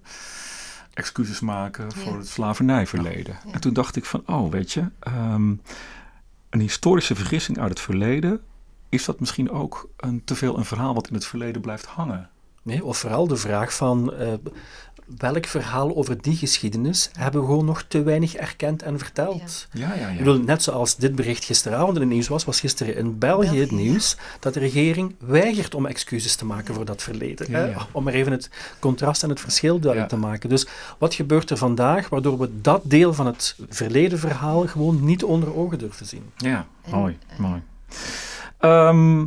excuses 0.94 1.40
maken 1.40 1.92
voor 1.92 2.12
Ja. 2.12 2.18
het 2.18 2.28
slavernijverleden. 2.28 3.36
Ja. 3.46 3.52
En 3.52 3.60
toen 3.60 3.72
dacht 3.72 3.96
ik 3.96 4.04
van, 4.04 4.22
oh, 4.26 4.50
weet 4.50 4.72
je, 4.72 4.84
ehm, 5.00 5.48
een 6.50 6.60
historische 6.60 7.14
vergissing 7.14 7.58
uit 7.58 7.68
het 7.70 7.80
verleden. 7.80 8.40
Is 8.88 9.04
dat 9.04 9.20
misschien 9.20 9.50
ook 9.50 9.88
een, 9.96 10.22
te 10.24 10.34
veel 10.34 10.58
een 10.58 10.64
verhaal 10.64 10.94
wat 10.94 11.08
in 11.08 11.14
het 11.14 11.26
verleden 11.26 11.62
blijft 11.62 11.86
hangen? 11.86 12.28
Nee, 12.62 12.84
of 12.84 12.98
vooral 12.98 13.26
de 13.26 13.36
vraag 13.36 13.74
van 13.74 14.14
eh, 14.14 14.32
welk 15.18 15.46
verhaal 15.46 15.96
over 15.96 16.22
die 16.22 16.36
geschiedenis 16.36 17.10
hebben 17.18 17.40
we 17.40 17.46
gewoon 17.46 17.64
nog 17.64 17.84
te 17.88 18.02
weinig 18.02 18.34
erkend 18.34 18.82
en 18.82 18.98
verteld. 18.98 19.66
Ja, 19.72 19.94
ja, 19.94 20.08
Ik 20.08 20.18
bedoel, 20.18 20.38
net 20.40 20.62
zoals 20.62 20.96
dit 20.96 21.14
bericht 21.14 21.44
gisteravond 21.44 21.94
in 21.94 22.00
het 22.00 22.10
nieuws 22.10 22.28
was, 22.28 22.44
was 22.44 22.60
gisteren 22.60 22.96
in 22.96 23.18
België 23.18 23.60
het 23.60 23.70
nieuws 23.70 24.16
dat 24.40 24.54
de 24.54 24.60
regering 24.60 25.14
weigert 25.18 25.74
om 25.74 25.86
excuses 25.86 26.36
te 26.36 26.44
maken 26.44 26.74
voor 26.74 26.84
dat 26.84 27.02
verleden. 27.02 27.50
Ja, 27.50 27.58
hè? 27.58 27.64
ja. 27.64 27.86
Om 27.92 28.04
maar 28.04 28.12
even 28.12 28.32
het 28.32 28.50
contrast 28.78 29.22
en 29.22 29.28
het 29.28 29.40
verschil 29.40 29.78
duidelijk 29.78 30.10
Ja. 30.10 30.16
te 30.18 30.22
maken. 30.26 30.48
Dus 30.48 30.66
wat 30.98 31.14
gebeurt 31.14 31.50
er 31.50 31.56
vandaag 31.56 32.08
waardoor 32.08 32.38
we 32.38 32.60
dat 32.60 32.80
deel 32.84 33.14
van 33.14 33.26
het 33.26 33.56
verleden 33.68 34.18
verhaal 34.18 34.66
gewoon 34.66 35.04
niet 35.04 35.24
onder 35.24 35.54
ogen 35.56 35.78
durven 35.78 36.06
zien? 36.06 36.30
Ja, 36.36 36.66
En, 36.82 36.90
mooi, 36.90 37.18
mooi. 37.38 37.62
Ehm, 38.58 39.24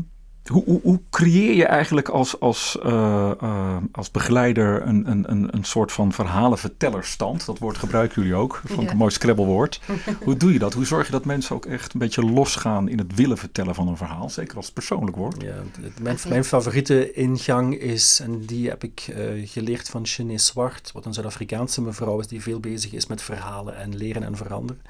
hoe, 0.47 0.63
hoe, 0.65 0.79
hoe 0.83 0.99
creëer 1.09 1.53
je 1.55 1.65
eigenlijk 1.65 2.09
als, 2.09 2.39
als, 2.39 2.79
eh, 2.83 3.31
eh, 3.41 3.77
als 3.91 4.11
begeleider 4.11 4.87
een, 4.87 5.09
een, 5.11 5.31
een, 5.31 5.55
een 5.55 5.63
soort 5.63 5.91
van 5.91 6.11
verhalenvertellerstand? 6.11 7.45
Dat 7.45 7.59
woord 7.59 7.77
gebruiken 7.77 8.21
jullie 8.21 8.37
ook, 8.37 8.61
vond 8.65 8.79
ik 8.79 8.85
Ja. 8.85 8.91
een 8.91 8.97
mooi 8.97 9.11
scrabblewoord. 9.11 9.81
hoe 10.23 10.37
doe 10.37 10.53
je 10.53 10.59
dat? 10.59 10.73
Hoe 10.73 10.85
zorg 10.85 11.05
je 11.05 11.11
dat 11.11 11.25
mensen 11.25 11.55
ook 11.55 11.65
echt 11.65 11.93
een 11.93 11.99
beetje 11.99 12.21
losgaan 12.25 12.89
in 12.89 12.97
het 12.97 13.15
willen 13.15 13.37
vertellen 13.37 13.75
van 13.75 13.87
een 13.87 13.97
verhaal? 13.97 14.29
Zeker 14.29 14.55
als 14.55 14.65
het 14.65 14.73
persoonlijk 14.73 15.17
wordt. 15.17 15.41
Ja, 15.41 15.55
mijn, 16.01 16.17
mijn 16.27 16.43
favoriete 16.43 17.11
ingang 17.13 17.75
is, 17.79 18.19
en 18.23 18.45
die 18.45 18.69
heb 18.69 18.83
ik 18.83 19.05
eh, 19.07 19.25
geleerd 19.49 19.89
van 19.89 20.05
Chené 20.05 20.37
Zwart, 20.37 20.91
wat 20.93 21.05
een 21.05 21.13
Zuid-Afrikaanse 21.13 21.81
mevrouw 21.81 22.19
is 22.19 22.27
die 22.27 22.41
veel 22.41 22.59
bezig 22.59 22.91
is 22.93 23.07
met 23.07 23.21
verhalen 23.21 23.77
en 23.77 23.95
leren 23.95 24.23
en 24.23 24.35
veranderen. 24.37 24.81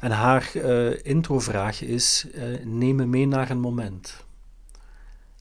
En 0.00 0.10
haar 0.10 0.50
eh 0.54 1.04
introvraag 1.04 1.82
is, 1.82 2.26
eh, 2.34 2.42
neem 2.64 2.96
me 2.96 3.06
mee 3.06 3.26
naar 3.26 3.50
een 3.50 3.60
moment. 3.60 4.24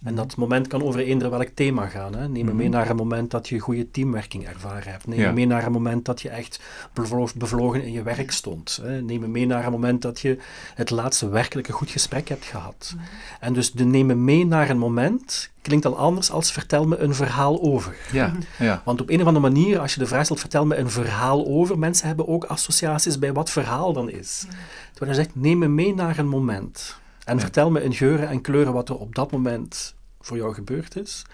En 0.03 0.15
dat 0.15 0.36
moment 0.36 0.67
kan 0.67 0.84
over 0.84 0.99
eender 0.99 1.29
welk 1.29 1.47
thema 1.53 1.86
gaan. 1.88 2.15
Hè. 2.15 2.27
Neem 2.27 2.45
me 2.45 2.53
mee 2.53 2.67
Mhm. 2.67 2.75
naar 2.77 2.89
een 2.89 2.95
moment 2.95 3.31
dat 3.31 3.47
je 3.49 3.60
goede 3.60 3.91
teamwerking 3.91 4.47
ervaren 4.47 4.91
hebt. 4.91 5.08
Neem 5.08 5.19
Ja. 5.19 5.27
me 5.27 5.34
mee 5.34 5.45
naar 5.47 5.65
een 5.65 5.71
moment 5.71 6.05
dat 6.05 6.21
je 6.21 6.29
echt 6.29 6.60
bevlo- 6.93 7.27
bevlogen 7.36 7.84
in 7.84 7.91
je 7.91 8.03
werk 8.03 8.31
stond. 8.31 8.79
Hè. 8.84 9.01
Neem 9.01 9.19
me 9.19 9.27
mee 9.27 9.45
naar 9.45 9.65
een 9.65 9.71
moment 9.71 10.01
dat 10.01 10.19
je 10.19 10.38
het 10.75 10.89
laatste 10.89 11.29
werkelijke 11.29 11.71
goed 11.71 11.89
gesprek 11.89 12.27
hebt 12.29 12.45
gehad. 12.45 12.95
En 13.39 13.53
dus 13.53 13.71
de 13.71 13.86
neem 13.86 14.05
me 14.05 14.15
mee 14.15 14.45
naar 14.45 14.69
een 14.69 14.77
moment 14.77 15.49
klinkt 15.62 15.86
al 15.86 15.97
anders 15.97 16.31
als 16.31 16.51
vertel 16.51 16.88
me 16.88 16.97
een 16.97 17.15
verhaal 17.15 17.62
over. 17.62 17.95
Ja, 18.12 18.34
ja. 18.60 18.81
Want 18.86 19.01
op 19.01 19.10
een 19.10 19.21
of 19.21 19.27
andere 19.27 19.49
manier, 19.51 19.79
als 19.79 19.93
je 19.93 19.99
de 19.99 20.05
vraag 20.05 20.23
stelt, 20.25 20.39
vertel 20.39 20.65
me 20.65 20.75
een 20.75 20.89
verhaal 20.89 21.45
over, 21.45 21.79
mensen 21.79 22.08
hebben 22.08 22.27
ook 22.27 22.43
associaties 22.43 23.19
bij 23.19 23.34
wat 23.34 23.49
verhaal 23.49 23.93
dan 23.93 24.10
is. 24.10 24.45
Terwijl 24.93 25.17
je 25.17 25.23
zegt, 25.23 25.36
neem 25.36 25.58
me 25.58 25.67
mee 25.67 25.93
naar 25.95 26.17
een 26.17 26.27
moment. 26.27 26.95
En 27.25 27.39
vertel 27.39 27.71
me 27.71 27.83
in 27.83 27.93
geuren 27.93 28.29
en 28.29 28.41
kleuren 28.41 28.73
wat 28.73 28.89
er 28.89 28.97
op 28.97 29.15
dat 29.15 29.31
moment 29.31 29.95
voor 30.19 30.38
jou 30.38 30.53
gebeurd 30.53 30.95
is. 30.95 31.25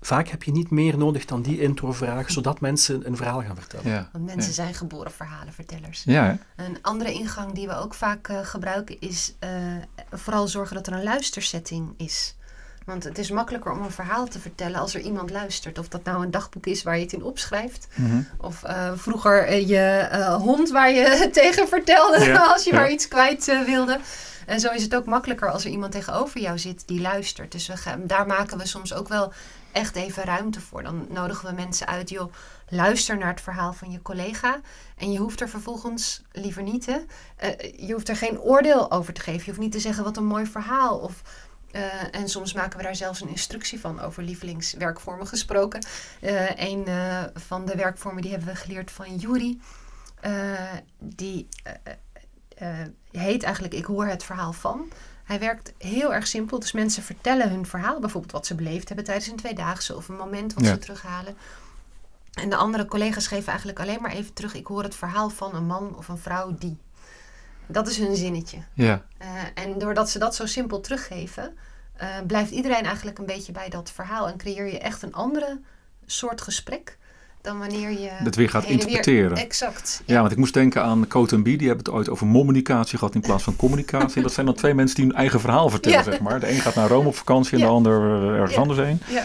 Vaak 0.00 0.28
heb 0.28 0.42
je 0.42 0.52
niet 0.52 0.70
meer 0.70 0.98
nodig 0.98 1.24
dan 1.24 1.42
die 1.42 1.60
introvraag, 1.60 2.30
zodat 2.38 2.60
mensen 2.60 3.06
een 3.06 3.16
verhaal 3.16 3.42
gaan 3.42 3.56
vertellen. 3.56 3.90
ja. 3.90 4.08
Want 4.12 4.24
mensen 4.24 4.48
ja. 4.48 4.54
zijn 4.54 4.74
geboren 4.74 5.12
verhalenvertellers. 5.12 6.02
Ja? 6.04 6.38
Een 6.56 6.78
andere 6.82 7.12
ingang 7.12 7.52
die 7.52 7.66
we 7.66 7.74
ook 7.74 7.94
vaak 7.94 8.28
eh, 8.28 8.38
gebruiken 8.42 9.00
is 9.00 9.34
eh, 9.38 9.50
vooral 10.10 10.48
zorgen 10.48 10.76
dat 10.76 10.86
er 10.86 10.92
een 10.92 11.02
luistersetting 11.02 11.94
is. 11.96 12.36
Want 12.88 13.04
het 13.04 13.18
is 13.18 13.30
makkelijker 13.30 13.72
om 13.72 13.82
een 13.82 13.90
verhaal 13.90 14.26
te 14.26 14.38
vertellen 14.38 14.80
als 14.80 14.94
er 14.94 15.00
iemand 15.00 15.30
luistert. 15.30 15.78
Of 15.78 15.88
dat 15.88 16.04
nou 16.04 16.24
een 16.24 16.30
dagboek 16.30 16.66
is 16.66 16.82
waar 16.82 16.96
je 16.96 17.02
het 17.02 17.12
in 17.12 17.22
opschrijft. 17.22 17.88
Mhm. 17.94 18.20
Of 18.40 18.62
eh, 18.62 18.92
vroeger 18.94 19.46
eh, 19.46 19.68
je 19.68 20.08
eh, 20.10 20.34
hond 20.34 20.70
waar 20.70 20.90
je 20.90 21.28
tegen 21.32 21.68
vertelde 21.68 22.24
Ja, 22.24 22.46
als 22.52 22.64
je 22.64 22.72
ja. 22.72 22.76
maar 22.76 22.90
iets 22.90 23.08
kwijt 23.08 23.64
wilde. 23.66 23.98
En 24.46 24.60
zo 24.60 24.70
is 24.72 24.82
het 24.82 24.94
ook 24.94 25.04
makkelijker 25.04 25.50
als 25.50 25.64
er 25.64 25.70
iemand 25.70 25.92
tegenover 25.92 26.40
jou 26.40 26.58
zit 26.58 26.82
die 26.86 27.00
luistert. 27.00 27.52
Dus 27.52 27.66
we 27.66 27.76
gaan, 27.76 28.02
daar 28.06 28.26
maken 28.26 28.58
we 28.58 28.66
soms 28.66 28.94
ook 28.94 29.08
wel 29.08 29.32
echt 29.72 29.96
even 29.96 30.24
ruimte 30.24 30.60
voor. 30.60 30.82
Dan 30.82 31.06
nodigen 31.08 31.48
we 31.48 31.54
mensen 31.54 31.86
uit, 31.86 32.10
joh, 32.10 32.32
luister 32.68 33.18
naar 33.18 33.30
het 33.30 33.40
verhaal 33.40 33.72
van 33.72 33.90
je 33.90 34.02
collega. 34.02 34.60
En 34.96 35.12
je 35.12 35.18
hoeft 35.18 35.40
er 35.40 35.48
vervolgens 35.48 36.22
liever 36.32 36.62
niet, 36.62 36.86
hè? 36.86 36.98
je 37.76 37.92
hoeft 37.92 38.08
er 38.08 38.16
geen 38.16 38.40
oordeel 38.40 38.90
over 38.90 39.12
te 39.12 39.20
geven. 39.20 39.40
Je 39.40 39.46
hoeft 39.46 39.62
niet 39.62 39.72
te 39.72 39.80
zeggen 39.80 40.04
wat 40.04 40.16
een 40.16 40.26
mooi 40.26 40.46
verhaal. 40.46 40.98
Of, 40.98 41.22
eh, 41.70 42.14
en 42.14 42.28
soms 42.28 42.52
maken 42.52 42.76
we 42.76 42.82
daar 42.82 42.96
zelfs 42.96 43.20
een 43.20 43.28
instructie 43.28 43.80
van 43.80 44.00
over 44.00 44.22
lievelingswerkvormen 44.22 45.26
gesproken. 45.26 45.86
Eh, 46.20 46.56
een 46.56 46.86
eh, 46.86 47.22
van 47.34 47.66
de 47.66 47.76
werkvormen 47.76 48.22
die 48.22 48.30
hebben 48.30 48.48
we 48.48 48.56
geleerd 48.56 48.90
van 48.90 49.16
Juri. 49.16 49.60
Die 50.98 51.48
heet 53.10 53.42
eigenlijk 53.42 53.74
Ik 53.74 53.84
hoor 53.84 54.06
het 54.06 54.24
verhaal 54.24 54.52
van. 54.52 54.88
Hij 55.24 55.38
werkt 55.38 55.72
heel 55.78 56.14
erg 56.14 56.26
simpel. 56.26 56.58
Dus 56.58 56.72
mensen 56.72 57.02
vertellen 57.02 57.50
hun 57.50 57.66
verhaal. 57.66 58.00
Bijvoorbeeld 58.00 58.32
wat 58.32 58.46
ze 58.46 58.54
beleefd 58.54 58.86
hebben 58.88 59.06
tijdens 59.06 59.26
een 59.26 59.36
tweedaagse. 59.36 59.96
Of 59.96 60.08
een 60.08 60.16
moment 60.16 60.54
wat 60.54 60.64
Ja. 60.64 60.70
ze 60.70 60.78
terughalen. 60.78 61.36
En 62.32 62.50
de 62.50 62.56
andere 62.56 62.86
collega's 62.86 63.26
geven 63.26 63.48
eigenlijk 63.48 63.80
alleen 63.80 64.02
maar 64.02 64.10
even 64.10 64.32
terug. 64.32 64.54
Ik 64.54 64.66
hoor 64.66 64.82
het 64.82 64.94
verhaal 64.94 65.28
van 65.30 65.54
een 65.54 65.66
man 65.66 65.96
of 65.96 66.08
een 66.08 66.18
vrouw 66.18 66.54
die. 66.58 66.78
Dat 67.68 67.88
is 67.88 67.98
hun 67.98 68.16
zinnetje. 68.16 68.58
ja. 68.74 69.02
Eh, 69.18 69.28
en 69.64 69.78
doordat 69.78 70.10
ze 70.10 70.18
dat 70.18 70.34
zo 70.34 70.46
simpel 70.46 70.80
teruggeven, 70.80 71.56
eh, 71.96 72.08
blijft 72.26 72.50
iedereen 72.50 72.84
eigenlijk 72.84 73.18
een 73.18 73.26
beetje 73.26 73.52
bij 73.52 73.68
dat 73.68 73.90
verhaal. 73.94 74.28
En 74.28 74.36
creëer 74.36 74.66
je 74.66 74.78
echt 74.78 75.02
een 75.02 75.14
andere 75.14 75.60
soort 76.06 76.40
gesprek 76.40 76.98
dan 77.40 77.58
wanneer 77.58 77.90
je. 77.90 78.10
Dat 78.24 78.34
weer 78.34 78.50
gaat 78.50 78.62
weer- 78.62 78.70
interpreteren. 78.72 79.36
Exact. 79.36 80.02
Ja, 80.06 80.20
want 80.20 80.32
ik 80.32 80.38
moest 80.38 80.54
denken 80.54 80.82
aan 80.82 81.06
Coat 81.08 81.32
en 81.32 81.42
Bie. 81.42 81.56
Die 81.58 81.66
hebben 81.66 81.84
het 81.86 81.94
ooit 81.94 82.08
over 82.08 82.30
communicatie 82.32 82.98
gehad 82.98 83.14
in 83.14 83.20
plaats 83.20 83.42
van 83.44 83.56
communicatie. 83.56 84.22
Dat 84.22 84.32
zijn 84.32 84.46
dan 84.46 84.54
twee 84.54 84.74
mensen 84.74 84.96
die 84.96 85.04
hun 85.06 85.14
eigen 85.14 85.40
verhaal 85.40 85.68
vertellen, 85.70 85.98
Ja. 85.98 86.04
zeg 86.04 86.20
maar. 86.20 86.40
De 86.40 86.50
een 86.50 86.60
gaat 86.60 86.74
naar 86.74 86.88
Rome 86.88 87.08
op 87.08 87.16
vakantie 87.16 87.52
en 87.52 87.58
Ja. 87.58 87.64
de 87.64 87.70
ander 87.72 88.00
eh, 88.00 88.38
ergens 88.38 88.56
anders 88.56 88.78
heen. 88.78 89.00
Ja. 89.08 89.24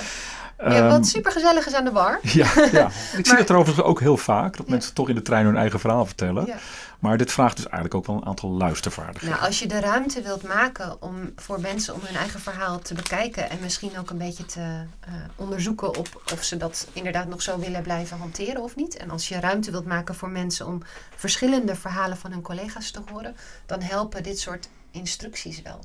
Ja, 0.72 0.78
Ehm, 0.78 0.88
wat 0.90 1.08
super 1.08 1.32
gezellig 1.32 1.66
is 1.68 1.74
aan 1.74 1.84
de 1.84 1.92
bar. 1.92 2.20
ja, 2.42 2.48
ja. 2.72 2.86
Ik 3.18 3.26
zie 3.28 3.38
dat 3.38 3.50
er 3.50 3.56
overigens 3.56 3.86
ook 3.88 4.00
heel 4.00 4.18
vaak. 4.18 4.58
Dat 4.58 4.66
Ja. 4.66 4.72
mensen 4.72 4.94
toch 4.94 5.10
in 5.10 5.16
de 5.16 5.22
trein 5.22 5.46
hun 5.46 5.58
eigen 5.58 5.80
verhaal 5.80 6.06
vertellen. 6.06 6.46
Ja. 6.46 6.56
Maar 7.00 7.18
dit 7.18 7.32
vraagt 7.32 7.56
dus 7.56 7.66
eigenlijk 7.66 7.96
ook 7.96 8.06
wel 8.06 8.16
een 8.16 8.26
aantal 8.26 8.50
luistervaardigheden. 8.50 9.36
Nou, 9.36 9.48
als 9.48 9.60
je 9.60 9.68
de 9.68 9.80
ruimte 9.80 10.22
wilt 10.22 10.44
maken 10.44 11.02
om 11.02 11.32
voor 11.36 11.60
mensen 11.62 11.94
om 11.94 12.00
hun 12.04 12.16
eigen 12.16 12.40
verhaal 12.40 12.80
te 12.80 12.94
bekijken 12.94 13.50
en 13.50 13.58
misschien 13.62 13.98
ook 14.00 14.10
een 14.10 14.18
beetje 14.18 14.46
te 14.46 14.60
eh, 14.60 15.14
onderzoeken 15.36 15.98
op 15.98 16.22
of 16.34 16.44
ze 16.44 16.58
dat 16.58 16.88
inderdaad 16.94 17.28
nog 17.28 17.42
zo 17.42 17.60
willen 17.60 17.82
blijven 17.82 18.18
hanteren 18.18 18.62
of 18.62 18.76
niet. 18.76 18.98
En 18.98 19.10
als 19.10 19.28
je 19.28 19.40
ruimte 19.40 19.72
wilt 19.72 19.86
maken 19.86 20.16
voor 20.16 20.30
mensen 20.30 20.68
om 20.68 20.82
verschillende 21.16 21.76
verhalen 21.76 22.18
van 22.18 22.32
hun 22.32 22.42
collega's 22.42 22.92
te 22.92 23.02
horen, 23.12 23.36
dan 23.66 23.82
helpen 23.82 24.24
dit 24.24 24.40
soort 24.40 24.70
instructies 24.92 25.62
wel. 25.62 25.80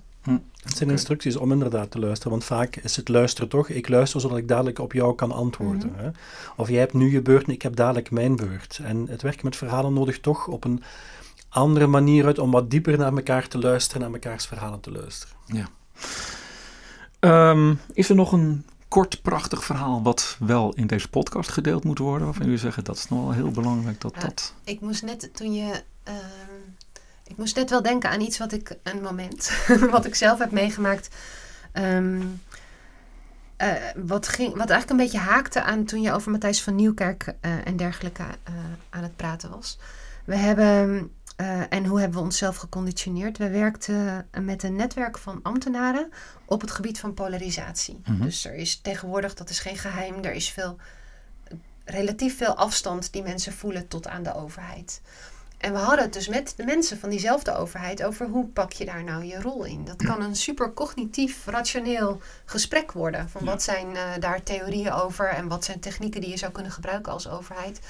Het 0.62 0.76
zijn 0.76 0.90
instructies 0.90 1.36
om 1.36 1.52
inderdaad 1.52 1.90
te 1.90 1.98
luisteren, 1.98 2.30
want 2.30 2.44
vaak 2.44 2.76
is 2.76 2.96
het 2.96 3.08
luisteren 3.08 3.48
toch, 3.48 3.68
ik 3.68 3.88
luister 3.88 4.20
zodat 4.20 4.38
ik 4.38 4.48
dadelijk 4.48 4.78
op 4.78 4.92
jou 4.92 5.14
kan 5.14 5.32
antwoorden. 5.32 5.92
hè. 5.96 6.08
Of 6.56 6.68
jij 6.68 6.78
hebt 6.78 6.92
nu 6.94 7.10
je 7.12 7.22
beurt 7.22 7.46
en 7.46 7.52
ik 7.52 7.62
heb 7.62 7.76
dadelijk 7.76 8.10
mijn 8.10 8.36
beurt. 8.36 8.80
En 8.82 9.06
het 9.08 9.22
werken 9.22 9.44
met 9.44 9.56
verhalen 9.56 9.92
nodigt 9.92 10.22
toch 10.22 10.46
op 10.46 10.64
een 10.64 10.82
andere 11.48 11.86
manier 11.86 12.24
uit 12.26 12.38
om 12.38 12.50
wat 12.50 12.70
dieper 12.70 12.98
naar 12.98 13.12
elkaar 13.12 13.48
te 13.48 13.58
luisteren, 13.58 14.00
naar 14.00 14.10
mekaars 14.10 14.46
verhalen 14.46 14.80
te 14.80 14.90
luisteren. 14.92 15.36
Ehm, 17.18 17.74
is 17.92 18.08
er 18.08 18.14
nog 18.14 18.32
een 18.32 18.64
kort, 18.88 19.22
prachtig 19.22 19.64
verhaal 19.64 20.02
wat 20.02 20.36
wel 20.38 20.72
in 20.74 20.86
deze 20.86 21.08
podcast 21.08 21.50
gedeeld 21.50 21.84
moet 21.84 21.98
worden? 21.98 22.24
Waarvan 22.26 22.44
jullie 22.44 22.58
zeggen 22.60 22.84
dat 22.84 22.96
is 22.96 23.08
nog 23.08 23.22
wel 23.22 23.32
heel 23.32 23.50
belangrijk 23.50 24.00
dat 24.00 24.12
Ja. 24.14 24.20
dat... 24.20 24.54
Ik 24.64 24.80
moest 24.80 25.02
net 25.02 25.30
toen 25.32 25.54
je. 25.54 25.82
ehm, 26.02 26.16
ik 27.28 27.36
moest 27.36 27.56
net 27.56 27.70
wel 27.70 27.82
denken 27.82 28.10
aan 28.10 28.20
iets 28.20 28.38
wat 28.38 28.52
ik. 28.52 28.76
Een 28.82 29.02
moment. 29.02 29.52
wat 29.90 30.04
ik 30.04 30.14
zelf 30.14 30.38
heb 30.38 30.50
meegemaakt. 30.50 31.08
ehm, 31.72 32.20
eh, 33.56 33.72
wat, 33.96 34.28
ging, 34.28 34.48
wat 34.48 34.70
eigenlijk 34.70 34.90
een 34.90 35.06
beetje 35.06 35.30
haakte 35.30 35.62
aan 35.62 35.84
toen 35.84 36.00
je 36.00 36.12
over 36.12 36.30
Matthijs 36.30 36.62
van 36.62 36.74
Nieuwkerk 36.74 37.34
eh, 37.40 37.66
en 37.66 37.76
dergelijke 37.76 38.22
eh, 38.22 38.54
aan 38.90 39.02
het 39.02 39.16
praten 39.16 39.50
was. 39.50 39.78
We 40.24 40.36
hebben. 40.36 41.10
en 41.68 41.86
hoe 41.86 42.00
hebben 42.00 42.18
we 42.18 42.24
onszelf 42.24 42.56
geconditioneerd? 42.56 43.38
We 43.38 43.48
werkten 43.50 44.28
met 44.40 44.62
een 44.62 44.76
netwerk 44.76 45.18
van 45.18 45.40
ambtenaren 45.42 46.12
op 46.44 46.60
het 46.60 46.70
gebied 46.70 47.00
van 47.00 47.14
polarisatie. 47.14 48.00
Mhm. 48.04 48.22
Dus 48.22 48.44
er 48.44 48.54
is 48.54 48.80
tegenwoordig, 48.80 49.34
dat 49.34 49.50
is 49.50 49.58
geen 49.58 49.76
geheim, 49.76 50.24
er 50.24 50.32
is 50.32 50.50
veel, 50.50 50.76
relatief 51.84 52.36
veel 52.36 52.54
afstand 52.54 53.12
die 53.12 53.22
mensen 53.22 53.52
voelen 53.52 53.88
tot 53.88 54.08
aan 54.08 54.22
de 54.22 54.34
overheid. 54.34 55.00
En 55.58 55.72
we 55.72 55.78
hadden 55.78 56.04
het 56.04 56.12
dus 56.12 56.28
met 56.28 56.54
de 56.56 56.64
mensen 56.64 56.98
van 56.98 57.08
diezelfde 57.08 57.54
overheid 57.56 58.02
over 58.04 58.26
hoe 58.26 58.46
pak 58.46 58.72
je 58.72 58.84
daar 58.84 59.04
nou 59.04 59.24
je 59.24 59.40
rol 59.40 59.64
in. 59.64 59.84
Dat 59.84 60.02
kan 60.02 60.22
een 60.22 60.36
super 60.36 60.74
cognitief, 60.74 61.46
rationeel 61.46 62.20
gesprek 62.44 62.92
worden. 62.92 63.28
Van 63.28 63.44
Ja. 63.44 63.50
wat 63.50 63.62
zijn 63.62 63.96
eh, 63.96 64.02
daar 64.20 64.42
theorieën 64.42 64.92
over 64.92 65.28
en 65.28 65.48
wat 65.48 65.64
zijn 65.64 65.80
technieken 65.80 66.20
die 66.20 66.30
je 66.30 66.36
zou 66.36 66.52
kunnen 66.52 66.72
gebruiken 66.72 67.12
als 67.12 67.28
overheid. 67.28 67.80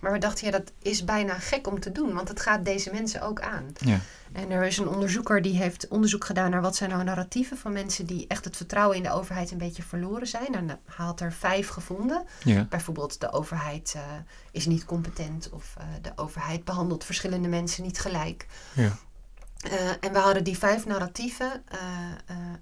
Maar 0.00 0.12
we 0.12 0.18
dachten, 0.18 0.46
ja, 0.46 0.52
dat 0.52 0.72
is 0.78 1.04
bijna 1.04 1.34
gek 1.34 1.66
om 1.66 1.80
te 1.80 1.92
doen, 1.92 2.14
want 2.14 2.28
het 2.28 2.40
gaat 2.40 2.64
deze 2.64 2.90
mensen 2.92 3.22
ook 3.22 3.40
aan. 3.40 3.72
Ja. 3.78 4.00
En 4.32 4.50
er 4.50 4.64
is 4.64 4.78
een 4.78 4.88
onderzoeker 4.88 5.42
die 5.42 5.56
heeft 5.56 5.88
onderzoek 5.88 6.24
gedaan 6.24 6.50
naar 6.50 6.60
wat 6.60 6.76
zijn 6.76 6.90
nou 6.90 7.04
narratieven 7.04 7.58
van 7.58 7.72
mensen 7.72 8.06
die 8.06 8.26
echt 8.26 8.44
het 8.44 8.56
vertrouwen 8.56 8.96
in 8.96 9.02
de 9.02 9.12
overheid 9.12 9.50
een 9.50 9.58
beetje 9.58 9.82
verloren 9.82 10.26
zijn. 10.26 10.54
En 10.54 10.68
hij 10.68 10.78
had 10.84 11.20
er 11.20 11.32
vijf 11.32 11.68
gevonden. 11.68 12.24
Ja. 12.44 12.64
Bijvoorbeeld 12.64 13.20
de 13.20 13.32
overheid 13.32 13.92
uh, 13.96 14.02
is 14.50 14.66
niet 14.66 14.84
competent 14.84 15.50
of 15.50 15.74
uh, 15.78 15.84
de 16.02 16.12
overheid 16.16 16.64
behandelt 16.64 17.04
verschillende 17.04 17.48
mensen 17.48 17.82
niet 17.82 18.00
gelijk. 18.00 18.46
Ja. 18.74 18.96
Uh, 19.66 19.90
en 20.00 20.12
we 20.12 20.18
hadden 20.18 20.44
die 20.44 20.58
vijf 20.58 20.86
narratieven 20.86 21.64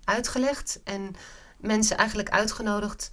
uitgelegd 0.05 0.81
en 0.85 1.17
mensen 1.57 1.97
eigenlijk 1.97 2.31
uitgenodigd 2.31 3.11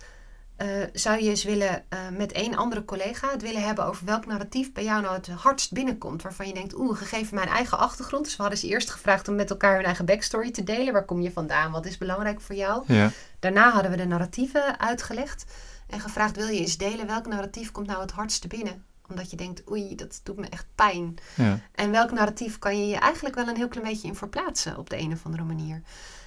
uh, 0.63 0.83
zou 0.93 1.23
je 1.23 1.29
eens 1.29 1.43
willen 1.43 1.83
uh, 1.93 1.99
met 2.17 2.31
één 2.31 2.55
andere 2.55 2.85
collega 2.85 3.31
het 3.31 3.41
willen 3.41 3.63
hebben 3.63 3.85
over 3.85 4.05
welk 4.05 4.25
narratief 4.25 4.71
bij 4.71 4.83
jou 4.83 5.01
nou 5.01 5.15
het 5.15 5.27
hardst 5.27 5.71
binnenkomt. 5.71 6.21
Waarvan 6.21 6.47
je 6.47 6.53
denkt, 6.53 6.77
oeh, 6.77 6.97
gegeven 6.97 7.35
mijn 7.35 7.47
eigen 7.47 7.77
achtergrond. 7.77 8.23
Dus 8.23 8.35
we 8.35 8.41
hadden 8.41 8.59
ze 8.59 8.67
eerst 8.67 8.89
gevraagd 8.89 9.27
om 9.27 9.35
met 9.35 9.49
elkaar 9.49 9.75
hun 9.75 9.85
eigen 9.85 10.05
backstory 10.05 10.51
te 10.51 10.63
delen. 10.63 10.93
Waar 10.93 11.05
kom 11.05 11.21
je 11.21 11.31
vandaan? 11.31 11.71
Wat 11.71 11.85
is 11.85 11.97
belangrijk 11.97 12.41
voor 12.41 12.55
jou? 12.55 12.83
Ja. 12.87 13.11
Daarna 13.39 13.71
hadden 13.71 13.91
we 13.91 13.97
de 13.97 14.05
narratieven 14.05 14.79
uitgelegd. 14.79 15.45
En 15.87 15.99
gevraagd, 15.99 16.35
wil 16.35 16.47
je 16.47 16.59
eens 16.59 16.77
delen 16.77 17.07
welk 17.07 17.27
narratief 17.27 17.71
komt 17.71 17.87
nou 17.87 18.01
het 18.01 18.11
hardste 18.11 18.47
binnen? 18.47 18.83
Omdat 19.09 19.29
je 19.29 19.37
denkt, 19.37 19.71
oei, 19.71 19.95
dat 19.95 20.21
doet 20.23 20.37
me 20.37 20.47
echt 20.49 20.65
pijn. 20.75 21.15
Ja. 21.35 21.59
En 21.71 21.91
welk 21.91 22.11
narratief 22.11 22.59
kan 22.59 22.77
je 22.77 22.87
je 22.87 22.97
eigenlijk 22.97 23.35
wel 23.35 23.47
een 23.47 23.55
heel 23.55 23.67
klein 23.67 23.87
beetje 23.87 24.07
in 24.07 24.15
verplaatsen 24.15 24.77
op 24.77 24.89
de 24.89 24.97
een 24.97 25.11
of 25.11 25.25
andere 25.25 25.43
manier? 25.43 25.81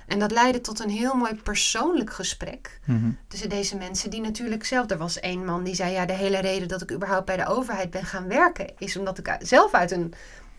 En 0.07 0.19
dat 0.19 0.31
leidde 0.31 0.61
tot 0.61 0.81
een 0.81 0.91
heel 0.91 1.15
mooi 1.15 1.35
persoonlijk 1.35 2.13
gesprek 2.13 2.81
Mhm. 2.85 3.11
tussen 3.29 3.49
deze 3.49 3.77
mensen, 3.77 4.11
die 4.11 4.21
natuurlijk 4.21 4.65
zelf. 4.65 4.91
Er 4.91 4.99
was 4.99 5.21
één 5.21 5.45
man 5.45 5.65
die 5.65 5.75
zei: 5.75 5.93
Ja, 5.93 6.07
de 6.07 6.13
hele 6.13 6.41
reden 6.41 6.69
dat 6.69 6.83
ik 6.83 6.93
überhaupt 6.93 7.27
bij 7.27 7.37
de 7.37 7.47
overheid 7.47 7.91
ben 7.91 8.05
gaan 8.05 8.29
werken, 8.29 8.73
is 8.79 8.97
omdat 8.97 9.19
ik 9.19 9.37
zelf 9.39 9.75
uit 9.75 9.91
een 9.91 10.15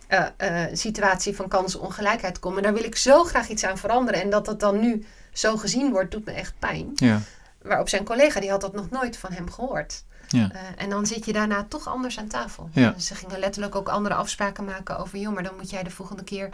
uh, 0.10 0.26
uh, 0.42 0.64
situatie 0.74 1.36
van 1.36 1.48
kansenongelijkheid 1.48 2.40
kom. 2.40 2.58
En 2.58 2.64
daar 2.64 2.74
wil 2.74 2.84
ik 2.84 2.96
zo 2.96 3.24
graag 3.24 3.48
iets 3.50 3.64
aan 3.64 3.78
veranderen. 3.78 4.22
En 4.22 4.30
dat 4.30 4.46
dat 4.46 4.60
dan 4.60 4.80
nu 4.80 5.06
zo 5.34 5.58
gezien 5.58 5.92
wordt, 5.92 6.12
doet 6.12 6.26
me 6.26 6.32
echt 6.32 6.54
pijn. 6.60 6.92
Ja. 6.96 7.22
Waarop 7.62 7.90
zijn 7.90 8.04
collega, 8.04 8.40
die 8.40 8.50
had 8.50 8.62
dat 8.62 8.74
nog 8.74 8.90
nooit 8.90 9.18
van 9.18 9.32
hem 9.32 9.52
gehoord. 9.52 10.04
Ja. 10.28 10.52
Uh, 10.54 10.60
en 10.78 10.90
dan 10.90 11.06
zit 11.06 11.26
je 11.26 11.34
daarna 11.34 11.66
toch 11.70 11.88
anders 11.88 12.20
aan 12.20 12.28
tafel. 12.28 12.70
Ja. 12.74 13.00
Ze 13.00 13.16
gingen 13.16 13.40
letterlijk 13.40 13.76
ook 13.76 13.90
andere 13.90 14.16
afspraken 14.16 14.66
maken 14.66 14.98
over: 15.00 15.18
joh, 15.18 15.34
maar 15.34 15.44
dan 15.44 15.56
moet 15.56 15.70
jij 15.70 15.84
de 15.84 15.90
volgende 15.90 16.24
keer 16.24 16.50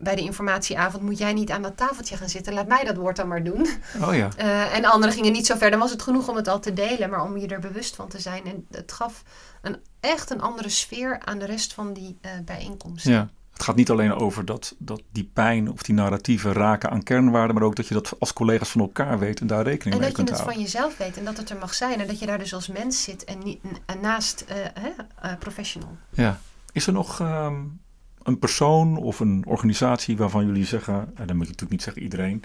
bij 0.00 0.14
de 0.14 0.22
informatieavond 0.22 1.02
moet 1.02 1.18
jij 1.18 1.32
niet 1.32 1.50
aan 1.50 1.62
dat 1.62 1.76
tafeltje 1.76 2.16
gaan 2.16 2.28
zitten. 2.28 2.52
Laat 2.52 2.68
mij 2.68 2.84
dat 2.84 2.96
woord 2.96 3.16
dan 3.16 3.28
maar 3.28 3.44
doen. 3.44 3.68
Oh 4.02 4.14
ja. 4.14 4.28
Uh, 4.38 4.76
en 4.76 4.84
anderen 4.84 5.14
gingen 5.14 5.32
niet 5.32 5.46
zo 5.46 5.56
ver. 5.56 5.70
Dan 5.70 5.78
was 5.78 5.90
het 5.90 6.02
genoeg 6.02 6.28
om 6.28 6.36
het 6.36 6.48
al 6.48 6.60
te 6.60 6.72
delen, 6.72 7.10
maar 7.10 7.24
om 7.24 7.36
je 7.36 7.46
er 7.46 7.60
bewust 7.60 7.96
van 7.96 8.08
te 8.08 8.20
zijn. 8.20 8.44
En 8.44 8.66
het 8.70 8.92
gaf 8.92 9.22
een, 9.62 9.76
echt 10.00 10.30
een 10.30 10.40
andere 10.40 10.68
sfeer 10.68 11.20
aan 11.24 11.38
de 11.38 11.46
rest 11.46 11.72
van 11.72 11.92
die 11.92 12.18
uh, 12.22 12.30
bijeenkomsten. 12.44 13.12
Ja. 13.12 13.28
Het 13.52 13.62
gaat 13.62 13.76
niet 13.76 13.90
alleen 13.90 14.14
over 14.14 14.44
dat, 14.44 14.74
dat 14.78 15.02
die 15.12 15.30
pijn 15.32 15.72
of 15.72 15.82
die 15.82 15.94
narratieven 15.94 16.52
raken 16.52 16.90
aan 16.90 17.02
kernwaarden, 17.02 17.54
maar 17.54 17.64
ook 17.64 17.76
dat 17.76 17.86
je 17.86 17.94
dat 17.94 18.14
als 18.18 18.32
collega's 18.32 18.68
van 18.68 18.80
elkaar 18.80 19.18
weet 19.18 19.40
en 19.40 19.46
daar 19.46 19.64
rekening 19.64 19.94
en 19.94 20.00
mee 20.00 20.08
dat 20.08 20.08
je 20.08 20.24
kunt 20.24 20.28
het 20.28 20.38
houden. 20.38 20.54
van 20.54 20.64
jezelf 20.64 20.96
weet 20.96 21.16
en 21.16 21.24
dat 21.24 21.36
het 21.36 21.50
er 21.50 21.58
mag 21.58 21.74
zijn. 21.74 22.00
En 22.00 22.06
dat 22.06 22.18
je 22.18 22.26
daar 22.26 22.38
dus 22.38 22.54
als 22.54 22.68
mens 22.68 23.02
zit 23.02 23.24
en, 23.24 23.38
niet, 23.38 23.60
en 23.86 24.00
naast 24.00 24.44
uh, 24.48 24.54
hè, 24.54 25.36
professional. 25.36 25.96
Ja. 26.10 26.40
Is 26.72 26.86
er 26.86 26.92
nog 26.92 27.20
um, 27.20 27.80
een 28.22 28.38
persoon 28.38 28.96
of 28.96 29.20
een 29.20 29.44
organisatie 29.46 30.16
waarvan 30.16 30.46
jullie 30.46 30.64
zeggen, 30.64 30.94
en 30.94 31.26
dan 31.26 31.36
moet 31.36 31.46
je 31.46 31.52
natuurlijk 31.52 31.70
niet 31.70 31.82
zeggen 31.82 32.02
iedereen, 32.02 32.44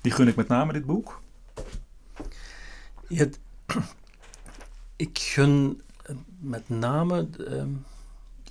die 0.00 0.12
gun 0.12 0.28
ik 0.28 0.36
met 0.36 0.48
name 0.48 0.72
dit 0.72 0.86
boek? 0.86 1.22
Ja, 3.08 3.26
ik 4.96 5.18
gun 5.18 5.80
met 6.40 6.68
name. 6.68 7.28
Um, 7.38 7.84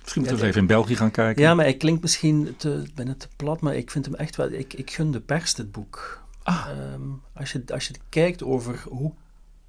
Misschien 0.02 0.22
moeten 0.22 0.40
we 0.40 0.46
eens 0.46 0.56
even 0.56 0.60
in 0.60 0.66
België 0.66 0.96
gaan 0.96 1.10
kijken. 1.10 1.42
Ja, 1.42 1.54
maar 1.54 1.64
hij 1.64 1.76
klinkt 1.76 2.02
misschien 2.02 2.54
te, 2.56 2.84
bijna 2.94 3.14
te 3.14 3.28
plat, 3.36 3.60
maar 3.60 3.76
ik 3.76 3.90
vind 3.90 4.04
hem 4.04 4.14
echt 4.14 4.36
wel. 4.36 4.50
Ik, 4.50 4.74
ik 4.74 4.90
gun 4.90 5.10
de 5.10 5.20
pers 5.20 5.54
dit 5.54 5.72
boek. 5.72 6.22
Ah. 6.42 6.66
Um, 6.92 7.22
als, 7.32 7.52
je, 7.52 7.62
als 7.66 7.86
je 7.86 7.94
kijkt 8.08 8.42
over 8.42 8.82
hoe 8.88 9.12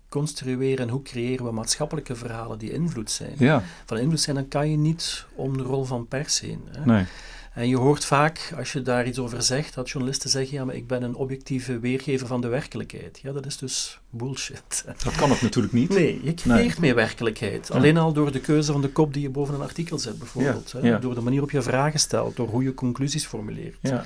construeren 0.10 0.78
en 0.78 0.90
hoe 0.90 1.02
creëren 1.02 1.46
we 1.46 1.52
maatschappelijke 1.52 2.16
verhalen 2.16 2.58
die 2.58 2.72
invloed 2.72 3.12
zijn. 3.12 3.36
Ja. 3.38 3.64
Van 3.86 3.98
invloed 3.98 4.20
zijn, 4.20 4.36
dan 4.36 4.48
kan 4.48 4.70
je 4.72 4.78
niet 4.78 5.26
om 5.36 5.58
de 5.58 5.64
rol 5.64 5.84
van 5.84 6.08
pers 6.08 6.40
heen. 6.40 6.62
Hè? 6.72 6.86
Nee. 6.86 7.06
En 7.54 7.68
je 7.68 7.78
hoort 7.78 8.06
vaak, 8.06 8.54
als 8.58 8.72
je 8.72 8.82
daar 8.82 9.08
iets 9.08 9.20
over 9.20 9.42
zegt, 9.42 9.74
dat 9.74 9.90
journalisten 9.90 10.30
zeggen, 10.30 10.58
ja, 10.58 10.66
maar 10.66 10.76
ik 10.76 10.88
ben 10.88 11.04
een 11.04 11.16
objectieve 11.16 11.80
weergever 11.80 12.28
van 12.28 12.42
de 12.42 12.48
werkelijkheid. 12.48 13.20
Ja, 13.24 13.32
dat 13.32 13.46
is 13.46 13.58
dus 13.58 14.00
bullshit. 14.10 14.86
Dat 15.04 15.16
kan 15.16 15.32
ook 15.32 15.42
natuurlijk 15.42 15.74
niet. 15.74 15.90
Nee, 15.90 16.20
je 16.24 16.34
creëert 16.34 16.58
nee. 16.58 16.80
meer 16.80 16.96
werkelijkheid. 16.96 17.68
Ja. 17.68 17.76
Alleen 17.76 17.98
al 17.98 18.14
door 18.14 18.32
de 18.32 18.40
keuze 18.40 18.72
van 18.72 18.82
de 18.82 18.90
kop 18.90 19.14
die 19.14 19.22
je 19.22 19.30
boven 19.30 19.54
een 19.54 19.62
artikel 19.62 20.00
zet, 20.00 20.18
bijvoorbeeld. 20.18 20.74
Ja. 20.82 20.82
Hè? 20.82 21.00
Door 21.00 21.16
de 21.16 21.22
manier 21.22 21.42
op 21.42 21.52
je 21.52 21.62
vragen 21.62 22.00
stelt, 22.00 22.36
door 22.36 22.48
hoe 22.48 22.64
je 22.64 22.74
conclusies 22.74 23.26
formuleert. 23.26 23.78
Ja. 23.82 24.06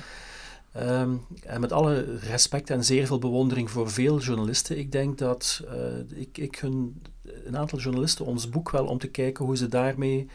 Um, 0.80 1.26
en 1.44 1.60
met 1.60 1.72
alle 1.72 2.18
respect 2.18 2.70
en 2.70 2.84
zeer 2.84 3.06
veel 3.06 3.18
bewondering 3.18 3.70
voor 3.70 3.90
veel 3.90 4.20
journalisten, 4.20 4.78
ik 4.78 4.92
denk 4.92 5.18
dat 5.18 5.62
uh, 5.64 6.20
ik, 6.20 6.38
ik 6.38 6.56
hun, 6.56 7.02
een 7.44 7.56
aantal 7.56 7.78
journalisten 7.78 8.24
ons 8.24 8.48
boek 8.48 8.70
wel 8.70 8.86
om 8.86 8.98
te 8.98 9.08
kijken 9.08 9.44
hoe 9.44 9.56
ze 9.56 9.68
daarmee 9.68 10.28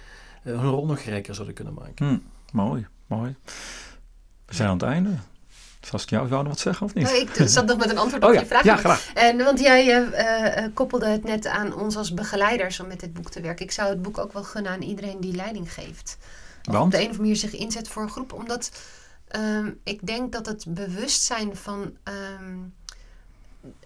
uh, 0.43 0.59
hun 0.59 0.69
rol 0.69 0.85
nog 0.85 0.99
rijker 0.99 1.33
zouden 1.33 1.55
kunnen 1.55 1.73
maken. 1.73 2.07
Hm, 2.07 2.17
mooi, 2.57 2.87
mooi. 3.07 3.35
We 4.45 4.55
zijn 4.55 4.67
aan 4.67 4.77
het 4.77 4.83
einde. 4.83 5.09
Saskia, 5.81 6.17
jou 6.17 6.29
wou 6.29 6.43
nog 6.43 6.51
wat 6.51 6.61
zeggen 6.61 6.85
of 6.85 6.93
niet? 6.93 7.03
Nou, 7.03 7.17
ik 7.17 7.49
zat 7.49 7.65
nog 7.65 7.77
met 7.77 7.89
een 7.89 7.97
antwoord 7.97 8.23
op 8.23 8.29
oh, 8.29 8.35
ja. 8.35 8.41
je 8.41 8.45
vraag. 8.45 8.63
Ja, 8.63 8.75
graag. 8.75 9.11
En, 9.13 9.37
want 9.37 9.59
jij 9.59 10.09
uh, 10.09 10.67
koppelde 10.73 11.07
het 11.07 11.23
net 11.23 11.47
aan 11.47 11.75
ons 11.75 11.95
als 11.95 12.13
begeleiders 12.13 12.79
om 12.79 12.87
met 12.87 12.99
dit 12.99 13.13
boek 13.13 13.29
te 13.29 13.41
werken. 13.41 13.65
Ik 13.65 13.71
zou 13.71 13.89
het 13.89 14.01
boek 14.01 14.17
ook 14.17 14.33
wel 14.33 14.43
gunnen 14.43 14.71
aan 14.71 14.81
iedereen 14.81 15.19
die 15.19 15.35
leiding 15.35 15.73
geeft. 15.73 16.17
Of 16.63 16.73
Want? 16.73 16.85
op 16.85 16.91
de 16.91 16.97
een 16.97 17.03
of 17.03 17.09
andere 17.09 17.21
manier 17.21 17.35
zich 17.35 17.55
inzet 17.55 17.87
voor 17.87 18.01
een 18.01 18.09
groep. 18.09 18.33
Omdat 18.33 18.71
um, 19.35 19.79
ik 19.83 20.07
denk 20.07 20.31
dat 20.31 20.45
het 20.45 20.65
bewustzijn 20.67 21.55
van 21.55 21.97
um, 22.03 22.73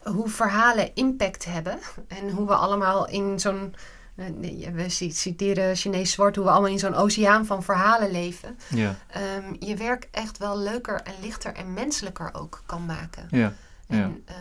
hoe 0.04 0.30
verhalen 0.30 0.96
impact 0.96 1.46
hebben. 1.46 1.80
En 2.08 2.30
hoe 2.30 2.48
we 2.48 2.56
allemaal 2.56 3.08
in 3.08 3.40
zo'n... 3.40 3.76
Uh, 4.16 4.74
we 4.74 4.90
citeren 4.90 5.76
Chinees 5.76 6.12
zwart, 6.12 6.36
hoe 6.36 6.46
we 6.46 6.52
allemaal 6.52 6.70
in 6.70 6.80
zo'n 6.80 6.96
oceaan 6.96 7.46
van 7.46 7.64
verhalen 7.64 8.12
leven. 8.12 8.58
Ja. 8.70 8.96
Um, 9.38 9.56
je 9.60 9.76
werk 9.76 10.08
echt 10.12 10.38
wel 10.38 10.60
leuker 10.60 11.02
en 11.02 11.14
lichter 11.22 11.54
en 11.54 11.74
menselijker 11.74 12.30
ook 12.34 12.64
kan 12.66 12.86
maken. 12.86 13.28
Ja. 13.30 13.54
En 13.88 14.24
ja. 14.26 14.34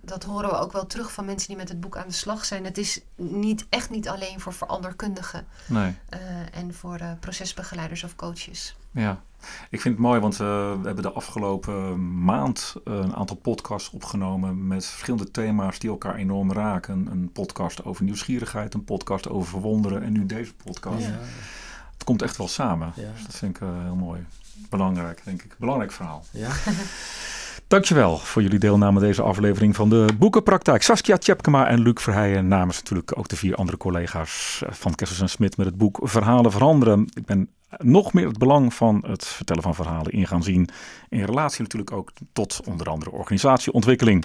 dat 0.00 0.22
horen 0.24 0.50
we 0.50 0.56
ook 0.56 0.72
wel 0.72 0.86
terug 0.86 1.12
van 1.12 1.24
mensen 1.24 1.48
die 1.48 1.56
met 1.56 1.68
het 1.68 1.80
boek 1.80 1.96
aan 1.96 2.06
de 2.06 2.12
slag 2.12 2.44
zijn. 2.44 2.64
Het 2.64 2.78
is 2.78 3.00
niet, 3.16 3.66
echt 3.68 3.90
niet 3.90 4.08
alleen 4.08 4.40
voor 4.40 4.52
veranderkundigen 4.52 5.46
nee. 5.66 5.96
uh, 6.14 6.18
en 6.52 6.74
voor 6.74 7.00
uh, 7.00 7.10
procesbegeleiders 7.20 8.04
of 8.04 8.16
coaches. 8.16 8.76
Ja, 8.92 9.22
ik 9.70 9.80
vind 9.80 9.94
het 9.94 10.04
mooi, 10.04 10.20
want 10.20 10.32
uh, 10.32 10.38
we 10.80 10.86
hebben 10.86 11.02
de 11.02 11.12
afgelopen 11.12 12.24
maand 12.24 12.74
een 12.84 13.14
aantal 13.14 13.36
podcasts 13.36 13.90
opgenomen 13.90 14.66
met 14.66 14.86
verschillende 14.86 15.30
thema's 15.30 15.78
die 15.78 15.90
elkaar 15.90 16.14
enorm 16.14 16.52
raken. 16.52 17.06
Een 17.10 17.30
podcast 17.32 17.84
over 17.84 18.04
nieuwsgierigheid, 18.04 18.74
een 18.74 18.84
podcast 18.84 19.28
over 19.28 19.48
verwonderen 19.48 20.02
en 20.02 20.12
nu 20.12 20.26
deze 20.26 20.54
podcast. 20.54 21.06
Ja. 21.06 21.18
Het 21.92 22.04
komt 22.04 22.22
echt 22.22 22.36
wel 22.36 22.48
samen. 22.48 22.92
Ja. 22.96 23.10
Dus 23.12 23.22
dat 23.22 23.34
vind 23.34 23.56
ik 23.56 23.62
heel 23.82 23.96
mooi. 23.96 24.24
Belangrijk, 24.70 25.20
denk 25.24 25.42
ik. 25.42 25.56
Belangrijk 25.58 25.92
verhaal. 25.92 26.24
Ja. 26.30 26.50
Dankjewel 27.66 28.18
voor 28.18 28.42
jullie 28.42 28.58
deelname 28.58 29.00
aan 29.00 29.06
deze 29.06 29.22
aflevering 29.22 29.76
van 29.76 29.88
de 29.88 30.06
Boekenpraktijk. 30.18 30.82
Saskia 30.82 31.16
Tjepkema 31.16 31.66
en 31.68 31.80
Luc 31.80 32.00
Verheijen 32.02 32.48
namens 32.48 32.76
natuurlijk 32.76 33.18
ook 33.18 33.28
de 33.28 33.36
vier 33.36 33.54
andere 33.54 33.76
collega's 33.76 34.62
van 34.68 34.94
Kessels 34.94 35.20
en 35.20 35.28
Smit 35.28 35.56
met 35.56 35.66
het 35.66 35.76
boek 35.76 35.98
Verhalen 36.02 36.50
veranderen. 36.50 37.06
Ik 37.14 37.24
ben 37.24 37.48
nog 37.78 38.12
meer 38.12 38.26
het 38.26 38.38
belang 38.38 38.74
van 38.74 39.04
het 39.06 39.26
vertellen 39.26 39.62
van 39.62 39.74
verhalen 39.74 40.12
in 40.12 40.26
gaan 40.26 40.42
zien. 40.42 40.68
In 41.08 41.24
relatie 41.24 41.62
natuurlijk 41.62 41.92
ook 41.92 42.12
tot 42.32 42.60
onder 42.64 42.88
andere 42.88 43.10
organisatieontwikkeling. 43.10 44.24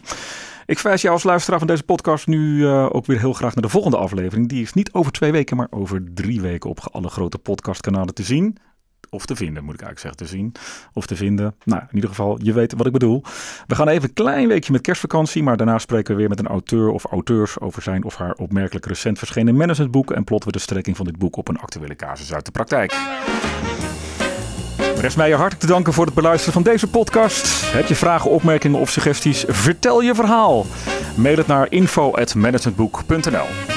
Ik 0.65 0.79
verwijs 0.79 1.01
jou 1.01 1.13
als 1.13 1.23
luisteraar 1.23 1.59
van 1.59 1.67
deze 1.67 1.83
podcast 1.83 2.27
nu 2.27 2.57
uh, 2.57 2.87
ook 2.91 3.05
weer 3.05 3.19
heel 3.19 3.33
graag 3.33 3.55
naar 3.55 3.63
de 3.63 3.69
volgende 3.69 3.97
aflevering. 3.97 4.49
Die 4.49 4.61
is 4.61 4.73
niet 4.73 4.93
over 4.93 5.11
twee 5.11 5.31
weken, 5.31 5.57
maar 5.57 5.67
over 5.69 6.03
drie 6.13 6.41
weken 6.41 6.69
op 6.69 6.89
alle 6.91 7.09
grote 7.09 7.37
podcastkanalen 7.37 8.13
te 8.13 8.23
zien. 8.23 8.57
Of 9.17 9.25
te 9.25 9.35
vinden, 9.35 9.63
moet 9.63 9.73
ik 9.73 9.81
eigenlijk 9.81 9.99
zeggen, 9.99 10.19
te 10.19 10.37
zien. 10.37 10.51
Of 10.93 11.05
te 11.05 11.15
vinden. 11.15 11.55
Nou, 11.63 11.81
in 11.81 11.95
ieder 11.95 12.09
geval, 12.09 12.39
je 12.41 12.53
weet 12.53 12.73
wat 12.73 12.85
ik 12.85 12.91
bedoel. 12.91 13.23
We 13.67 13.75
gaan 13.75 13.87
even 13.87 14.07
een 14.07 14.13
klein 14.13 14.47
weekje 14.47 14.71
met 14.71 14.81
kerstvakantie. 14.81 15.43
Maar 15.43 15.57
daarna 15.57 15.77
spreken 15.77 16.13
we 16.13 16.19
weer 16.19 16.29
met 16.29 16.39
een 16.39 16.47
auteur 16.47 16.89
of 16.89 17.05
auteurs 17.05 17.59
over 17.59 17.81
zijn 17.81 18.03
of 18.03 18.15
haar 18.15 18.33
opmerkelijk 18.33 18.85
recent 18.85 19.17
verschenen 19.17 19.55
managementboek. 19.55 20.11
En 20.11 20.23
plotten 20.23 20.49
we 20.49 20.57
de 20.57 20.63
strekking 20.63 20.95
van 20.95 21.05
dit 21.05 21.17
boek 21.17 21.35
op 21.35 21.47
een 21.47 21.59
actuele 21.59 21.95
casus 21.95 22.33
uit 22.33 22.45
de 22.45 22.51
praktijk. 22.51 22.95
Rest 25.01 25.17
mij 25.17 25.27
je 25.27 25.35
hartelijk 25.35 25.61
te 25.61 25.67
danken 25.67 25.93
voor 25.93 26.05
het 26.05 26.13
beluisteren 26.13 26.53
van 26.53 26.63
deze 26.63 26.87
podcast. 26.87 27.71
Heb 27.71 27.85
je 27.85 27.95
vragen, 27.95 28.31
opmerkingen 28.31 28.79
of 28.79 28.89
suggesties? 28.89 29.45
Vertel 29.47 30.01
je 30.01 30.15
verhaal. 30.15 30.65
Mail 31.15 31.37
het 31.37 31.47
naar 31.47 31.67
info.managementboek.nl 31.69 33.76